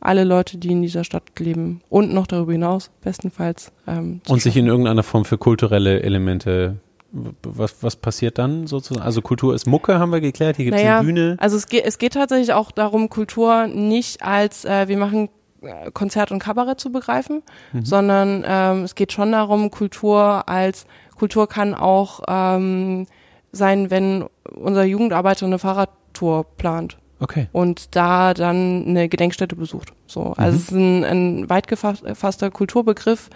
alle 0.00 0.24
Leute, 0.24 0.56
die 0.56 0.72
in 0.72 0.82
dieser 0.82 1.04
Stadt 1.04 1.22
leben 1.38 1.82
und 1.90 2.12
noch 2.12 2.26
darüber 2.26 2.52
hinaus, 2.52 2.90
bestenfalls. 3.02 3.70
Ähm, 3.86 4.22
und 4.28 4.40
sich 4.40 4.56
in 4.56 4.66
irgendeiner 4.66 5.02
Form 5.02 5.24
für 5.24 5.38
kulturelle 5.38 6.02
Elemente 6.02 6.78
was, 7.12 7.82
was 7.82 7.96
passiert 7.96 8.38
dann 8.38 8.66
sozusagen? 8.66 9.04
Also 9.04 9.22
Kultur 9.22 9.54
ist 9.54 9.66
Mucke, 9.66 9.98
haben 9.98 10.12
wir 10.12 10.20
geklärt, 10.20 10.56
hier 10.56 10.66
gibt 10.66 10.76
es 10.76 10.82
naja, 10.82 10.98
eine 10.98 11.06
Bühne. 11.06 11.36
Also 11.40 11.56
es 11.56 11.66
geht, 11.66 11.84
es 11.84 11.98
geht 11.98 12.14
tatsächlich 12.14 12.52
auch 12.52 12.70
darum, 12.70 13.08
Kultur 13.08 13.66
nicht 13.66 14.22
als 14.22 14.64
äh, 14.64 14.88
wir 14.88 14.96
machen 14.96 15.28
äh, 15.62 15.90
Konzert 15.90 16.30
und 16.30 16.38
Kabarett 16.38 16.78
zu 16.78 16.92
begreifen, 16.92 17.42
mhm. 17.72 17.84
sondern 17.84 18.44
ähm, 18.46 18.84
es 18.84 18.94
geht 18.94 19.12
schon 19.12 19.32
darum, 19.32 19.70
Kultur 19.70 20.48
als 20.48 20.86
Kultur 21.16 21.48
kann 21.48 21.74
auch 21.74 22.20
ähm, 22.28 23.06
sein, 23.52 23.90
wenn 23.90 24.24
unser 24.54 24.84
Jugendarbeiter 24.84 25.46
eine 25.46 25.58
Fahrradtour 25.58 26.44
plant. 26.56 26.96
Okay. 27.18 27.48
Und 27.52 27.94
da 27.94 28.32
dann 28.32 28.86
eine 28.86 29.08
Gedenkstätte 29.10 29.54
besucht. 29.54 29.92
So, 30.06 30.32
also 30.38 30.52
mhm. 30.52 30.56
es 30.56 30.62
ist 30.62 30.70
ein, 30.70 31.04
ein 31.04 31.50
weit 31.50 31.68
gefasster 31.68 32.50
Kulturbegriff, 32.50 33.28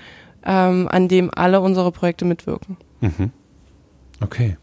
ähm, 0.47 0.89
an 0.91 1.09
dem 1.09 1.31
alle 1.35 1.61
unsere 1.61 1.93
Projekte 1.93 2.25
mitwirken. 2.25 2.79
Mhm. 3.01 3.33
Okay. 4.21 4.57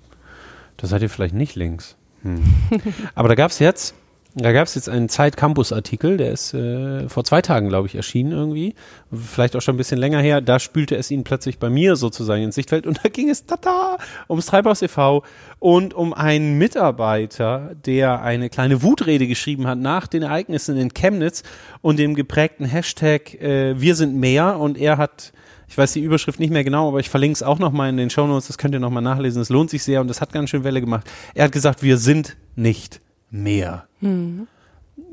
Da 0.78 0.88
seid 0.88 1.02
ihr 1.02 1.10
vielleicht 1.10 1.36
nicht 1.36 1.56
links. 1.56 1.95
Hm. 2.24 2.43
Aber 3.16 3.30
da 3.30 3.36
gab 3.36 3.52
es 3.52 3.60
jetzt, 3.60 3.93
da 4.34 4.54
gab 4.54 4.66
es 4.66 4.76
jetzt 4.76 4.88
einen 4.88 5.10
Zeit-Campus-Artikel, 5.10 6.16
der 6.16 6.32
ist 6.32 6.54
äh, 6.54 7.10
vor 7.10 7.26
zwei 7.26 7.41
Tagen, 7.41 7.68
glaube 7.68 7.88
ich, 7.88 7.95
erschienen 7.95 8.32
irgendwie. 8.32 8.76
Vielleicht 9.12 9.56
auch 9.56 9.62
schon 9.62 9.76
ein 9.76 9.78
bisschen 9.78 9.97
länger 9.97 10.22
her. 10.22 10.39
Da 10.39 10.60
spülte 10.60 10.95
es 10.95 11.12
ihn 11.12 11.24
plötzlich 11.26 11.60
bei 11.60 11.70
mir 11.70 11.97
sozusagen 11.97 12.41
ins 12.41 12.56
Sichtfeld 12.56 12.88
und 12.88 13.04
da 13.04 13.10
ging 13.10 13.30
es 13.30 13.45
tata 13.45 13.97
ums 14.30 14.45
Treibhaus 14.45 14.82
e.V. 14.82 15.24
und 15.60 15.93
um 15.93 16.14
einen 16.14 16.58
Mitarbeiter, 16.58 17.76
der 17.86 18.22
eine 18.22 18.49
kleine 18.49 18.82
Wutrede 18.82 19.28
geschrieben 19.28 19.68
hat 19.68 19.80
nach 19.80 20.08
den 20.08 20.24
Ereignissen 20.24 20.78
in 20.78 20.93
Chemnitz 20.93 21.43
und 21.82 21.99
dem 21.99 22.16
geprägten 22.16 22.66
Hashtag 22.66 23.34
äh, 23.41 23.80
Wir 23.82 23.95
sind 23.95 24.16
mehr 24.16 24.58
und 24.58 24.78
er 24.78 24.97
hat 24.97 25.34
ich 25.72 25.78
weiß 25.78 25.93
die 25.93 26.01
Überschrift 26.01 26.41
nicht 26.41 26.51
mehr 26.51 26.65
genau, 26.65 26.89
aber 26.89 26.99
ich 26.99 27.09
verlinke 27.09 27.36
es 27.36 27.43
auch 27.43 27.57
nochmal 27.57 27.89
in 27.89 27.95
den 27.95 28.09
Show 28.09 28.28
Notes. 28.28 28.47
Das 28.47 28.57
könnt 28.57 28.74
ihr 28.74 28.82
nochmal 28.82 29.01
nachlesen. 29.01 29.41
Es 29.41 29.47
lohnt 29.47 29.69
sich 29.69 29.84
sehr 29.84 30.01
und 30.01 30.09
das 30.09 30.19
hat 30.19 30.34
ganz 30.34 30.49
schön 30.49 30.65
Welle 30.65 30.82
gemacht. 30.82 31.09
Er 31.34 31.45
hat 31.45 31.53
gesagt, 31.53 31.82
wir 31.82 31.97
sind 31.97 32.36
nicht 32.57 32.99
mehr. 33.30 33.88
Mhm. 34.01 34.47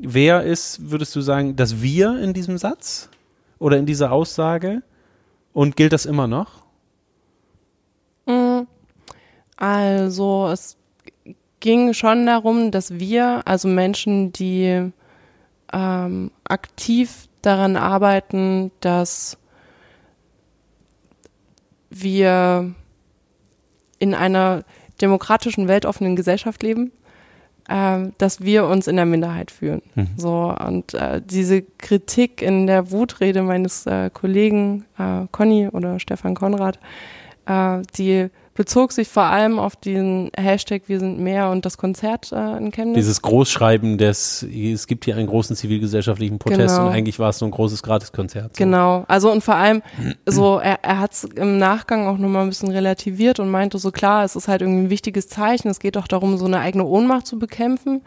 Wer 0.01 0.43
ist, 0.43 0.91
würdest 0.91 1.15
du 1.15 1.21
sagen, 1.21 1.55
das 1.55 1.81
Wir 1.81 2.19
in 2.19 2.33
diesem 2.33 2.57
Satz 2.57 3.07
oder 3.57 3.77
in 3.77 3.85
dieser 3.85 4.11
Aussage? 4.11 4.83
Und 5.53 5.77
gilt 5.77 5.93
das 5.93 6.05
immer 6.05 6.27
noch? 6.27 6.65
Also 9.55 10.49
es 10.51 10.75
ging 11.61 11.93
schon 11.93 12.25
darum, 12.25 12.71
dass 12.71 12.99
wir, 12.99 13.47
also 13.47 13.69
Menschen, 13.69 14.33
die 14.33 14.91
ähm, 15.71 16.31
aktiv 16.43 17.29
daran 17.41 17.77
arbeiten, 17.77 18.71
dass 18.81 19.38
wir 21.89 22.73
in 23.99 24.13
einer 24.13 24.63
demokratischen, 25.01 25.67
weltoffenen 25.67 26.15
Gesellschaft 26.15 26.63
leben, 26.63 26.91
äh, 27.67 28.07
dass 28.17 28.41
wir 28.41 28.65
uns 28.65 28.87
in 28.87 28.95
der 28.95 29.05
Minderheit 29.05 29.51
fühlen. 29.51 29.81
Mhm. 29.95 30.07
So 30.17 30.55
und 30.65 30.93
äh, 30.93 31.21
diese 31.23 31.61
Kritik 31.61 32.41
in 32.41 32.67
der 32.67 32.91
Wutrede 32.91 33.41
meines 33.41 33.85
äh, 33.85 34.09
Kollegen 34.11 34.85
äh, 34.97 35.25
Conny 35.31 35.67
oder 35.67 35.99
Stefan 35.99 36.35
Konrad, 36.35 36.79
äh, 37.45 37.81
die 37.97 38.29
bezog 38.59 38.91
sich 38.91 39.07
vor 39.07 39.23
allem 39.23 39.57
auf 39.57 39.77
den 39.77 40.31
Hashtag 40.35 40.81
Wir 40.87 40.99
sind 40.99 41.17
mehr 41.17 41.49
und 41.49 41.65
das 41.65 41.77
Konzert 41.77 42.33
äh, 42.33 42.57
in 42.57 42.71
Chemnitz. 42.73 42.97
Dieses 42.97 43.21
Großschreiben 43.21 43.97
des, 43.97 44.43
es 44.43 44.85
gibt 44.85 45.05
hier 45.05 45.15
einen 45.15 45.27
großen 45.27 45.55
zivilgesellschaftlichen 45.55 46.39
Protest 46.39 46.75
genau. 46.75 46.87
und 46.87 46.93
eigentlich 46.93 47.19
war 47.19 47.29
es 47.29 47.37
so 47.37 47.45
ein 47.45 47.51
großes 47.51 47.81
Gratiskonzert. 47.83 48.57
So. 48.57 48.61
Genau, 48.61 49.05
also 49.07 49.31
und 49.31 49.45
vor 49.45 49.55
allem 49.55 49.81
so, 50.25 50.59
er, 50.59 50.83
er 50.83 50.99
hat 50.99 51.13
es 51.13 51.23
im 51.23 51.57
Nachgang 51.57 52.05
auch 52.05 52.17
nochmal 52.17 52.43
ein 52.43 52.49
bisschen 52.49 52.69
relativiert 52.69 53.39
und 53.39 53.49
meinte 53.49 53.77
so, 53.77 53.91
klar, 53.91 54.25
es 54.25 54.35
ist 54.35 54.49
halt 54.49 54.59
irgendwie 54.59 54.87
ein 54.87 54.89
wichtiges 54.89 55.29
Zeichen, 55.29 55.69
es 55.69 55.79
geht 55.79 55.95
auch 55.95 56.09
darum, 56.09 56.37
so 56.37 56.43
eine 56.43 56.59
eigene 56.59 56.83
Ohnmacht 56.83 57.27
zu 57.27 57.39
bekämpfen. 57.39 58.01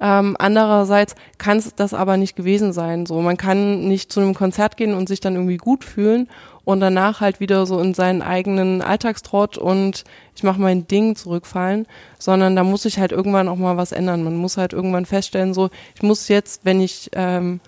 Ähm, 0.00 0.36
andererseits 0.38 1.14
kann 1.38 1.56
es 1.56 1.74
das 1.74 1.94
aber 1.94 2.18
nicht 2.18 2.36
gewesen 2.36 2.74
sein. 2.74 3.06
So, 3.06 3.22
man 3.22 3.38
kann 3.38 3.88
nicht 3.88 4.12
zu 4.12 4.20
einem 4.20 4.34
Konzert 4.34 4.76
gehen 4.76 4.92
und 4.92 5.08
sich 5.08 5.20
dann 5.20 5.34
irgendwie 5.34 5.56
gut 5.56 5.82
fühlen 5.82 6.28
und 6.64 6.80
danach 6.80 7.20
halt 7.20 7.40
wieder 7.40 7.66
so 7.66 7.78
in 7.80 7.94
seinen 7.94 8.22
eigenen 8.22 8.82
Alltagstrott 8.82 9.58
und 9.58 10.04
ich 10.34 10.42
mache 10.42 10.60
mein 10.60 10.86
Ding 10.86 11.16
zurückfallen, 11.16 11.86
sondern 12.18 12.56
da 12.56 12.64
muss 12.64 12.82
sich 12.82 12.98
halt 12.98 13.12
irgendwann 13.12 13.48
auch 13.48 13.56
mal 13.56 13.76
was 13.76 13.92
ändern. 13.92 14.24
Man 14.24 14.36
muss 14.36 14.56
halt 14.56 14.72
irgendwann 14.72 15.06
feststellen, 15.06 15.54
so 15.54 15.70
ich 15.94 16.02
muss 16.02 16.28
jetzt, 16.28 16.64
wenn 16.64 16.80
ich 16.80 17.10
ähm, 17.12 17.60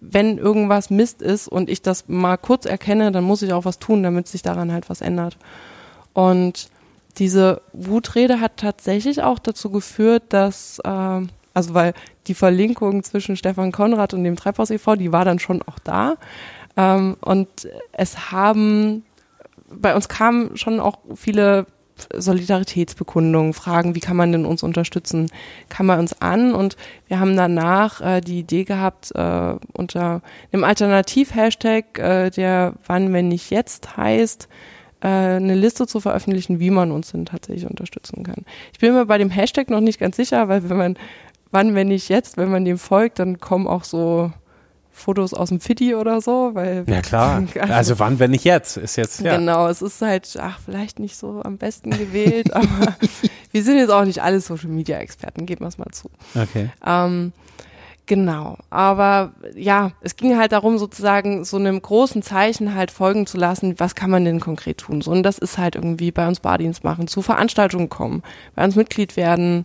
wenn 0.00 0.38
irgendwas 0.38 0.90
Mist 0.90 1.22
ist 1.22 1.46
und 1.46 1.68
ich 1.68 1.82
das 1.82 2.08
mal 2.08 2.38
kurz 2.38 2.64
erkenne, 2.64 3.12
dann 3.12 3.24
muss 3.24 3.42
ich 3.42 3.52
auch 3.52 3.66
was 3.66 3.78
tun, 3.78 4.02
damit 4.02 4.28
sich 4.28 4.42
daran 4.42 4.72
halt 4.72 4.88
was 4.88 5.02
ändert. 5.02 5.36
Und 6.14 6.70
diese 7.18 7.60
Wutrede 7.72 8.40
hat 8.40 8.56
tatsächlich 8.56 9.22
auch 9.22 9.38
dazu 9.38 9.70
geführt, 9.70 10.24
dass, 10.30 10.78
äh, 10.84 10.88
also 11.54 11.74
weil 11.74 11.92
die 12.26 12.34
Verlinkung 12.34 13.02
zwischen 13.02 13.36
Stefan 13.36 13.72
Konrad 13.72 14.14
und 14.14 14.24
dem 14.24 14.36
Treibhaus 14.36 14.70
e.V., 14.70 14.96
die 14.96 15.12
war 15.12 15.24
dann 15.24 15.38
schon 15.38 15.62
auch 15.62 15.78
da. 15.78 16.16
Ähm, 16.80 17.16
und 17.20 17.68
es 17.92 18.32
haben, 18.32 19.04
bei 19.70 19.94
uns 19.94 20.08
kamen 20.08 20.56
schon 20.56 20.80
auch 20.80 20.98
viele 21.14 21.66
Solidaritätsbekundungen, 22.14 23.52
Fragen, 23.52 23.94
wie 23.94 24.00
kann 24.00 24.16
man 24.16 24.32
denn 24.32 24.46
uns 24.46 24.62
unterstützen, 24.62 25.30
kam 25.68 25.88
bei 25.88 25.98
uns 25.98 26.18
an 26.22 26.54
und 26.54 26.78
wir 27.08 27.20
haben 27.20 27.36
danach 27.36 28.00
äh, 28.00 28.20
die 28.22 28.38
Idee 28.38 28.64
gehabt, 28.64 29.12
äh, 29.14 29.54
unter 29.74 30.22
einem 30.50 30.64
Alternativ-Hashtag, 30.64 31.98
äh, 31.98 32.30
der 32.30 32.74
wann, 32.86 33.12
wenn 33.12 33.28
nicht 33.28 33.50
jetzt 33.50 33.98
heißt, 33.98 34.48
äh, 35.02 35.08
eine 35.08 35.54
Liste 35.54 35.86
zu 35.86 36.00
veröffentlichen, 36.00 36.58
wie 36.58 36.70
man 36.70 36.90
uns 36.90 37.12
denn 37.12 37.26
tatsächlich 37.26 37.68
unterstützen 37.68 38.22
kann. 38.22 38.46
Ich 38.72 38.78
bin 38.78 38.94
mir 38.94 39.04
bei 39.04 39.18
dem 39.18 39.30
Hashtag 39.30 39.68
noch 39.68 39.80
nicht 39.80 40.00
ganz 40.00 40.16
sicher, 40.16 40.48
weil 40.48 40.70
wenn 40.70 40.76
man, 40.78 40.98
wann, 41.50 41.74
wenn 41.74 41.88
nicht 41.88 42.08
jetzt, 42.08 42.38
wenn 42.38 42.50
man 42.50 42.64
dem 42.64 42.78
folgt, 42.78 43.18
dann 43.18 43.40
kommen 43.40 43.66
auch 43.66 43.84
so 43.84 44.32
Fotos 45.00 45.34
aus 45.34 45.48
dem 45.48 45.60
Fitti 45.60 45.94
oder 45.94 46.20
so, 46.20 46.50
weil. 46.54 46.84
Ja 46.86 47.00
klar. 47.00 47.42
Also, 47.58 47.72
also, 47.72 47.98
wann, 47.98 48.18
wenn 48.18 48.30
nicht 48.30 48.44
jetzt? 48.44 48.76
Ist 48.76 48.96
jetzt. 48.96 49.20
Ja. 49.20 49.36
Genau, 49.36 49.68
es 49.68 49.82
ist 49.82 50.00
halt, 50.02 50.28
ach, 50.40 50.58
vielleicht 50.64 50.98
nicht 50.98 51.16
so 51.16 51.40
am 51.42 51.58
besten 51.58 51.90
gewählt, 51.90 52.52
aber 52.54 52.94
wir 53.50 53.64
sind 53.64 53.78
jetzt 53.78 53.90
auch 53.90 54.04
nicht 54.04 54.22
alle 54.22 54.40
Social 54.40 54.68
Media 54.68 54.98
Experten, 54.98 55.46
geben 55.46 55.64
wir 55.64 55.68
es 55.68 55.78
mal 55.78 55.90
zu. 55.90 56.10
Okay. 56.34 56.70
Ähm, 56.86 57.32
genau. 58.06 58.58
Aber 58.70 59.32
ja, 59.54 59.92
es 60.00 60.16
ging 60.16 60.36
halt 60.36 60.52
darum, 60.52 60.78
sozusagen 60.78 61.44
so 61.44 61.56
einem 61.56 61.80
großen 61.80 62.22
Zeichen 62.22 62.74
halt 62.74 62.90
folgen 62.90 63.26
zu 63.26 63.38
lassen, 63.38 63.78
was 63.78 63.94
kann 63.94 64.10
man 64.10 64.24
denn 64.24 64.40
konkret 64.40 64.78
tun? 64.78 65.00
So, 65.00 65.10
und 65.10 65.22
das 65.22 65.38
ist 65.38 65.58
halt 65.58 65.74
irgendwie 65.74 66.10
bei 66.10 66.28
uns 66.28 66.40
Bardienst 66.40 66.84
machen, 66.84 67.08
zu 67.08 67.22
Veranstaltungen 67.22 67.88
kommen, 67.88 68.22
bei 68.54 68.64
uns 68.64 68.76
Mitglied 68.76 69.16
werden, 69.16 69.64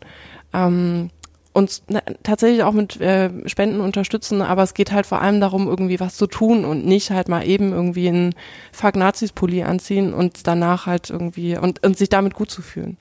ähm, 0.54 1.10
uns 1.56 1.84
na, 1.88 2.02
tatsächlich 2.24 2.64
auch 2.64 2.74
mit 2.74 3.00
äh, 3.00 3.30
Spenden 3.48 3.80
unterstützen, 3.80 4.42
aber 4.42 4.64
es 4.64 4.74
geht 4.74 4.92
halt 4.92 5.06
vor 5.06 5.22
allem 5.22 5.40
darum, 5.40 5.68
irgendwie 5.68 6.02
was 6.02 6.18
zu 6.18 6.28
tun 6.28 6.66
und 6.66 6.86
nicht 6.86 7.12
halt 7.12 7.30
mal 7.30 7.48
eben 7.48 7.72
irgendwie 7.72 8.10
einen 8.10 8.36
Fuck 8.74 8.98
Nazis 8.98 9.32
Pulli 9.32 9.64
anziehen 9.64 10.14
und 10.14 10.48
danach 10.48 10.86
halt 10.86 11.10
irgendwie 11.10 11.58
und, 11.58 11.86
und 11.86 11.98
sich 11.98 12.10
damit 12.10 12.34
gut 12.34 12.52
zu 12.52 12.62
fühlen. 12.62 12.98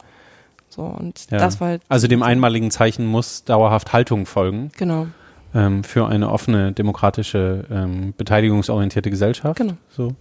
So 0.68 0.82
und 0.82 1.30
ja. 1.32 1.38
das 1.38 1.60
war 1.60 1.68
halt 1.68 1.82
Also 1.88 2.06
dem 2.06 2.22
einmaligen 2.22 2.70
Zeichen 2.70 3.06
muss 3.06 3.42
dauerhaft 3.44 3.92
Haltung 3.92 4.24
folgen. 4.24 4.70
Genau. 4.76 5.08
Ähm, 5.52 5.82
für 5.82 6.06
eine 6.06 6.30
offene, 6.30 6.72
demokratische, 6.72 7.64
ähm, 7.70 8.14
beteiligungsorientierte 8.16 9.10
Gesellschaft. 9.10 9.56
Genau. 9.56 9.74
So. 9.90 10.14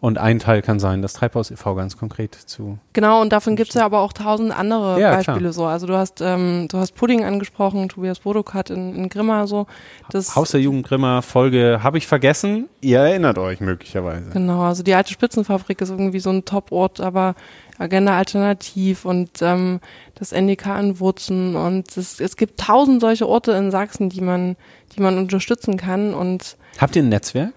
Und 0.00 0.16
ein 0.16 0.38
Teil 0.38 0.62
kann 0.62 0.78
sein, 0.78 1.02
das 1.02 1.12
Treibhaus 1.12 1.50
e.V. 1.50 1.74
ganz 1.74 1.96
konkret 1.96 2.32
zu. 2.32 2.78
Genau, 2.92 3.20
und 3.20 3.32
davon 3.32 3.56
gibt 3.56 3.70
es 3.70 3.74
ja 3.74 3.84
aber 3.84 3.98
auch 3.98 4.12
tausend 4.12 4.56
andere 4.56 5.00
ja, 5.00 5.16
Beispiele 5.16 5.40
klar. 5.40 5.52
so. 5.52 5.66
Also 5.66 5.88
du 5.88 5.96
hast, 5.96 6.20
ähm, 6.20 6.68
du 6.68 6.78
hast 6.78 6.94
Pudding 6.94 7.24
angesprochen, 7.24 7.88
Tobias 7.88 8.20
Bodok 8.20 8.54
hat 8.54 8.70
in, 8.70 8.94
in 8.94 9.08
Grimma 9.08 9.48
so. 9.48 9.66
Das 10.10 10.36
Haus 10.36 10.52
der 10.52 10.60
Jugend 10.60 10.86
Grimma 10.86 11.20
Folge 11.20 11.80
habe 11.82 11.98
ich 11.98 12.06
vergessen. 12.06 12.68
Ihr 12.80 13.00
erinnert 13.00 13.38
euch 13.38 13.60
möglicherweise. 13.60 14.30
Genau, 14.30 14.62
also 14.62 14.84
die 14.84 14.94
alte 14.94 15.12
Spitzenfabrik 15.12 15.80
ist 15.80 15.90
irgendwie 15.90 16.20
so 16.20 16.30
ein 16.30 16.44
Top-Ort, 16.44 17.00
aber 17.00 17.34
Agenda 17.76 18.16
Alternativ 18.16 19.04
und 19.04 19.30
ähm, 19.40 19.80
das 20.14 20.30
NDK 20.30 20.78
in 20.78 21.00
Wurzen 21.00 21.56
und 21.56 21.96
es, 21.96 22.20
es 22.20 22.36
gibt 22.36 22.60
tausend 22.60 23.00
solche 23.00 23.28
Orte 23.28 23.50
in 23.52 23.72
Sachsen, 23.72 24.10
die 24.10 24.20
man, 24.20 24.54
die 24.94 25.00
man 25.00 25.18
unterstützen 25.18 25.76
kann 25.76 26.14
und 26.14 26.56
Habt 26.78 26.94
ihr 26.94 27.02
ein 27.02 27.08
Netzwerk? 27.08 27.52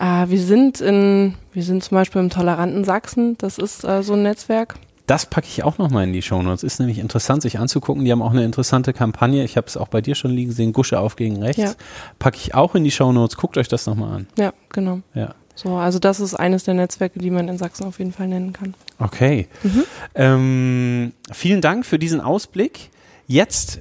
Äh, 0.00 0.28
wir 0.28 0.40
sind 0.40 0.80
in, 0.80 1.34
wir 1.52 1.62
sind 1.62 1.84
zum 1.84 1.94
Beispiel 1.94 2.20
im 2.20 2.30
toleranten 2.30 2.84
Sachsen, 2.84 3.36
das 3.38 3.58
ist 3.58 3.84
äh, 3.84 4.02
so 4.02 4.14
ein 4.14 4.22
Netzwerk. 4.22 4.76
Das 5.06 5.26
packe 5.26 5.48
ich 5.48 5.64
auch 5.64 5.76
nochmal 5.78 6.04
in 6.04 6.12
die 6.12 6.22
Shownotes. 6.22 6.62
Ist 6.62 6.78
nämlich 6.78 7.00
interessant, 7.00 7.42
sich 7.42 7.58
anzugucken. 7.58 8.04
Die 8.04 8.12
haben 8.12 8.22
auch 8.22 8.30
eine 8.30 8.44
interessante 8.44 8.92
Kampagne. 8.92 9.42
Ich 9.42 9.56
habe 9.56 9.66
es 9.66 9.76
auch 9.76 9.88
bei 9.88 10.00
dir 10.00 10.14
schon 10.14 10.30
liegen 10.30 10.52
sehen, 10.52 10.72
Gusche 10.72 11.00
auf 11.00 11.16
gegen 11.16 11.42
rechts. 11.42 11.60
Ja. 11.60 11.72
Packe 12.20 12.36
ich 12.36 12.54
auch 12.54 12.76
in 12.76 12.84
die 12.84 12.92
Shownotes. 12.92 13.36
Guckt 13.36 13.58
euch 13.58 13.66
das 13.66 13.86
nochmal 13.86 14.18
an. 14.18 14.26
Ja, 14.38 14.52
genau. 14.68 15.00
Ja. 15.14 15.34
So, 15.56 15.74
also 15.74 15.98
das 15.98 16.20
ist 16.20 16.36
eines 16.36 16.62
der 16.62 16.74
Netzwerke, 16.74 17.18
die 17.18 17.30
man 17.30 17.48
in 17.48 17.58
Sachsen 17.58 17.86
auf 17.86 17.98
jeden 17.98 18.12
Fall 18.12 18.28
nennen 18.28 18.52
kann. 18.52 18.74
Okay. 19.00 19.48
Mhm. 19.64 19.84
Ähm, 20.14 21.12
vielen 21.32 21.60
Dank 21.60 21.84
für 21.84 21.98
diesen 21.98 22.20
Ausblick. 22.20 22.90
Jetzt 23.26 23.78
äh, 23.78 23.80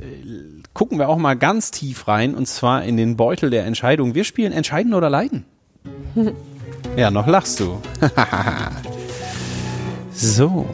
gucken 0.73 0.97
wir 0.97 1.09
auch 1.09 1.17
mal 1.17 1.35
ganz 1.35 1.69
tief 1.69 2.07
rein 2.07 2.33
und 2.33 2.47
zwar 2.47 2.83
in 2.83 2.97
den 2.97 3.17
Beutel 3.17 3.51
der 3.51 3.65
Entscheidung. 3.65 4.15
Wir 4.15 4.23
spielen 4.23 4.51
Entscheiden 4.51 4.95
oder 4.95 5.11
Leiden. 5.11 5.45
Ja, 6.97 7.11
noch 7.11 7.27
lachst 7.27 7.59
du. 7.59 7.79
so. 10.11 10.65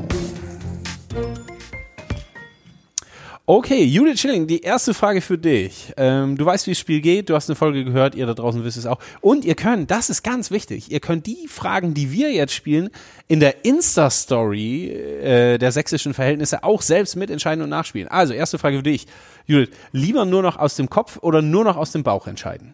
Okay, 3.47 3.83
Judith 3.83 4.19
Schilling, 4.19 4.47
die 4.47 4.61
erste 4.61 4.95
Frage 4.95 5.21
für 5.21 5.37
dich. 5.37 5.93
Ähm, 5.97 6.35
du 6.35 6.47
weißt, 6.47 6.65
wie 6.65 6.71
das 6.71 6.79
Spiel 6.79 6.99
geht, 6.99 7.29
du 7.29 7.35
hast 7.35 7.47
eine 7.47 7.55
Folge 7.55 7.85
gehört, 7.85 8.15
ihr 8.15 8.25
da 8.25 8.33
draußen 8.33 8.63
wisst 8.63 8.77
es 8.77 8.87
auch. 8.87 8.97
Und 9.21 9.45
ihr 9.45 9.53
könnt, 9.53 9.91
das 9.91 10.09
ist 10.09 10.23
ganz 10.23 10.49
wichtig, 10.49 10.91
ihr 10.91 10.99
könnt 10.99 11.27
die 11.27 11.47
Fragen, 11.47 11.93
die 11.93 12.11
wir 12.11 12.31
jetzt 12.31 12.55
spielen, 12.55 12.89
in 13.27 13.39
der 13.39 13.63
Insta-Story 13.63 14.89
äh, 14.89 15.57
der 15.59 15.71
sächsischen 15.71 16.15
Verhältnisse 16.15 16.63
auch 16.63 16.81
selbst 16.81 17.17
mitentscheiden 17.17 17.63
und 17.63 17.69
nachspielen. 17.69 18.07
Also, 18.07 18.33
erste 18.33 18.57
Frage 18.57 18.77
für 18.77 18.83
dich. 18.83 19.05
Judith, 19.45 19.69
lieber 19.91 20.25
nur 20.25 20.41
noch 20.41 20.57
aus 20.57 20.75
dem 20.75 20.89
Kopf 20.89 21.19
oder 21.21 21.43
nur 21.43 21.65
noch 21.65 21.77
aus 21.77 21.91
dem 21.91 22.01
Bauch 22.01 22.25
entscheiden? 22.25 22.73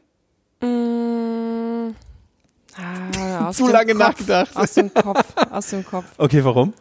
Ah, 2.78 3.52
Zu 3.54 3.68
lange 3.68 3.94
Kopf, 3.94 4.00
nachgedacht. 4.00 4.56
Aus 4.56 4.74
dem 4.74 4.94
Kopf, 4.94 5.26
aus 5.50 5.70
dem 5.70 5.86
Kopf. 5.86 6.06
Okay, 6.18 6.44
warum? 6.44 6.74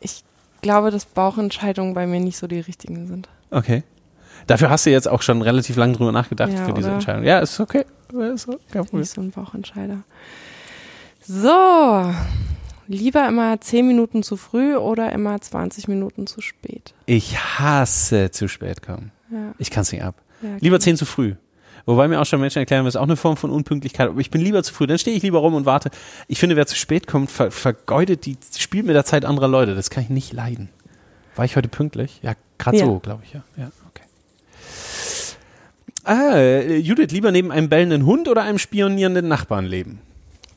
Ich 0.00 0.22
glaube, 0.62 0.90
dass 0.90 1.04
Bauchentscheidungen 1.04 1.94
bei 1.94 2.06
mir 2.06 2.20
nicht 2.20 2.36
so 2.36 2.46
die 2.46 2.60
richtigen 2.60 3.06
sind. 3.06 3.28
Okay. 3.50 3.82
Dafür 4.46 4.70
hast 4.70 4.86
du 4.86 4.90
jetzt 4.90 5.08
auch 5.08 5.22
schon 5.22 5.42
relativ 5.42 5.76
lange 5.76 5.94
drüber 5.94 6.12
nachgedacht 6.12 6.52
ja, 6.52 6.64
für 6.66 6.72
diese 6.72 6.90
Entscheidung. 6.90 7.24
Ja, 7.24 7.38
ist 7.38 7.58
okay. 7.60 7.84
Ist 8.12 8.48
okay. 8.48 8.84
Nicht 8.92 9.10
so 9.10 9.20
ein 9.20 9.30
Bauchentscheider. 9.30 10.02
So. 11.26 12.12
Lieber 12.86 13.26
immer 13.26 13.58
10 13.60 13.86
Minuten 13.86 14.22
zu 14.22 14.36
früh 14.36 14.76
oder 14.76 15.10
immer 15.12 15.40
20 15.40 15.88
Minuten 15.88 16.26
zu 16.26 16.42
spät? 16.42 16.92
Ich 17.06 17.38
hasse 17.38 18.30
zu 18.30 18.46
spät 18.48 18.82
kommen. 18.82 19.10
Ja. 19.30 19.54
Ich 19.58 19.70
kann 19.70 19.82
es 19.82 19.92
nicht 19.92 20.02
ab. 20.02 20.16
Ja, 20.42 20.50
Lieber 20.60 20.78
10 20.78 20.98
zu 20.98 21.06
früh. 21.06 21.34
Wobei 21.86 22.08
mir 22.08 22.20
auch 22.20 22.26
schon 22.26 22.40
Menschen 22.40 22.58
erklären, 22.58 22.84
das 22.84 22.94
ist 22.94 23.00
auch 23.00 23.04
eine 23.04 23.16
Form 23.16 23.36
von 23.36 23.50
Unpünktlichkeit. 23.50 24.08
Aber 24.08 24.20
ich 24.20 24.30
bin 24.30 24.40
lieber 24.40 24.62
zu 24.62 24.72
früh. 24.72 24.86
Dann 24.86 24.98
stehe 24.98 25.16
ich 25.16 25.22
lieber 25.22 25.38
rum 25.38 25.54
und 25.54 25.66
warte. 25.66 25.90
Ich 26.28 26.38
finde, 26.38 26.56
wer 26.56 26.66
zu 26.66 26.76
spät 26.76 27.06
kommt, 27.06 27.30
ver 27.30 27.50
vergeudet 27.50 28.24
die, 28.26 28.36
spielt 28.58 28.86
mit 28.86 28.94
der 28.94 29.04
Zeit 29.04 29.24
anderer 29.24 29.48
Leute. 29.48 29.74
Das 29.74 29.90
kann 29.90 30.02
ich 30.04 30.10
nicht 30.10 30.32
leiden. 30.32 30.68
War 31.36 31.44
ich 31.44 31.56
heute 31.56 31.68
pünktlich? 31.68 32.20
Ja, 32.22 32.34
gerade 32.58 32.78
ja. 32.78 32.86
so, 32.86 32.98
glaube 33.00 33.22
ich, 33.24 33.32
ja. 33.34 33.42
Ja, 33.56 33.70
okay. 33.90 34.04
Ah, 36.04 36.38
Judith, 36.76 37.10
lieber 37.12 37.32
neben 37.32 37.50
einem 37.50 37.68
bellenden 37.68 38.04
Hund 38.06 38.28
oder 38.28 38.42
einem 38.42 38.58
spionierenden 38.58 39.26
Nachbarn 39.26 39.64
leben? 39.66 40.00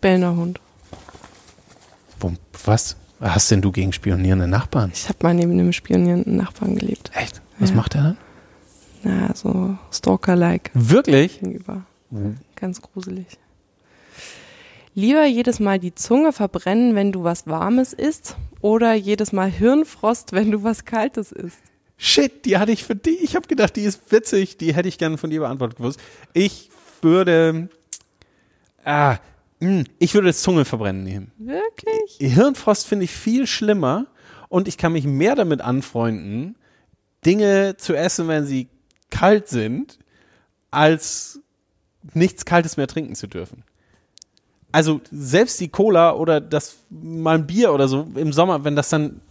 Bellender 0.02 0.36
Hund. 0.36 0.60
Was? 2.66 2.98
Was 3.20 3.36
hast 3.36 3.52
denn 3.52 3.62
du 3.62 3.72
gegen 3.72 3.94
spionierende 3.94 4.48
Nachbarn? 4.48 4.92
Ich 4.94 5.08
habe 5.08 5.20
mal 5.22 5.34
neben 5.34 5.52
einem 5.54 5.72
spionierenden 5.74 6.36
Nachbarn 6.36 6.76
gelebt. 6.76 7.12
Echt? 7.14 7.42
Was 7.60 7.70
Ja. 7.70 7.76
macht 7.76 7.96
er 7.96 8.02
dann? 8.04 8.18
Na, 9.08 9.34
so 9.34 9.78
Stalker-like 9.90 10.70
Wirklich? 10.74 11.40
gegenüber. 11.40 11.86
Ganz 12.58 12.82
gruselig. 12.82 13.26
Lieber 14.96 15.26
jedes 15.26 15.62
Mal 15.62 15.80
die 15.80 15.96
Zunge 15.96 16.34
verbrennen, 16.34 16.94
wenn 16.94 17.14
du 17.14 17.24
was 17.24 17.48
Warmes 17.48 17.94
isst, 17.94 18.36
oder 18.60 18.94
jedes 18.96 19.32
Mal 19.32 19.50
Hirnfrost, 19.50 20.34
wenn 20.34 20.52
du 20.52 20.64
was 20.64 20.84
Kaltes 20.84 21.32
isst. 21.32 21.60
Shit, 21.96 22.44
die 22.46 22.58
hatte 22.58 22.74
ich 22.74 22.84
für 22.84 22.96
die. 22.96 23.18
Ich 23.22 23.36
habe 23.38 23.48
gedacht, 23.48 23.76
die 23.78 23.84
ist 23.84 24.12
witzig. 24.12 24.58
Die 24.58 24.74
hätte 24.76 24.90
ich 24.90 24.98
gerne 24.98 25.18
von 25.18 25.30
dir 25.30 25.40
beantwortet 25.40 25.78
gewusst. 25.78 26.00
Ich 26.34 26.70
würde, 27.02 27.70
ah, 28.84 29.18
mh, 29.60 29.86
ich 30.00 30.14
würde 30.16 30.28
das 30.28 30.42
Zunge 30.42 30.66
verbrennen 30.66 31.04
nehmen. 31.06 31.32
Wirklich? 31.38 32.18
Hirnfrost 32.34 32.88
finde 32.88 33.06
ich 33.06 33.12
viel 33.12 33.48
schlimmer 33.48 34.08
und 34.50 34.68
ich 34.68 34.78
kann 34.78 34.92
mich 34.92 35.06
mehr 35.06 35.36
damit 35.36 35.62
anfreunden, 35.62 36.56
Dinge 37.26 37.78
zu 37.78 37.96
essen, 37.96 38.28
wenn 38.28 38.46
sie 38.46 38.68
kalt 39.10 39.48
sind, 39.48 39.98
als 40.72 41.40
nichts 42.14 42.46
Kaltes 42.46 42.78
mehr 42.78 42.88
trinken 42.88 43.16
zu 43.16 43.28
dürfen. 43.28 43.64
Also 44.72 45.02
selbst 45.12 45.60
die 45.60 45.70
Cola 45.70 46.14
oder 46.14 46.42
das 46.42 46.78
mal 46.90 47.36
ein 47.38 47.48
Bier 47.48 47.74
oder 47.74 47.88
so 47.88 48.08
im 48.16 48.34
Sommer, 48.34 48.64
wenn 48.64 48.76
das 48.76 48.90
dann, 48.90 49.22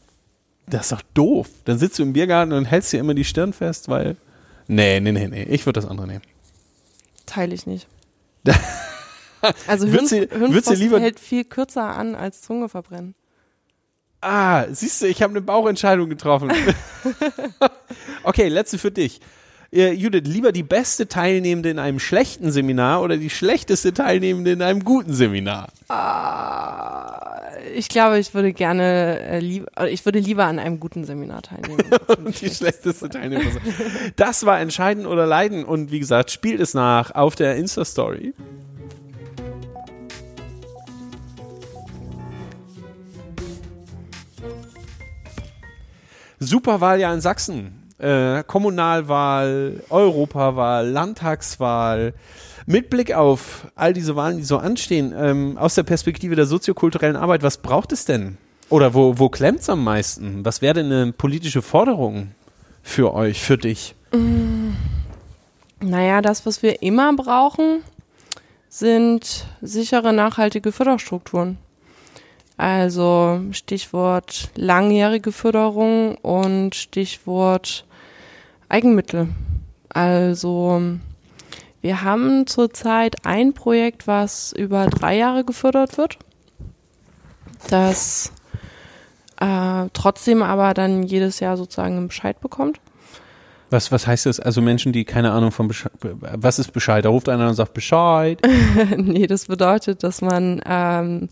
das 0.67 0.83
ist 0.87 0.93
doch 0.93 1.03
doof. 1.15 1.49
Dann 1.65 1.79
sitzt 1.79 1.99
du 1.99 2.03
im 2.03 2.13
Biergarten 2.13 2.53
und 2.53 2.65
hältst 2.65 2.93
dir 2.93 3.01
immer 3.01 3.15
die 3.15 3.25
Stirn 3.25 3.53
fest, 3.53 3.89
weil, 3.89 4.17
nee, 4.67 4.99
nee, 5.01 5.13
nee, 5.13 5.29
nee, 5.29 5.43
ich 5.45 5.65
würde 5.67 5.81
das 5.81 5.89
andere 5.89 6.07
nehmen. 6.07 6.23
Teile 7.27 7.55
ich 7.55 7.67
nicht. 7.67 7.87
Also 9.69 9.87
Hirn, 9.87 9.95
würdest 9.95 10.13
du 10.13 10.17
Hirnfrost 10.39 10.79
lieber- 10.79 10.99
hält 10.99 11.21
viel 11.21 11.45
kürzer 11.45 11.85
an 11.95 12.17
als 12.17 12.43
Zunge 12.43 12.69
verbrennen. 12.69 13.15
Ah, 14.21 14.65
siehst 14.73 15.03
du, 15.03 15.07
ich 15.07 15.23
habe 15.23 15.33
eine 15.33 15.41
Bauchentscheidung 15.43 16.09
getroffen. 16.09 16.51
okay, 18.25 18.49
letzte 18.49 18.79
für 18.79 18.91
dich. 18.91 19.21
Äh, 19.77 19.93
Judith, 19.93 20.23
lieber 20.25 20.53
die 20.53 20.63
beste 20.63 21.07
Teilnehmende 21.07 21.69
in 21.69 21.79
einem 21.79 21.99
schlechten 21.99 22.51
Seminar 22.51 23.03
oder 23.03 23.19
die 23.19 23.29
schlechteste 23.29 23.93
Teilnehmende 23.93 24.53
in 24.53 24.63
einem 24.63 24.83
guten 24.83 25.13
Seminar? 25.13 25.69
Ich 27.75 27.91
glaube, 27.91 28.19
ich 28.19 28.33
würde 28.33 28.55
gerne, 28.55 29.21
äh, 29.21 29.39
lieb, 29.39 29.67
äh, 29.79 29.91
ich 29.91 30.03
würde 30.07 30.19
lieber 30.19 30.47
an 30.47 30.59
einem 30.59 30.81
guten 30.81 31.05
Seminar 31.05 31.43
teilnehmen. 31.43 31.85
Und 32.25 32.41
die 32.41 32.49
schlechteste 32.49 33.11
Teilnehmerin. 33.11 33.61
Das 34.17 34.47
war 34.47 34.59
Entscheiden 34.61 35.05
oder 35.05 35.27
Leiden. 35.27 35.67
Und 35.67 35.91
wie 35.91 35.99
gesagt, 35.99 36.31
spielt 36.31 36.61
es 36.61 36.73
nach 36.73 37.15
auf 37.15 37.35
der 37.35 37.57
Insta-Story. 37.57 38.33
Superwahljahr 46.39 47.13
in 47.13 47.21
Sachsen. 47.21 47.86
Äh, 47.99 48.43
Kommunalwahl, 48.45 49.83
Europawahl, 49.89 50.89
Landtagswahl. 50.89 52.13
Mit 52.67 52.91
Blick 52.91 53.15
auf 53.15 53.69
all 53.75 53.93
diese 53.93 54.17
Wahlen, 54.17 54.39
die 54.39 54.43
so 54.43 54.59
anstehen, 54.59 55.15
ähm, 55.17 55.57
aus 55.57 55.77
der 55.77 55.85
Perspektive 55.85 56.35
der 56.35 56.47
soziokulturellen 56.47 57.17
Arbeit, 57.17 57.43
was 57.43 57.59
braucht 57.59 57.93
es 57.93 58.05
denn? 58.05 58.39
Oder 58.69 58.93
wo, 58.95 59.19
wo 59.19 59.29
klemmt 59.29 59.61
es 59.61 59.71
am 59.71 59.85
meisten? 59.85 60.45
Was 60.45 60.61
wäre 60.63 60.75
denn 60.75 60.93
eine 60.93 61.13
politische 61.13 61.63
Forderung 61.63 62.33
für 62.83 63.15
euch, 63.15 63.41
für 63.41 63.57
dich? 63.57 63.95
Naja, 65.81 66.21
das, 66.21 66.45
was 66.45 66.63
wir 66.63 66.83
immer 66.83 67.15
brauchen, 67.15 67.83
sind 68.69 69.47
sichere, 69.63 70.13
nachhaltige 70.13 70.73
Förderstrukturen. 70.73 71.59
Also 72.57 73.41
Stichwort 73.51 74.51
langjährige 74.55 75.33
Förderung 75.33 76.17
und 76.17 76.75
Stichwort 76.75 77.85
Eigenmittel. 78.69 79.29
Also 79.91 80.83
wir 81.83 82.03
haben 82.03 82.47
zurzeit 82.47 83.27
ein 83.27 83.53
Projekt, 83.53 84.07
was 84.07 84.53
über 84.53 84.87
drei 84.87 85.17
Jahre 85.17 85.45
gefördert 85.45 85.99
wird. 85.99 86.19
Das 87.69 88.33
äh, 89.41 89.89
trotzdem 89.93 90.43
aber 90.43 90.75
dann 90.75 91.03
jedes 91.03 91.41
Jahr 91.41 91.57
sozusagen 91.57 91.97
einen 91.97 92.09
Bescheid 92.09 92.41
bekommt. 92.41 92.81
Was, 93.69 93.91
was 93.91 94.07
heißt 94.07 94.27
das? 94.27 94.39
Also 94.39 94.63
Menschen, 94.63 94.93
die 94.93 95.05
keine 95.05 95.33
Ahnung 95.33 95.51
von 95.51 95.69
Bescheid, 95.69 95.93
was 96.01 96.59
ist 96.59 96.73
Bescheid? 96.73 97.05
Da 97.05 97.09
ruft 97.09 97.29
einer 97.29 97.49
und 97.49 97.55
sagt 97.55 97.75
Bescheid. 97.75 98.41
nee, 98.97 99.27
das 99.27 99.47
bedeutet, 99.47 100.03
dass 100.05 100.23
man 100.23 100.63
ähm, 100.65 101.29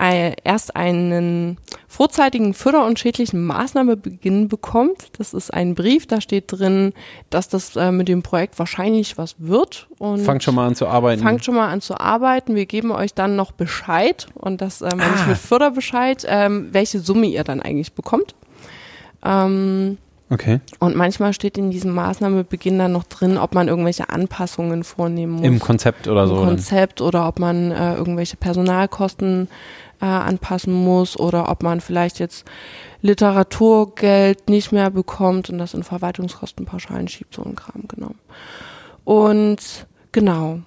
erst 0.00 0.76
einen 0.76 1.56
vorzeitigen 1.88 2.54
förder- 2.54 2.86
und 2.86 2.98
schädlichen 3.00 3.44
Maßnahmebeginn 3.44 4.46
bekommt. 4.48 5.18
Das 5.18 5.34
ist 5.34 5.52
ein 5.52 5.74
Brief, 5.74 6.06
da 6.06 6.20
steht 6.20 6.44
drin, 6.52 6.92
dass 7.30 7.48
das 7.48 7.74
äh, 7.74 7.90
mit 7.90 8.06
dem 8.06 8.22
Projekt 8.22 8.58
wahrscheinlich 8.60 9.18
was 9.18 9.34
wird. 9.38 9.88
Und 9.98 10.20
Fangt 10.20 10.44
schon 10.44 10.54
mal 10.54 10.68
an 10.68 10.76
zu 10.76 10.86
arbeiten. 10.86 11.20
Fangt 11.22 11.44
schon 11.44 11.56
mal 11.56 11.68
an 11.68 11.80
zu 11.80 11.98
arbeiten. 11.98 12.54
Wir 12.54 12.66
geben 12.66 12.92
euch 12.92 13.12
dann 13.14 13.34
noch 13.34 13.50
Bescheid 13.50 14.28
und 14.34 14.60
das 14.60 14.82
äh, 14.82 14.94
meine 14.94 15.14
ich 15.16 15.22
Ah. 15.22 15.26
mit 15.28 15.38
Förderbescheid, 15.38 16.24
ähm, 16.28 16.68
welche 16.70 17.00
Summe 17.00 17.26
ihr 17.26 17.42
dann 17.42 17.60
eigentlich 17.60 17.92
bekommt. 17.94 18.36
Ähm, 19.24 19.98
okay. 20.30 20.60
und 20.78 20.94
manchmal 20.94 21.32
steht 21.32 21.58
in 21.58 21.70
diesem 21.72 21.92
Maßnahmebeginn 21.92 22.78
dann 22.78 22.92
noch 22.92 23.02
drin, 23.04 23.36
ob 23.36 23.52
man 23.54 23.66
irgendwelche 23.66 24.10
Anpassungen 24.10 24.84
vornehmen 24.84 25.32
muss 25.32 25.44
Im 25.44 25.58
Konzept 25.58 26.06
oder 26.06 26.28
so. 26.28 26.34
im 26.34 26.40
dann. 26.40 26.48
Konzept 26.50 27.00
oder 27.00 27.26
ob 27.26 27.40
man 27.40 27.72
äh, 27.72 27.94
irgendwelche 27.96 28.36
Personalkosten 28.36 29.48
äh, 30.00 30.06
anpassen 30.06 30.72
muss 30.72 31.18
oder 31.18 31.50
ob 31.50 31.62
man 31.62 31.80
vielleicht 31.80 32.18
jetzt 32.18 32.44
Literaturgeld 33.00 34.48
nicht 34.48 34.72
mehr 34.72 34.90
bekommt 34.90 35.50
und 35.50 35.58
das 35.58 35.74
in 35.74 35.82
Verwaltungskostenpauschalen 35.82 37.08
schiebt, 37.08 37.34
so 37.34 37.42
ein 37.42 37.54
Kram, 37.54 37.84
genau. 37.88 38.10
Und 39.04 39.86
genau, 40.12 40.60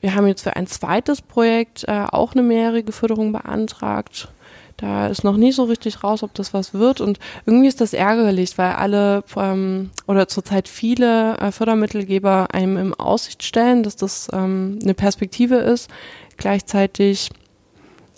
wir 0.00 0.14
haben 0.14 0.26
jetzt 0.26 0.42
für 0.42 0.56
ein 0.56 0.66
zweites 0.66 1.22
Projekt 1.22 1.84
äh, 1.88 2.06
auch 2.10 2.32
eine 2.32 2.42
mehrjährige 2.42 2.92
Förderung 2.92 3.32
beantragt. 3.32 4.28
Da 4.76 5.08
ist 5.08 5.24
noch 5.24 5.36
nicht 5.36 5.56
so 5.56 5.64
richtig 5.64 6.04
raus, 6.04 6.22
ob 6.22 6.34
das 6.34 6.54
was 6.54 6.72
wird. 6.72 7.00
Und 7.00 7.18
irgendwie 7.46 7.66
ist 7.66 7.80
das 7.80 7.92
ärgerlich, 7.92 8.56
weil 8.58 8.74
alle 8.74 9.24
ähm, 9.36 9.90
oder 10.06 10.28
zurzeit 10.28 10.68
viele 10.68 11.36
äh, 11.38 11.50
Fördermittelgeber 11.50 12.54
einem 12.54 12.76
in 12.76 12.94
Aussicht 12.94 13.42
stellen, 13.42 13.82
dass 13.82 13.96
das 13.96 14.28
ähm, 14.32 14.78
eine 14.80 14.94
Perspektive 14.94 15.56
ist. 15.56 15.90
Gleichzeitig 16.36 17.30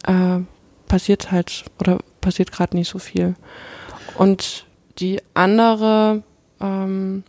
äh, 0.06 0.40
passiert 0.88 1.30
halt 1.30 1.64
oder 1.80 1.98
passiert 2.20 2.52
gerade 2.52 2.76
nicht 2.76 2.88
so 2.88 2.98
viel. 2.98 3.34
Und 4.16 4.66
die 4.98 5.20
andere, 5.34 6.22
ähm, 6.60 7.24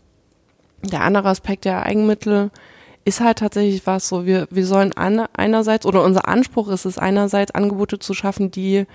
der 0.83 1.01
andere 1.01 1.29
Aspekt 1.29 1.65
der 1.65 1.85
Eigenmittel 1.85 2.51
ist 3.05 3.21
halt 3.21 3.39
tatsächlich 3.39 3.85
was 3.87 4.07
so, 4.07 4.25
wir, 4.25 4.47
wir 4.51 4.65
sollen 4.65 4.93
an, 4.93 5.25
einerseits, 5.33 5.85
oder 5.85 6.03
unser 6.03 6.27
Anspruch 6.27 6.69
ist 6.69 6.85
es 6.85 6.97
einerseits, 6.97 7.51
Angebote 7.51 7.99
zu 7.99 8.13
schaffen, 8.13 8.51
die 8.51 8.85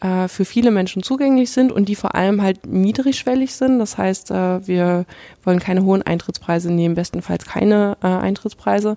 äh, 0.00 0.28
für 0.28 0.44
viele 0.44 0.70
Menschen 0.70 1.02
zugänglich 1.02 1.50
sind 1.50 1.72
und 1.72 1.88
die 1.88 1.94
vor 1.94 2.14
allem 2.14 2.42
halt 2.42 2.66
niedrigschwellig 2.66 3.54
sind. 3.54 3.78
Das 3.78 3.96
heißt, 3.96 4.30
äh, 4.30 4.66
wir 4.66 5.06
wollen 5.42 5.58
keine 5.58 5.84
hohen 5.84 6.02
Eintrittspreise 6.02 6.70
nehmen, 6.70 6.94
bestenfalls 6.94 7.46
keine 7.46 7.96
äh, 8.02 8.06
Eintrittspreise 8.06 8.96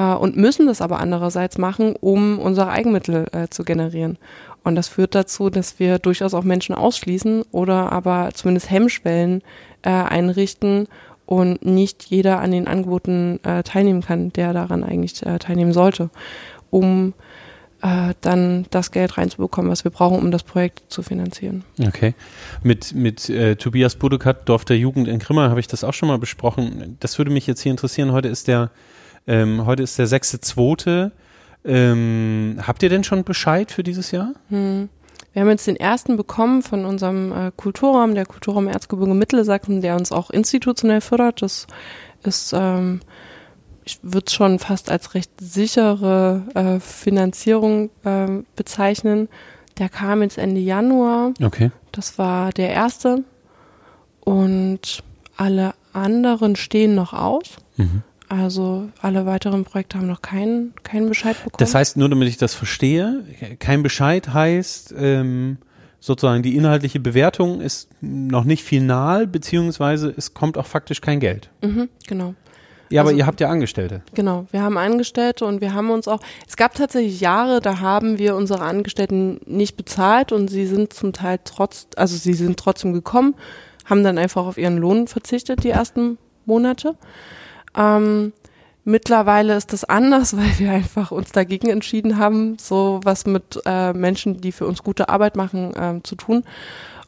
äh, 0.00 0.14
und 0.14 0.36
müssen 0.36 0.66
das 0.66 0.80
aber 0.80 0.98
andererseits 0.98 1.58
machen, 1.58 1.94
um 2.00 2.38
unsere 2.38 2.70
Eigenmittel 2.70 3.26
äh, 3.32 3.48
zu 3.48 3.64
generieren. 3.64 4.16
Und 4.64 4.74
das 4.74 4.88
führt 4.88 5.14
dazu, 5.14 5.50
dass 5.50 5.78
wir 5.78 5.98
durchaus 5.98 6.34
auch 6.34 6.44
Menschen 6.44 6.74
ausschließen 6.74 7.44
oder 7.50 7.92
aber 7.92 8.30
zumindest 8.34 8.70
Hemmschwellen 8.70 9.42
äh, 9.82 9.90
einrichten 9.90 10.88
und 11.26 11.64
nicht 11.64 12.04
jeder 12.04 12.40
an 12.40 12.50
den 12.50 12.66
Angeboten 12.66 13.40
äh, 13.42 13.62
teilnehmen 13.62 14.02
kann, 14.02 14.32
der 14.32 14.52
daran 14.52 14.84
eigentlich 14.84 15.24
äh, 15.24 15.38
teilnehmen 15.38 15.72
sollte, 15.72 16.10
um 16.70 17.14
äh, 17.82 18.14
dann 18.20 18.66
das 18.70 18.90
Geld 18.90 19.16
reinzubekommen, 19.16 19.70
was 19.70 19.84
wir 19.84 19.90
brauchen, 19.90 20.18
um 20.18 20.30
das 20.30 20.42
Projekt 20.42 20.82
zu 20.88 21.02
finanzieren. 21.02 21.64
Okay. 21.78 22.14
Mit, 22.62 22.94
mit 22.94 23.30
äh, 23.30 23.56
Tobias 23.56 23.96
Budekat, 23.96 24.48
Dorf 24.48 24.64
der 24.64 24.76
Jugend 24.76 25.08
in 25.08 25.18
Grimma, 25.18 25.48
habe 25.48 25.60
ich 25.60 25.68
das 25.68 25.84
auch 25.84 25.94
schon 25.94 26.08
mal 26.08 26.18
besprochen. 26.18 26.96
Das 27.00 27.16
würde 27.16 27.30
mich 27.30 27.46
jetzt 27.46 27.62
hier 27.62 27.70
interessieren. 27.70 28.12
Heute 28.12 28.28
ist 28.28 28.48
der, 28.48 28.70
ähm, 29.30 29.64
heute 29.64 29.84
ist 29.84 29.96
der 29.96 30.08
sechste, 30.08 30.40
zweite. 30.40 31.12
Ähm, 31.64 32.58
habt 32.66 32.82
ihr 32.82 32.88
denn 32.88 33.04
schon 33.04 33.22
Bescheid 33.22 33.70
für 33.70 33.84
dieses 33.84 34.10
Jahr? 34.10 34.32
Hm. 34.48 34.88
Wir 35.32 35.42
haben 35.42 35.48
jetzt 35.50 35.68
den 35.68 35.76
ersten 35.76 36.16
bekommen 36.16 36.62
von 36.62 36.84
unserem 36.84 37.30
äh, 37.30 37.52
Kulturraum, 37.56 38.16
der 38.16 38.26
Kulturraum 38.26 38.66
Erzgebirge 38.66 39.14
Mittelsachsen, 39.14 39.80
der 39.80 39.94
uns 39.94 40.10
auch 40.10 40.30
institutionell 40.30 41.00
fördert. 41.00 41.42
Das 41.42 41.68
ist, 42.24 42.52
ähm, 42.56 43.00
ich 43.84 44.00
würde 44.02 44.26
es 44.26 44.32
schon 44.32 44.58
fast 44.58 44.90
als 44.90 45.14
recht 45.14 45.30
sichere 45.40 46.42
äh, 46.54 46.80
Finanzierung 46.80 47.90
äh, 48.02 48.42
bezeichnen. 48.56 49.28
Der 49.78 49.88
kam 49.88 50.22
jetzt 50.22 50.38
Ende 50.38 50.60
Januar. 50.60 51.34
Okay. 51.40 51.70
Das 51.92 52.18
war 52.18 52.50
der 52.50 52.70
erste. 52.70 53.22
Und 54.20 55.04
alle 55.36 55.74
anderen 55.92 56.56
stehen 56.56 56.96
noch 56.96 57.12
aus. 57.12 57.58
Mhm. 57.76 58.02
Also 58.30 58.88
alle 59.02 59.26
weiteren 59.26 59.64
Projekte 59.64 59.98
haben 59.98 60.06
noch 60.06 60.22
keinen 60.22 60.72
keinen 60.84 61.08
Bescheid 61.08 61.36
bekommen. 61.36 61.56
Das 61.58 61.74
heißt, 61.74 61.96
nur 61.96 62.08
damit 62.08 62.28
ich 62.28 62.36
das 62.36 62.54
verstehe, 62.54 63.24
kein 63.58 63.82
Bescheid 63.82 64.32
heißt, 64.32 64.94
ähm, 64.96 65.58
sozusagen 65.98 66.42
die 66.44 66.54
inhaltliche 66.56 67.00
Bewertung 67.00 67.60
ist 67.60 67.88
noch 68.00 68.44
nicht 68.44 68.62
final, 68.62 69.26
beziehungsweise 69.26 70.14
es 70.16 70.32
kommt 70.32 70.56
auch 70.58 70.66
faktisch 70.66 71.00
kein 71.00 71.18
Geld. 71.18 71.50
mhm, 71.62 71.88
genau. 72.06 72.34
Ja, 72.88 73.02
aber 73.02 73.10
Also- 73.10 73.18
ihr 73.18 73.26
habt 73.26 73.40
ja 73.40 73.48
Angestellte. 73.48 74.02
Genau, 74.14 74.46
wir 74.52 74.62
haben 74.62 74.76
Angestellte 74.78 75.44
und 75.44 75.60
wir 75.60 75.74
haben 75.74 75.90
uns 75.90 76.06
auch, 76.08 76.20
es 76.48 76.56
gab 76.56 76.74
tatsächlich 76.74 77.20
Jahre, 77.20 77.60
da 77.60 77.80
haben 77.80 78.18
wir 78.18 78.34
unsere 78.36 78.62
Angestellten 78.62 79.40
nicht 79.46 79.76
bezahlt 79.76 80.30
und 80.32 80.48
sie 80.48 80.66
sind 80.66 80.92
zum 80.92 81.12
Teil 81.12 81.38
trotz, 81.44 81.86
also 81.96 82.16
sie 82.16 82.34
sind 82.34 82.58
trotzdem 82.58 82.92
gekommen, 82.92 83.34
haben 83.84 84.02
dann 84.04 84.18
einfach 84.18 84.44
auf 84.46 84.56
ihren 84.58 84.76
Lohn 84.78 85.06
verzichtet 85.08 85.62
die 85.64 85.70
ersten 85.70 86.16
Monate. 86.46 86.96
Ähm, 87.76 88.32
mittlerweile 88.84 89.56
ist 89.56 89.72
das 89.72 89.84
anders, 89.84 90.36
weil 90.36 90.58
wir 90.58 90.72
einfach 90.72 91.10
uns 91.10 91.32
dagegen 91.32 91.68
entschieden 91.68 92.18
haben, 92.18 92.56
so 92.58 93.00
was 93.04 93.26
mit 93.26 93.60
äh, 93.66 93.92
Menschen, 93.92 94.40
die 94.40 94.52
für 94.52 94.66
uns 94.66 94.82
gute 94.82 95.08
Arbeit 95.08 95.36
machen, 95.36 95.72
ähm, 95.76 96.04
zu 96.04 96.16
tun. 96.16 96.44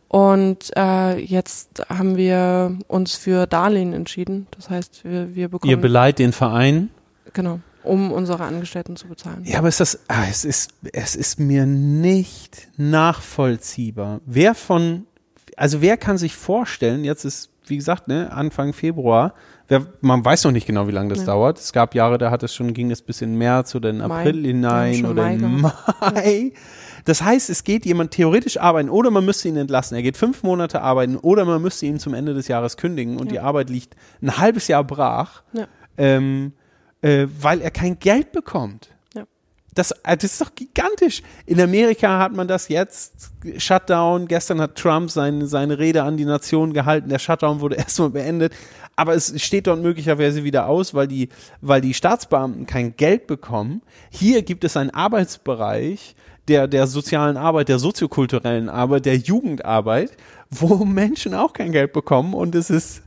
Und 0.09 0.71
äh, 0.77 1.19
jetzt 1.19 1.85
haben 1.89 2.19
wir 2.19 2.77
uns 2.87 3.15
für 3.15 3.47
Darlehen 3.47 3.95
entschieden. 3.95 4.47
Das 4.51 4.69
heißt, 4.69 5.05
wir, 5.05 5.35
wir 5.35 5.49
bekommen 5.49 5.71
Ihr 5.71 5.81
beleiht 5.81 6.19
den 6.19 6.33
Verein. 6.33 6.91
Genau, 7.33 7.61
um 7.83 8.13
unsere 8.13 8.45
Angestellten 8.45 8.97
zu 8.97 9.09
bezahlen. 9.09 9.43
Ja, 9.45 9.59
aber 9.59 9.69
ist 9.69 9.81
das, 9.81 10.01
ah, 10.09 10.25
es 10.29 10.45
ist, 10.45 10.73
es 10.93 11.17
ist 11.17 11.41
mir 11.41 11.65
nicht 11.65 12.69
nachvollziehbar. 12.77 14.21
Wer 14.27 14.55
von, 14.55 15.07
also 15.57 15.81
wer 15.81 15.97
kann 15.97 16.19
sich 16.19 16.37
vorstellen, 16.37 17.05
jetzt 17.05 17.25
ist, 17.25 17.49
wie 17.65 17.79
gesagt, 17.79 18.07
ne, 18.07 18.31
Anfang 18.33 18.75
Februar, 18.75 19.33
wer, 19.73 19.87
man 20.01 20.25
weiß 20.25 20.45
noch 20.45 20.53
nicht 20.53 20.67
genau, 20.67 20.87
wie 20.87 20.93
lange 20.93 21.09
das 21.09 21.21
Nee. 21.21 21.27
dauert. 21.27 21.59
Es 21.59 21.73
gab 21.73 21.95
Jahre, 21.95 22.19
da 22.19 22.31
hat 22.31 22.43
es 22.43 22.55
schon, 22.55 22.73
ging 22.75 22.91
es 22.91 23.03
bis 23.03 23.21
in 23.23 23.37
März 23.37 23.75
oder 23.75 23.91
in 23.91 23.99
Mai. 23.99 24.05
April 24.21 24.35
haben 24.37 24.45
hinein 24.45 25.05
oder 25.07 25.23
Mai 25.23 25.35
in. 25.35 25.61
Mai. 25.61 26.53
Das 27.05 27.21
heißt, 27.23 27.51
es 27.51 27.65
geht 27.65 27.85
jemand 27.85 28.13
theoretisch 28.13 28.59
arbeiten 28.59 28.89
oder 28.89 29.11
man 29.11 29.25
müsste 29.25 29.49
ihn 29.49 29.57
entlassen. 29.57 29.97
Er 29.97 30.03
geht 30.03 30.17
fünf 30.17 30.43
Monate 30.45 30.83
arbeiten 30.83 31.17
oder 31.17 31.45
man 31.45 31.61
müsste 31.61 31.87
ihn 31.87 31.99
zum 31.99 32.15
Ende 32.15 32.33
des 32.35 32.47
Jahres 32.47 32.77
kündigen 32.77 33.17
und 33.19 33.27
Ja. 33.27 33.33
die 33.33 33.41
Arbeit 33.41 33.71
liegt 33.71 33.97
ein 34.21 34.37
halbes 34.39 34.69
Jahr 34.69 34.85
brach, 34.85 35.43
Ja. 35.53 35.67
ähm, 35.97 36.53
äh, 37.01 37.27
weil 37.41 37.61
er 37.61 37.73
kein 37.73 37.99
Geld 37.99 38.31
bekommt. 38.31 38.91
Ja. 39.17 39.25
Das, 39.75 39.91
äh, 40.05 40.17
das 40.17 40.25
ist 40.25 40.41
doch 40.41 40.55
gigantisch. 40.55 41.23
In 41.45 41.61
Amerika 41.61 42.21
hat 42.21 42.33
man 42.35 42.47
das 42.47 42.69
jetzt, 42.69 43.33
Shutdown, 43.59 44.29
gestern 44.29 44.61
hat 44.61 44.77
Trump 44.77 45.11
seine, 45.11 45.47
seine 45.49 45.81
Rede 45.81 46.05
an 46.05 46.17
die 46.17 46.25
Nation 46.25 46.73
gehalten, 46.73 47.09
der 47.09 47.19
Shutdown 47.19 47.61
wurde 47.61 47.75
erstmal 47.85 48.11
beendet, 48.11 48.53
aber 48.97 49.15
es 49.15 49.41
steht 49.43 49.67
dort 49.67 49.81
möglicherweise 49.81 50.45
wieder 50.45 50.67
aus, 50.67 50.95
weil 50.95 51.09
die, 51.09 51.29
weil 51.61 51.81
die 51.81 51.95
Staatsbeamten 51.95 52.67
kein 52.67 52.97
Geld 52.97 53.27
bekommen. 53.27 53.83
Hier 54.11 54.43
gibt 54.43 54.65
es 54.65 54.77
einen 54.77 54.91
Arbeitsbereich 54.91 56.15
der, 56.49 56.67
der 56.69 56.87
sozialen 56.87 57.37
Arbeit, 57.37 57.69
der 57.69 57.79
soziokulturellen 57.79 58.69
Arbeit, 58.69 59.07
der 59.07 59.17
Jugendarbeit, 59.17 60.13
wo 60.51 60.77
Menschen 60.85 61.35
auch 61.35 61.53
kein 61.53 61.73
Geld 61.73 61.93
bekommen 61.93 62.35
und 62.35 62.55
es 62.55 62.71
ist, 62.71 63.03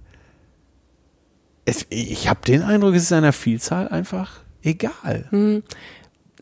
es, 1.66 1.86
ich 1.90 2.30
habe 2.30 2.42
den 2.46 2.62
Eindruck, 2.62 2.96
es 2.96 3.04
ist 3.04 3.14
einer 3.14 3.34
Vielzahl 3.34 3.88
einfach 3.88 4.42
egal. 4.62 5.28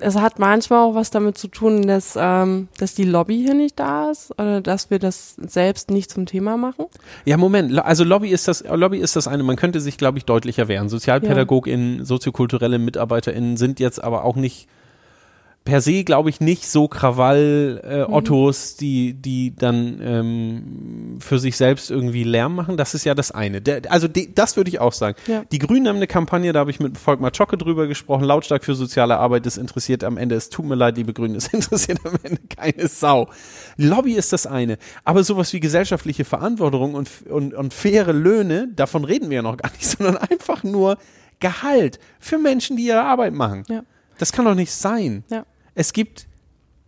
Es 0.04 0.16
hat 0.16 0.40
manchmal 0.40 0.80
auch 0.80 0.96
was 0.96 1.12
damit 1.12 1.38
zu 1.38 1.48
tun, 1.48 1.88
dass, 1.88 2.18
ähm, 2.20 2.68
dass 2.78 2.94
die 2.94 3.04
Lobby 3.04 3.38
hier 3.38 3.54
nicht 3.54 3.80
da 3.80 4.12
ist 4.12 4.32
oder 4.32 4.62
dass 4.62 4.90
wir 4.90 5.00
das 5.00 5.36
selbst 5.38 5.90
nicht 5.90 6.12
zum 6.12 6.26
Thema 6.26 6.58
machen. 6.58 6.86
Ja, 7.26 7.38
Moment. 7.38 7.78
Also 7.80 8.04
Lobby 8.04 8.30
ist 8.30 8.48
das, 8.48 8.64
Lobby 8.64 8.98
ist 8.98 9.16
das 9.16 9.28
eine. 9.28 9.44
Man 9.44 9.56
könnte 9.56 9.80
sich, 9.80 9.98
glaube 9.98 10.18
ich, 10.18 10.26
deutlicher 10.26 10.68
wehren. 10.68 10.90
SozialpädagogInnen, 10.90 12.06
soziokulturelle 12.06 12.80
MitarbeiterInnen 12.80 13.58
sind 13.58 13.80
jetzt 13.80 14.04
aber 14.04 14.24
auch 14.24 14.36
nicht 14.36 14.68
per 15.66 15.82
se, 15.82 16.04
glaube 16.04 16.30
ich, 16.30 16.42
nicht 16.42 16.70
so 16.70 16.88
Krawall 16.88 17.82
äh, 17.84 18.04
Mhm. 18.04 18.14
Ottos, 18.14 18.76
die, 18.76 19.14
die 19.14 19.56
dann 19.56 20.00
ähm, 20.02 21.18
für 21.20 21.40
sich 21.40 21.56
selbst 21.58 21.90
irgendwie 21.90 22.24
Lärm 22.24 22.56
machen. 22.56 22.78
Das 22.78 22.94
ist 22.94 23.06
ja 23.06 23.16
das 23.16 23.32
eine. 23.32 23.62
Der, 23.62 23.82
also 23.90 24.08
die, 24.08 24.34
das 24.34 24.58
würde 24.58 24.70
ich 24.70 24.80
auch 24.80 24.94
sagen. 24.94 25.16
Ja. 25.28 25.44
Die 25.52 25.60
Grünen 25.60 25.88
haben 25.88 25.98
eine 25.98 26.08
Kampagne, 26.08 26.52
da 26.54 26.60
habe 26.60 26.72
ich 26.72 26.80
mit 26.80 26.98
Volkmar 26.98 27.32
Zschocke 27.32 27.58
drüber 27.58 27.88
gesprochen, 27.88 28.24
lautstark 28.24 28.64
für 28.64 28.76
soziale 28.76 29.18
Arbeit, 29.18 29.46
das 29.46 29.58
interessiert 29.58 30.04
am 30.04 30.18
Ende, 30.18 30.36
es 30.36 30.50
tut 30.50 30.66
mir 30.66 30.76
leid, 30.76 30.98
liebe 30.98 31.14
Grünen, 31.14 31.36
es 31.36 31.48
interessiert 31.54 32.00
am 32.06 32.16
Ende 32.24 32.42
keine 32.56 32.88
Sau. 32.88 33.30
Lobby 33.78 34.14
ist 34.14 34.34
das 34.34 34.46
eine, 34.46 34.78
aber 35.04 35.24
sowas 35.24 35.54
wie 35.54 35.60
gesellschaftliche 35.60 36.26
Verantwortung 36.26 36.94
und, 36.94 37.10
und, 37.30 37.54
und 37.54 37.74
faire 37.74 38.14
Löhne, 38.14 38.70
davon 38.76 39.06
reden 39.06 39.30
wir 39.30 39.38
ja 39.38 39.42
noch 39.42 39.58
gar 39.58 39.72
nicht, 39.72 39.86
sondern 39.98 40.18
einfach 40.18 40.64
nur 40.64 40.98
Gehalt 41.40 42.00
für 42.20 42.38
Menschen, 42.38 42.78
die 42.78 42.86
ihre 42.86 43.04
Arbeit 43.04 43.34
machen. 43.34 43.64
Ja. 43.70 43.84
Das 44.18 44.32
kann 44.32 44.46
doch 44.46 44.56
nicht 44.56 44.72
sein. 44.72 45.24
Ja. 45.30 45.46
Es 45.76 45.94
gibt 45.94 46.28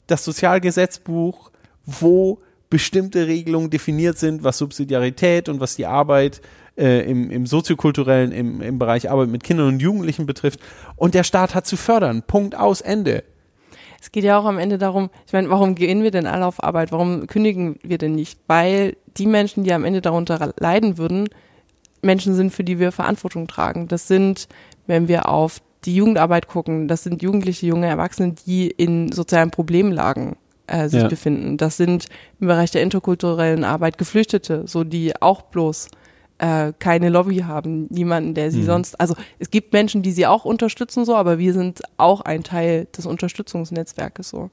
das 0.08 0.24
Sozialgesetzbuch, 0.24 1.52
wo 1.86 2.40
bestimmte 2.70 3.28
Regelungen 3.28 3.70
definiert 3.70 4.18
sind, 4.18 4.44
was 4.44 4.58
Subsidiarität 4.58 5.50
und 5.50 5.60
was 5.60 5.76
die 5.76 5.86
Arbeit 5.86 6.42
äh, 6.78 7.10
im, 7.10 7.30
im 7.32 7.46
soziokulturellen, 7.46 8.32
im, 8.32 8.62
im 8.62 8.80
Bereich 8.80 9.10
Arbeit 9.10 9.30
mit 9.30 9.44
Kindern 9.44 9.68
und 9.68 9.82
Jugendlichen 9.82 10.26
betrifft. 10.26 10.60
Und 10.96 11.14
der 11.14 11.24
Staat 11.24 11.56
hat 11.56 11.66
zu 11.68 11.78
fördern. 11.78 12.24
Punkt 12.24 12.56
aus, 12.56 12.82
Ende. 12.82 13.24
Es 14.02 14.12
geht 14.12 14.24
ja 14.24 14.38
auch 14.38 14.46
am 14.46 14.60
Ende 14.60 14.78
darum, 14.78 15.10
ich 15.26 15.34
meine, 15.34 15.50
warum 15.50 15.74
gehen 15.74 16.04
wir 16.04 16.12
denn 16.12 16.28
alle 16.28 16.46
auf 16.46 16.64
Arbeit? 16.64 16.92
Warum 16.92 17.28
kündigen 17.28 17.80
wir 17.82 17.98
denn 17.98 18.14
nicht? 18.14 18.40
Weil 18.48 18.98
die 19.18 19.26
Menschen, 19.26 19.64
die 19.64 19.74
am 19.74 19.86
Ende 19.86 20.02
darunter 20.02 20.54
leiden 20.60 20.98
würden, 20.98 21.30
Menschen 22.02 22.36
sind, 22.36 22.52
für 22.52 22.64
die 22.64 22.78
wir 22.78 22.92
Verantwortung 22.92 23.48
tragen. 23.48 23.88
Das 23.88 24.08
sind, 24.08 24.48
wenn 24.86 25.08
wir 25.08 25.28
auf 25.28 25.62
die 25.86 25.96
Jugendarbeit 25.96 26.48
gucken, 26.48 26.88
das 26.88 27.04
sind 27.04 27.22
Jugendliche, 27.22 27.66
junge 27.68 27.88
Erwachsene, 27.88 28.34
die 28.46 28.68
in 28.70 29.12
sozialen 29.12 29.52
Problemlagen 29.52 30.36
äh, 30.68 30.90
sich 30.90 31.02
Ja. 31.04 31.08
befinden. 31.08 31.58
Das 31.58 31.78
sind 31.78 32.08
im 32.40 32.48
Bereich 32.48 32.72
der 32.72 32.82
interkulturellen 32.82 33.64
Arbeit 33.64 33.98
Geflüchtete, 33.98 34.64
so 34.68 34.84
die 34.84 35.14
auch 35.22 35.44
bloß 35.44 35.88
äh, 36.38 36.74
keine 36.80 37.10
Lobby 37.10 37.38
haben, 37.48 37.88
niemanden, 37.90 38.34
der 38.34 38.52
sie 38.52 38.60
Mhm. 38.60 38.66
sonst, 38.66 39.00
also 39.00 39.16
es 39.40 39.50
gibt 39.52 39.72
Menschen, 39.72 40.02
die 40.02 40.12
sie 40.12 40.28
auch 40.28 40.44
unterstützen, 40.44 41.06
so, 41.06 41.16
aber 41.16 41.38
wir 41.38 41.54
sind 41.54 41.82
auch 41.98 42.20
ein 42.22 42.44
Teil 42.44 42.88
des 42.98 43.06
Unterstützungsnetzwerkes, 43.06 44.30
so. 44.30 44.50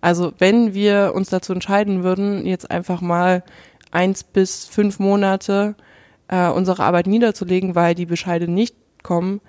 Also 0.00 0.32
wenn 0.38 0.74
wir 0.74 1.12
uns 1.14 1.30
dazu 1.30 1.52
entscheiden 1.52 2.02
würden, 2.02 2.44
jetzt 2.44 2.70
einfach 2.70 3.00
mal 3.00 3.44
eins 3.92 4.24
bis 4.24 4.66
fünf 4.66 4.98
Monate 4.98 5.74
äh, 6.28 6.48
unsere 6.48 6.82
Arbeit 6.82 7.06
niederzulegen, 7.06 7.74
weil 7.74 7.94
die 7.94 8.06
Bescheide 8.06 8.48
nicht 8.50 8.74
kommen, 9.02 9.40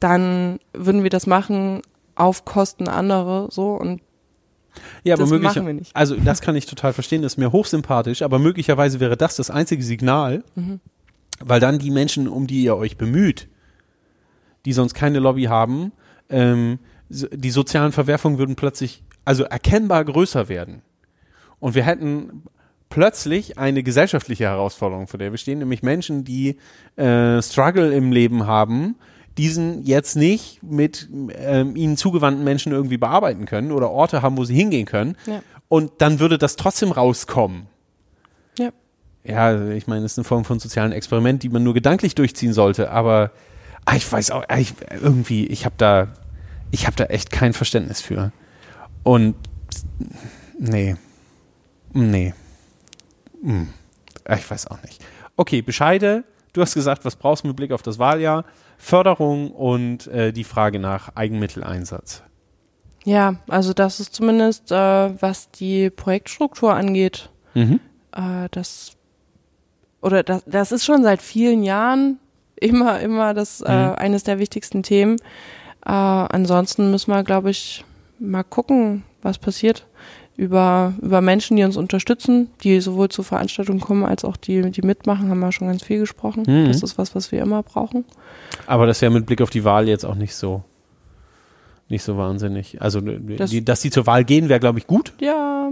dann 0.00 0.58
würden 0.72 1.02
wir 1.02 1.10
das 1.10 1.26
machen 1.26 1.82
auf 2.14 2.44
Kosten 2.44 2.88
anderer, 2.88 3.48
so, 3.50 3.72
und 3.72 4.00
Ja, 5.04 5.14
aber 5.14 5.22
Das 5.22 5.30
möglich, 5.30 5.54
machen 5.54 5.66
wir 5.66 5.74
nicht. 5.74 5.94
Also 5.94 6.16
das 6.16 6.40
kann 6.40 6.56
ich 6.56 6.66
total 6.66 6.92
verstehen, 6.92 7.22
das 7.22 7.34
ist 7.34 7.38
mir 7.38 7.52
hochsympathisch, 7.52 8.22
aber 8.22 8.38
möglicherweise 8.38 9.00
wäre 9.00 9.16
das 9.16 9.36
das 9.36 9.50
einzige 9.50 9.82
Signal, 9.82 10.42
Mhm. 10.54 10.80
weil 11.44 11.60
dann 11.60 11.78
die 11.78 11.90
Menschen, 11.90 12.28
um 12.28 12.46
die 12.46 12.62
ihr 12.62 12.76
euch 12.76 12.96
bemüht, 12.96 13.48
die 14.64 14.72
sonst 14.72 14.94
keine 14.94 15.18
Lobby 15.18 15.44
haben, 15.44 15.92
ähm, 16.28 16.78
die 17.08 17.50
sozialen 17.50 17.92
Verwerfungen 17.92 18.38
würden 18.38 18.56
plötzlich 18.56 19.02
also 19.24 19.44
erkennbar 19.44 20.04
größer 20.04 20.48
werden. 20.48 20.82
Und 21.60 21.74
wir 21.74 21.84
hätten 21.84 22.44
plötzlich 22.90 23.58
eine 23.58 23.82
gesellschaftliche 23.82 24.44
Herausforderung, 24.44 25.06
vor 25.06 25.18
der 25.18 25.30
wir 25.32 25.38
stehen, 25.38 25.58
nämlich 25.58 25.82
Menschen, 25.82 26.24
die 26.24 26.56
äh, 26.96 27.40
Struggle 27.42 27.92
im 27.94 28.12
Leben 28.12 28.46
haben, 28.46 28.96
diesen 29.38 29.84
jetzt 29.84 30.16
nicht 30.16 30.62
mit 30.62 31.08
ähm, 31.36 31.76
ihnen 31.76 31.96
zugewandten 31.96 32.44
Menschen 32.44 32.72
irgendwie 32.72 32.96
bearbeiten 32.96 33.46
können 33.46 33.72
oder 33.72 33.90
Orte 33.90 34.22
haben, 34.22 34.36
wo 34.36 34.44
sie 34.44 34.54
hingehen 34.54 34.86
können. 34.86 35.16
Ja. 35.26 35.42
Und 35.68 35.92
dann 35.98 36.20
würde 36.20 36.38
das 36.38 36.56
trotzdem 36.56 36.92
rauskommen. 36.92 37.66
ja. 38.58 38.70
Ja, 39.26 39.70
ich 39.70 39.86
meine, 39.86 40.04
es 40.04 40.12
ist 40.12 40.18
eine 40.18 40.24
Form 40.24 40.44
von 40.44 40.60
sozialen 40.60 40.92
Experiment, 40.92 41.42
die 41.42 41.48
man 41.48 41.64
nur 41.64 41.72
gedanklich 41.72 42.14
durchziehen 42.14 42.52
sollte, 42.52 42.90
aber 42.90 43.30
ah, 43.86 43.96
ich 43.96 44.10
weiß 44.10 44.30
auch, 44.30 44.44
ah, 44.48 44.58
ich, 44.58 44.74
irgendwie, 45.02 45.46
ich 45.46 45.64
habe 45.64 45.74
da, 45.78 46.08
ich 46.70 46.86
habe 46.86 46.96
da 46.96 47.04
echt 47.04 47.30
kein 47.30 47.54
Verständnis 47.54 48.02
für. 48.02 48.32
Und 49.02 49.34
nee, 50.58 50.96
nee, 51.94 52.34
Hm. 53.44 53.68
Ah, 54.24 54.36
ich 54.36 54.50
weiß 54.50 54.68
auch 54.68 54.82
nicht. 54.82 55.04
Okay, 55.36 55.60
Bescheide. 55.62 56.24
Du 56.54 56.62
hast 56.62 56.74
gesagt, 56.74 57.04
was 57.04 57.16
brauchst 57.16 57.44
du 57.44 57.48
mit 57.48 57.56
Blick 57.56 57.72
auf 57.72 57.82
das 57.82 57.98
Wahljahr? 57.98 58.44
Förderung 58.78 59.50
und 59.50 60.06
äh, 60.08 60.32
die 60.32 60.44
Frage 60.44 60.78
nach 60.78 61.14
Eigenmitteleinsatz. 61.16 62.22
Ja, 63.04 63.36
also 63.48 63.72
das 63.74 64.00
ist 64.00 64.14
zumindest, 64.14 64.72
äh, 64.72 65.22
was 65.22 65.50
die 65.50 65.90
Projektstruktur 65.90 66.74
angeht, 66.74 67.30
Mhm. 67.54 67.80
äh, 68.12 68.48
das 68.50 68.92
oder 70.00 70.22
das, 70.22 70.42
das 70.46 70.72
ist 70.72 70.84
schon 70.84 71.02
seit 71.02 71.22
vielen 71.22 71.62
Jahren 71.62 72.18
immer, 72.56 73.00
immer 73.00 73.32
das 73.34 73.60
äh, 73.60 73.88
Mhm. 73.88 73.94
eines 73.96 74.24
der 74.24 74.38
wichtigsten 74.38 74.82
Themen. 74.82 75.16
Äh, 75.84 75.90
ansonsten 75.90 76.90
müssen 76.90 77.10
wir, 77.10 77.22
glaube 77.24 77.50
ich, 77.50 77.84
mal 78.18 78.42
gucken, 78.42 79.02
was 79.22 79.38
passiert. 79.38 79.86
Über, 80.36 80.94
über 81.00 81.20
Menschen, 81.20 81.56
die 81.56 81.62
uns 81.64 81.76
unterstützen, 81.76 82.48
die 82.62 82.80
sowohl 82.80 83.08
zur 83.08 83.24
Veranstaltung 83.24 83.78
kommen 83.80 84.04
als 84.04 84.24
auch 84.24 84.36
die, 84.36 84.70
die 84.70 84.82
mitmachen, 84.82 85.28
haben 85.30 85.38
wir 85.40 85.52
schon 85.52 85.68
ganz 85.68 85.82
viel 85.84 86.00
gesprochen. 86.00 86.42
Mhm. 86.46 86.66
Das 86.68 86.82
ist 86.82 86.98
was, 86.98 87.14
was 87.14 87.30
wir 87.32 87.40
immer 87.42 87.62
brauchen. 87.62 88.04
Aber 88.66 88.86
das 88.86 89.00
wäre 89.00 89.12
mit 89.12 89.26
Blick 89.26 89.40
auf 89.40 89.50
die 89.50 89.64
Wahl 89.64 89.86
jetzt 89.88 90.04
auch 90.04 90.16
nicht 90.16 90.34
so, 90.34 90.64
nicht 91.88 92.02
so 92.02 92.16
wahnsinnig. 92.16 92.80
Also, 92.82 93.00
Das- 93.00 93.50
die, 93.50 93.64
dass 93.64 93.80
die 93.80 93.90
zur 93.90 94.06
Wahl 94.06 94.24
gehen, 94.24 94.48
wäre, 94.48 94.60
glaube 94.60 94.78
ich, 94.78 94.86
gut. 94.86 95.12
Ja, 95.20 95.70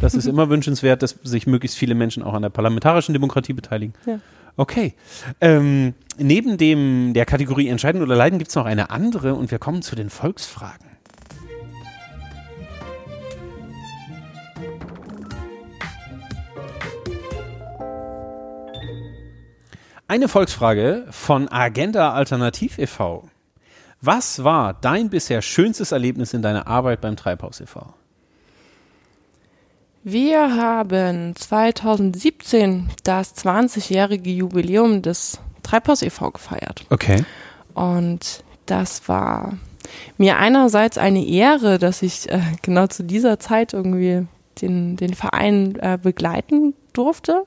Das 0.00 0.14
ist 0.14 0.26
immer 0.26 0.48
wünschenswert, 0.48 1.02
dass 1.02 1.16
sich 1.24 1.46
möglichst 1.46 1.76
viele 1.76 1.94
Menschen 1.94 2.22
auch 2.22 2.34
an 2.34 2.42
der 2.42 2.50
parlamentarischen 2.50 3.12
Demokratie 3.14 3.52
beteiligen. 3.52 3.94
Ja. 4.06 4.20
Okay. 4.56 4.94
Ähm, 5.40 5.94
neben 6.16 6.56
dem 6.58 7.12
der 7.14 7.26
Kategorie 7.26 7.68
Entscheiden 7.68 8.02
oder 8.02 8.14
Leiden 8.14 8.38
gibt 8.38 8.50
es 8.50 8.54
noch 8.54 8.66
eine 8.66 8.90
andere 8.90 9.34
und 9.34 9.50
wir 9.50 9.58
kommen 9.58 9.82
zu 9.82 9.96
den 9.96 10.10
Volksfragen. 10.10 10.86
Eine 20.06 20.28
Volksfrage 20.28 21.06
von 21.10 21.48
Agenda 21.48 22.12
Alternativ 22.12 22.78
e.V. 22.78 23.26
Was 24.02 24.44
war 24.44 24.74
dein 24.74 25.08
bisher 25.08 25.40
schönstes 25.40 25.92
Erlebnis 25.92 26.34
in 26.34 26.42
deiner 26.42 26.66
Arbeit 26.66 27.00
beim 27.00 27.16
Treibhaus 27.16 27.60
e.V.? 27.60 27.94
Wir 30.02 30.56
haben 30.56 31.34
2017 31.34 32.90
das 33.02 33.34
20-jährige 33.34 34.28
Jubiläum 34.28 35.00
des 35.00 35.40
Treibhaus 35.62 36.02
e.V. 36.02 36.32
gefeiert. 36.32 36.84
Okay. 36.90 37.24
Und 37.72 38.44
das 38.66 39.08
war 39.08 39.54
mir 40.18 40.36
einerseits 40.36 40.98
eine 40.98 41.26
Ehre, 41.26 41.78
dass 41.78 42.02
ich 42.02 42.30
äh, 42.30 42.40
genau 42.60 42.88
zu 42.88 43.04
dieser 43.04 43.40
Zeit 43.40 43.72
irgendwie 43.72 44.26
den, 44.60 44.96
den 44.96 45.14
Verein 45.14 45.76
äh, 45.76 45.98
begleiten 46.00 46.74
durfte. 46.92 47.44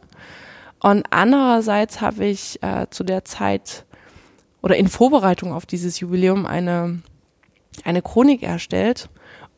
Und 0.80 1.06
andererseits 1.10 2.02
habe 2.02 2.26
ich 2.26 2.62
äh, 2.62 2.88
zu 2.90 3.04
der 3.04 3.26
Zeit 3.26 3.86
oder 4.62 4.76
in 4.76 4.88
Vorbereitung 4.88 5.54
auf 5.54 5.66
dieses 5.66 6.00
Jubiläum 6.00 6.46
eine, 6.46 7.00
eine 7.84 8.02
Chronik 8.02 8.44
erstellt. 8.44 9.10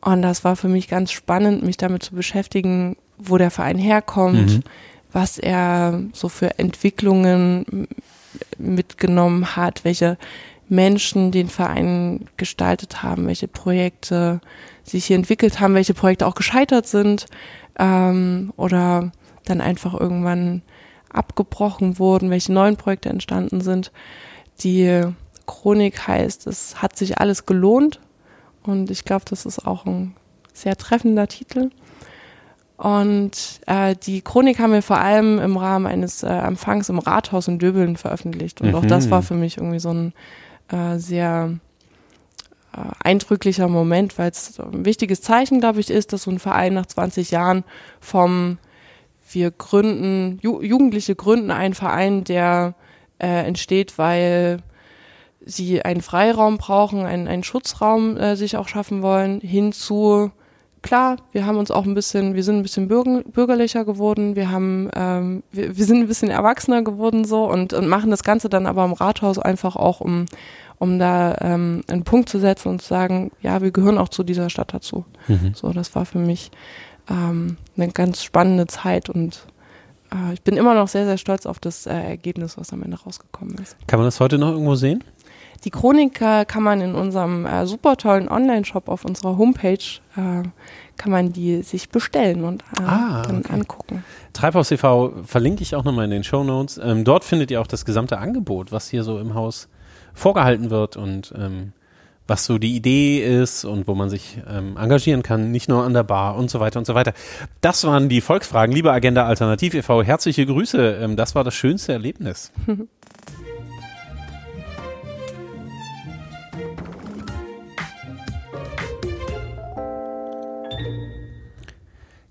Und 0.01 0.21
das 0.21 0.43
war 0.43 0.55
für 0.55 0.69
mich 0.69 0.87
ganz 0.87 1.11
spannend, 1.11 1.63
mich 1.63 1.77
damit 1.77 2.03
zu 2.03 2.15
beschäftigen, 2.15 2.95
wo 3.17 3.37
der 3.37 3.51
Verein 3.51 3.77
herkommt, 3.77 4.49
Mhm. 4.49 4.63
was 5.11 5.37
er 5.37 6.01
so 6.13 6.29
für 6.29 6.57
Entwicklungen 6.57 7.87
mitgenommen 8.57 9.55
hat, 9.55 9.83
welche 9.83 10.17
Menschen 10.69 11.31
den 11.31 11.49
Verein 11.49 12.27
gestaltet 12.37 13.01
haben, 13.01 13.25
welche 13.27 13.47
Projekte 13.47 14.39
sich 14.83 15.05
hier 15.05 15.15
entwickelt 15.17 15.59
haben, 15.59 15.73
welche 15.73 15.95
Projekte 15.95 16.27
auch 16.27 16.35
gescheitert 16.35 16.87
sind 16.87 17.25
ähm, 17.77 18.53
oder 18.55 19.11
dann 19.45 19.61
einfach 19.61 19.99
irgendwann 19.99 20.61
abgebrochen 21.09 21.99
wurden, 21.99 22.29
welche 22.29 22.53
neuen 22.53 22.77
Projekte 22.77 23.09
entstanden 23.09 23.61
sind. 23.61 23.91
Die 24.63 25.03
Chronik 25.45 26.07
heißt, 26.07 26.47
es 26.47 26.81
hat 26.81 26.95
sich 26.95 27.19
alles 27.19 27.45
gelohnt 27.45 27.99
und 28.63 28.91
ich 28.91 29.05
glaube, 29.05 29.25
das 29.29 29.45
ist 29.45 29.65
auch 29.65 29.85
ein 29.85 30.15
sehr 30.53 30.75
treffender 30.75 31.27
Titel. 31.27 31.71
Und 32.77 33.59
äh, 33.65 33.95
die 33.95 34.21
Chronik 34.21 34.59
haben 34.59 34.71
wir 34.71 34.81
vor 34.81 34.99
allem 34.99 35.37
im 35.39 35.57
Rahmen 35.57 35.85
eines 35.85 36.23
äh, 36.23 36.29
Empfangs 36.29 36.87
im 36.87 36.99
Rathaus 36.99 37.47
in 37.49 37.59
Döbeln 37.59 37.97
veröffentlicht. 37.97 38.61
Und 38.61 38.73
auch 38.73 38.85
das 38.85 39.07
Mhm. 39.07 39.11
war 39.11 39.21
für 39.21 39.33
mich 39.33 39.57
irgendwie 39.57 39.79
so 39.79 39.89
ein 39.89 40.13
äh, 40.71 40.97
sehr 40.97 41.57
äh, 42.73 42.79
eindrücklicher 43.03 43.67
Moment, 43.67 44.17
weil 44.17 44.31
es 44.31 44.57
ein 44.59 44.85
wichtiges 44.85 45.21
Zeichen, 45.21 45.59
glaube 45.59 45.81
ich, 45.81 45.89
ist, 45.89 46.13
dass 46.13 46.23
so 46.23 46.31
ein 46.31 46.39
Verein 46.39 46.73
nach 46.73 46.85
20 46.85 47.31
Jahren 47.31 47.65
vom 47.99 48.59
wir 49.31 49.51
gründen, 49.51 50.39
Ju 50.41 50.61
Jugendliche 50.61 51.15
gründen 51.15 51.51
einen 51.51 51.73
Verein, 51.73 52.23
der 52.23 52.75
äh, 53.19 53.45
entsteht, 53.45 53.97
weil 53.97 54.59
sie 55.41 55.81
einen 55.81 56.01
Freiraum 56.01 56.57
brauchen, 56.57 57.05
einen, 57.05 57.27
einen 57.27 57.43
Schutzraum 57.43 58.17
äh, 58.17 58.35
sich 58.35 58.57
auch 58.57 58.67
schaffen 58.67 59.01
wollen, 59.01 59.39
hinzu, 59.41 60.31
klar, 60.81 61.17
wir 61.31 61.45
haben 61.45 61.57
uns 61.57 61.71
auch 61.71 61.85
ein 61.85 61.93
bisschen, 61.93 62.35
wir 62.35 62.43
sind 62.43 62.57
ein 62.57 62.63
bisschen 62.63 62.87
bürger, 62.87 63.23
bürgerlicher 63.23 63.85
geworden, 63.85 64.35
wir 64.35 64.51
haben, 64.51 64.89
ähm, 64.95 65.43
wir, 65.51 65.77
wir 65.77 65.85
sind 65.85 66.01
ein 66.01 66.07
bisschen 66.07 66.29
erwachsener 66.29 66.83
geworden 66.83 67.25
so 67.25 67.49
und, 67.49 67.73
und 67.73 67.87
machen 67.87 68.11
das 68.11 68.23
Ganze 68.23 68.49
dann 68.49 68.65
aber 68.65 68.85
im 68.85 68.93
Rathaus 68.93 69.39
einfach 69.39 69.75
auch, 69.75 70.01
um, 70.01 70.25
um 70.77 70.99
da 70.99 71.35
ähm, 71.41 71.83
einen 71.87 72.03
Punkt 72.03 72.29
zu 72.29 72.39
setzen 72.39 72.69
und 72.69 72.81
zu 72.81 72.87
sagen, 72.87 73.31
ja, 73.41 73.61
wir 73.61 73.71
gehören 73.71 73.97
auch 73.97 74.09
zu 74.09 74.23
dieser 74.23 74.49
Stadt 74.49 74.73
dazu. 74.73 75.05
Mhm. 75.27 75.53
So, 75.53 75.71
das 75.73 75.93
war 75.95 76.05
für 76.05 76.19
mich 76.19 76.51
ähm, 77.09 77.57
eine 77.77 77.89
ganz 77.89 78.23
spannende 78.23 78.67
Zeit 78.67 79.09
und 79.09 79.45
äh, 80.13 80.33
ich 80.33 80.41
bin 80.41 80.57
immer 80.57 80.73
noch 80.75 80.87
sehr, 80.87 81.05
sehr 81.05 81.17
stolz 81.17 81.45
auf 81.45 81.59
das 81.59 81.85
äh, 81.85 81.93
Ergebnis, 81.93 82.57
was 82.57 82.73
am 82.73 82.83
Ende 82.83 82.97
rausgekommen 82.99 83.55
ist. 83.57 83.75
Kann 83.87 83.99
man 83.99 84.07
das 84.07 84.19
heute 84.19 84.37
noch 84.37 84.51
irgendwo 84.51 84.75
sehen? 84.75 85.03
Die 85.65 85.71
Chronik 85.71 86.21
äh, 86.21 86.45
kann 86.45 86.63
man 86.63 86.79
in 86.79 86.95
unserem 86.95 87.45
äh, 87.45 87.65
super 87.67 87.97
tollen 87.97 88.29
Online-Shop 88.29 88.87
auf 88.87 89.03
unserer 89.03 89.37
Homepage 89.37 89.73
äh, 90.15 90.43
kann 90.95 91.11
man 91.11 91.33
die 91.33 91.63
sich 91.63 91.89
bestellen 91.89 92.43
und 92.43 92.61
äh, 92.79 92.83
Ah, 92.83 93.23
dann 93.23 93.39
okay. 93.39 93.53
angucken. 93.53 94.03
Treibhaus 94.33 94.69
TV 94.69 95.13
verlinke 95.25 95.63
ich 95.63 95.75
auch 95.75 95.83
nochmal 95.83 96.05
in 96.05 96.11
den 96.11 96.23
Show 96.23 96.43
Notes. 96.43 96.79
Ähm, 96.81 97.03
dort 97.03 97.23
findet 97.25 97.51
ihr 97.51 97.59
auch 97.59 97.67
das 97.67 97.83
gesamte 97.85 98.19
Angebot, 98.19 98.71
was 98.71 98.89
hier 98.89 99.03
so 99.03 99.19
im 99.19 99.33
Haus 99.33 99.67
vorgehalten 100.13 100.69
wird 100.69 100.95
und 100.97 101.33
ähm, 101.37 101.73
was 102.29 102.45
so 102.45 102.57
die 102.59 102.75
Idee 102.75 103.41
ist 103.41 103.65
und 103.65 103.87
wo 103.87 103.95
man 103.95 104.09
sich 104.09 104.37
ähm, 104.47 104.77
engagieren 104.77 105.23
kann, 105.23 105.51
nicht 105.51 105.67
nur 105.67 105.83
an 105.83 105.93
der 105.93 106.03
Bar 106.03 106.37
und 106.37 106.49
so 106.49 106.59
weiter 106.59 106.79
und 106.79 106.85
so 106.85 106.93
weiter. 106.93 107.13
Das 107.61 107.83
waren 107.83 108.07
die 108.07 108.21
Volksfragen. 108.21 108.73
Liebe 108.73 108.91
Agenda 108.91 109.25
Alternativ 109.25 109.73
e.V., 109.73 110.03
herzliche 110.03 110.45
Grüße. 110.45 110.99
Ähm, 111.01 111.15
das 111.15 111.35
war 111.35 111.43
das 111.43 111.55
schönste 111.55 111.93
Erlebnis. 111.93 112.51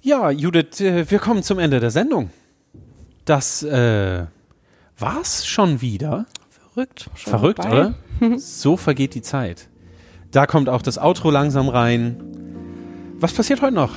Ja, 0.01 0.31
Judith, 0.31 0.81
äh, 0.81 1.11
wir 1.11 1.19
kommen 1.19 1.43
zum 1.43 1.59
Ende 1.59 1.81
der 1.81 1.91
Sendung. 1.91 2.31
Das 3.27 3.63
äh, 3.63 4.25
war's 4.97 5.47
schon 5.47 5.83
wieder. 5.83 6.25
Verrückt. 6.49 7.11
Schon 7.15 7.31
Verrückt, 7.31 7.63
vorbei. 7.63 7.93
oder? 8.19 8.39
so 8.39 8.79
vergeht 8.79 9.15
die 9.15 9.21
Zeit. 9.21 9.69
Da 10.31 10.47
kommt 10.47 10.69
auch 10.69 10.83
das 10.83 10.99
Outro 10.99 11.31
langsam 11.31 11.69
rein. 11.69 12.17
Was 13.21 13.33
passiert 13.33 13.63
heute 13.63 13.75
noch? 13.75 13.93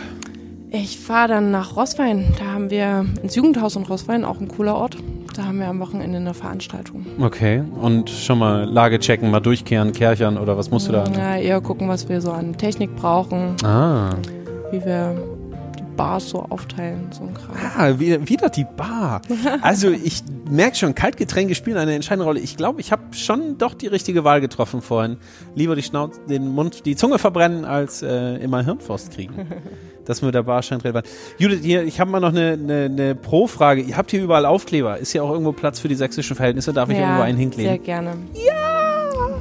Ich 0.70 0.98
fahre 1.00 1.28
dann 1.28 1.52
nach 1.52 1.76
Rosswein. 1.76 2.34
Da 2.40 2.46
haben 2.54 2.70
wir 2.70 3.06
ins 3.22 3.36
Jugendhaus 3.36 3.76
in 3.76 3.84
Rosswein, 3.84 4.24
auch 4.24 4.40
ein 4.40 4.48
cooler 4.48 4.76
Ort. 4.76 4.98
Da 5.36 5.46
haben 5.46 5.60
wir 5.60 5.68
am 5.68 5.80
Wochenende 5.80 6.18
eine 6.18 6.34
Veranstaltung. 6.34 7.06
Okay, 7.20 7.62
und 7.82 8.10
schon 8.10 8.40
mal 8.40 8.64
Lage 8.64 9.00
checken, 9.00 9.30
mal 9.32 9.40
durchkehren, 9.42 9.92
kerchern 9.92 10.38
oder 10.38 10.58
was 10.58 10.72
musst 10.72 10.88
du 10.88 10.94
da? 10.94 11.04
Ja, 11.16 11.36
eher 11.36 11.60
gucken, 11.62 11.88
was 11.90 12.08
wir 12.08 12.22
so 12.22 12.32
an 12.32 12.58
Technik 12.58 12.96
brauchen, 12.96 13.56
Ah, 13.64 14.12
wie 14.72 14.84
wir 14.86 15.16
Bars 16.02 16.30
so 16.30 16.40
aufteilen, 16.40 17.10
so 17.12 17.22
ein 17.22 17.34
Kram. 17.36 17.56
ah 17.78 18.00
wieder, 18.00 18.28
wieder 18.28 18.50
die 18.50 18.66
Bar. 18.66 19.22
Also 19.62 19.92
ich 19.92 20.24
merke 20.50 20.76
schon, 20.76 20.96
Kaltgetränke 20.96 21.54
spielen 21.54 21.78
eine 21.78 21.94
entscheidende 21.94 22.26
Rolle. 22.26 22.40
Ich 22.40 22.58
glaube, 22.58 22.82
ich 22.82 22.92
habe 22.92 23.04
schon 23.12 23.60
doch 23.60 23.76
die 23.76 23.86
richtige 23.86 24.24
Wahl 24.24 24.42
getroffen 24.42 24.82
vorhin. 24.82 25.18
Lieber 25.54 25.76
die 25.76 25.84
Schnauze, 25.84 26.20
den 26.28 26.48
Mund, 26.48 26.88
die 26.88 26.96
Zunge 26.96 27.20
verbrennen, 27.20 27.66
als 27.66 28.02
äh, 28.02 28.38
immer 28.38 28.64
Hirnfrost 28.64 29.12
kriegen. 29.12 29.34
Das 30.04 30.24
mit 30.24 30.34
der 30.34 30.42
Bar 30.42 30.64
scheint 30.64 30.84
relevant. 30.84 31.06
Judith, 31.38 31.60
hier, 31.62 31.84
ich 31.84 32.00
habe 32.00 32.10
mal 32.10 32.20
noch 32.20 32.30
eine, 32.30 32.54
eine, 32.54 32.86
eine 32.86 33.14
Pro-Frage. 33.14 33.84
Ihr 33.84 33.96
habt 33.96 34.10
hier 34.10 34.24
überall 34.24 34.48
Aufkleber. 34.48 34.98
Ist 34.98 35.12
hier 35.12 35.24
auch 35.24 35.30
irgendwo 35.32 35.52
Platz 35.52 35.80
für 35.80 35.90
die 35.90 35.96
sächsischen 35.96 36.36
Verhältnisse? 36.36 36.74
Darf 36.74 36.90
ich 36.90 36.98
irgendwo 36.98 37.22
einen 37.22 37.38
sehr 37.38 37.42
hinkleben? 37.42 37.84
gerne. 37.84 38.18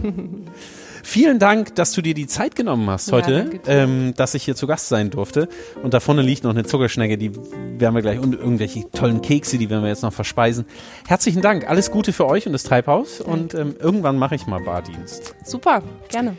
Vielen 1.10 1.40
Dank, 1.40 1.74
dass 1.74 1.90
du 1.90 2.02
dir 2.02 2.14
die 2.14 2.28
Zeit 2.28 2.54
genommen 2.54 2.88
hast 2.88 3.08
Ja, 3.08 3.14
heute, 3.14 3.46
dir. 3.46 3.60
ähm, 3.66 4.14
dass 4.16 4.34
ich 4.34 4.44
hier 4.44 4.54
zu 4.54 4.68
Gast 4.68 4.86
sein 4.86 5.10
durfte. 5.10 5.48
Und 5.82 5.92
da 5.92 5.98
vorne 5.98 6.22
liegt 6.22 6.44
noch 6.44 6.52
eine 6.52 6.62
Zuckerschnecke, 6.62 7.18
die 7.18 7.32
werden 7.80 7.96
wir 7.96 8.00
gleich 8.00 8.20
und 8.20 8.32
irgendwelche 8.36 8.88
tollen 8.92 9.20
Kekse, 9.20 9.58
die 9.58 9.68
werden 9.68 9.82
wir 9.82 9.88
jetzt 9.88 10.04
noch 10.04 10.12
verspeisen. 10.12 10.66
Herzlichen 11.08 11.42
Dank, 11.42 11.68
alles 11.68 11.90
Gute 11.90 12.12
für 12.12 12.26
euch 12.28 12.46
und 12.46 12.52
das 12.52 12.62
Treibhaus. 12.62 13.20
Und 13.20 13.54
ähm, 13.54 13.74
irgendwann 13.80 14.18
mache 14.18 14.36
ich 14.36 14.46
mal 14.46 14.60
Bardienst. 14.60 15.34
Super, 15.44 15.82
gerne. 16.10 16.36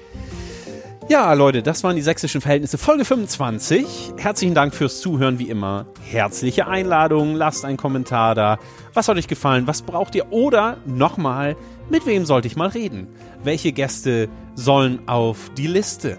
Ja, 1.10 1.34
Leute, 1.34 1.62
das 1.64 1.84
waren 1.84 1.98
die 1.98 2.02
sächsischen 2.02 2.40
Verhältnisse, 2.40 2.78
Folge 2.78 3.04
25. 3.04 4.14
Herzlichen 4.16 4.56
Dank 4.56 4.74
fürs 4.74 5.02
Zuhören, 5.02 5.38
wie 5.38 5.50
immer. 5.50 5.88
Herzliche 6.02 6.68
Einladung, 6.68 7.36
lasst 7.36 7.66
einen 7.66 7.76
Kommentar 7.76 8.36
da. 8.36 8.58
Was 8.94 9.10
hat 9.10 9.18
euch 9.18 9.28
gefallen? 9.28 9.68
Was 9.68 9.82
braucht 9.82 10.16
ihr? 10.16 10.32
Oder 10.32 10.78
nochmal, 10.86 11.58
mit 11.92 12.06
wem 12.06 12.26
sollte 12.26 12.48
ich 12.48 12.56
mal 12.56 12.70
reden? 12.70 13.08
Welche 13.44 13.72
Gäste 13.72 14.30
sollen 14.56 15.08
auf 15.08 15.52
die 15.58 15.68
Liste? 15.68 16.18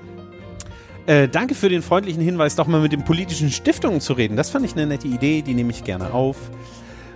Äh, 1.06 1.28
danke 1.28 1.54
für 1.54 1.68
den 1.68 1.82
freundlichen 1.82 2.22
Hinweis, 2.22 2.54
doch 2.54 2.68
mal 2.68 2.80
mit 2.80 2.92
den 2.92 3.04
politischen 3.04 3.50
Stiftungen 3.50 4.00
zu 4.00 4.12
reden. 4.12 4.36
Das 4.36 4.50
fand 4.50 4.64
ich 4.64 4.72
eine 4.74 4.86
nette 4.86 5.08
Idee, 5.08 5.42
die 5.42 5.54
nehme 5.54 5.70
ich 5.70 5.82
gerne 5.82 6.12
auf. 6.12 6.36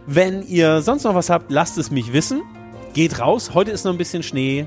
Wenn 0.07 0.43
ihr 0.43 0.83
sonst 0.83 1.05
noch 1.05 1.15
was 1.15 1.31
habt, 1.31 1.51
lasst 1.51 1.79
es 1.79 1.91
mich 1.91 2.13
wissen. 2.13 2.43
Geht 2.95 3.21
raus, 3.21 3.53
heute 3.55 3.71
ist 3.71 3.85
noch 3.85 3.93
ein 3.93 3.99
bisschen 3.99 4.23
Schnee. 4.23 4.67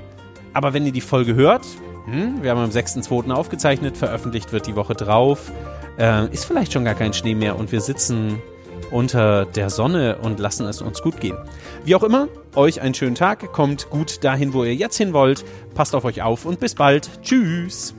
Aber 0.54 0.72
wenn 0.72 0.86
ihr 0.86 0.92
die 0.92 1.00
Folge 1.00 1.34
hört, 1.34 1.66
hm, 2.06 2.42
wir 2.42 2.50
haben 2.50 2.60
am 2.60 2.70
6.2. 2.70 3.30
aufgezeichnet, 3.30 3.96
veröffentlicht 3.96 4.52
wird 4.52 4.66
die 4.66 4.76
Woche 4.76 4.94
drauf. 4.94 5.52
äh, 5.98 6.32
ist 6.32 6.44
vielleicht 6.44 6.72
schon 6.72 6.84
gar 6.84 6.94
kein 6.94 7.12
Schnee 7.12 7.34
mehr 7.34 7.58
und 7.58 7.72
wir 7.72 7.80
sitzen 7.80 8.40
unter 8.90 9.44
der 9.44 9.70
Sonne 9.70 10.18
und 10.18 10.40
lassen 10.40 10.66
es 10.66 10.80
uns 10.80 11.02
gut 11.02 11.20
gehen. 11.20 11.36
Wie 11.84 11.94
auch 11.94 12.02
immer, 12.02 12.28
euch 12.56 12.80
einen 12.80 12.94
schönen 12.94 13.14
Tag, 13.14 13.52
kommt 13.52 13.90
gut 13.90 14.24
dahin, 14.24 14.52
wo 14.54 14.64
ihr 14.64 14.74
jetzt 14.74 14.96
hin 14.96 15.12
wollt, 15.12 15.44
passt 15.74 15.94
auf 15.94 16.04
euch 16.04 16.22
auf 16.22 16.44
und 16.44 16.60
bis 16.60 16.74
bald. 16.74 17.10
Tschüss. 17.22 17.94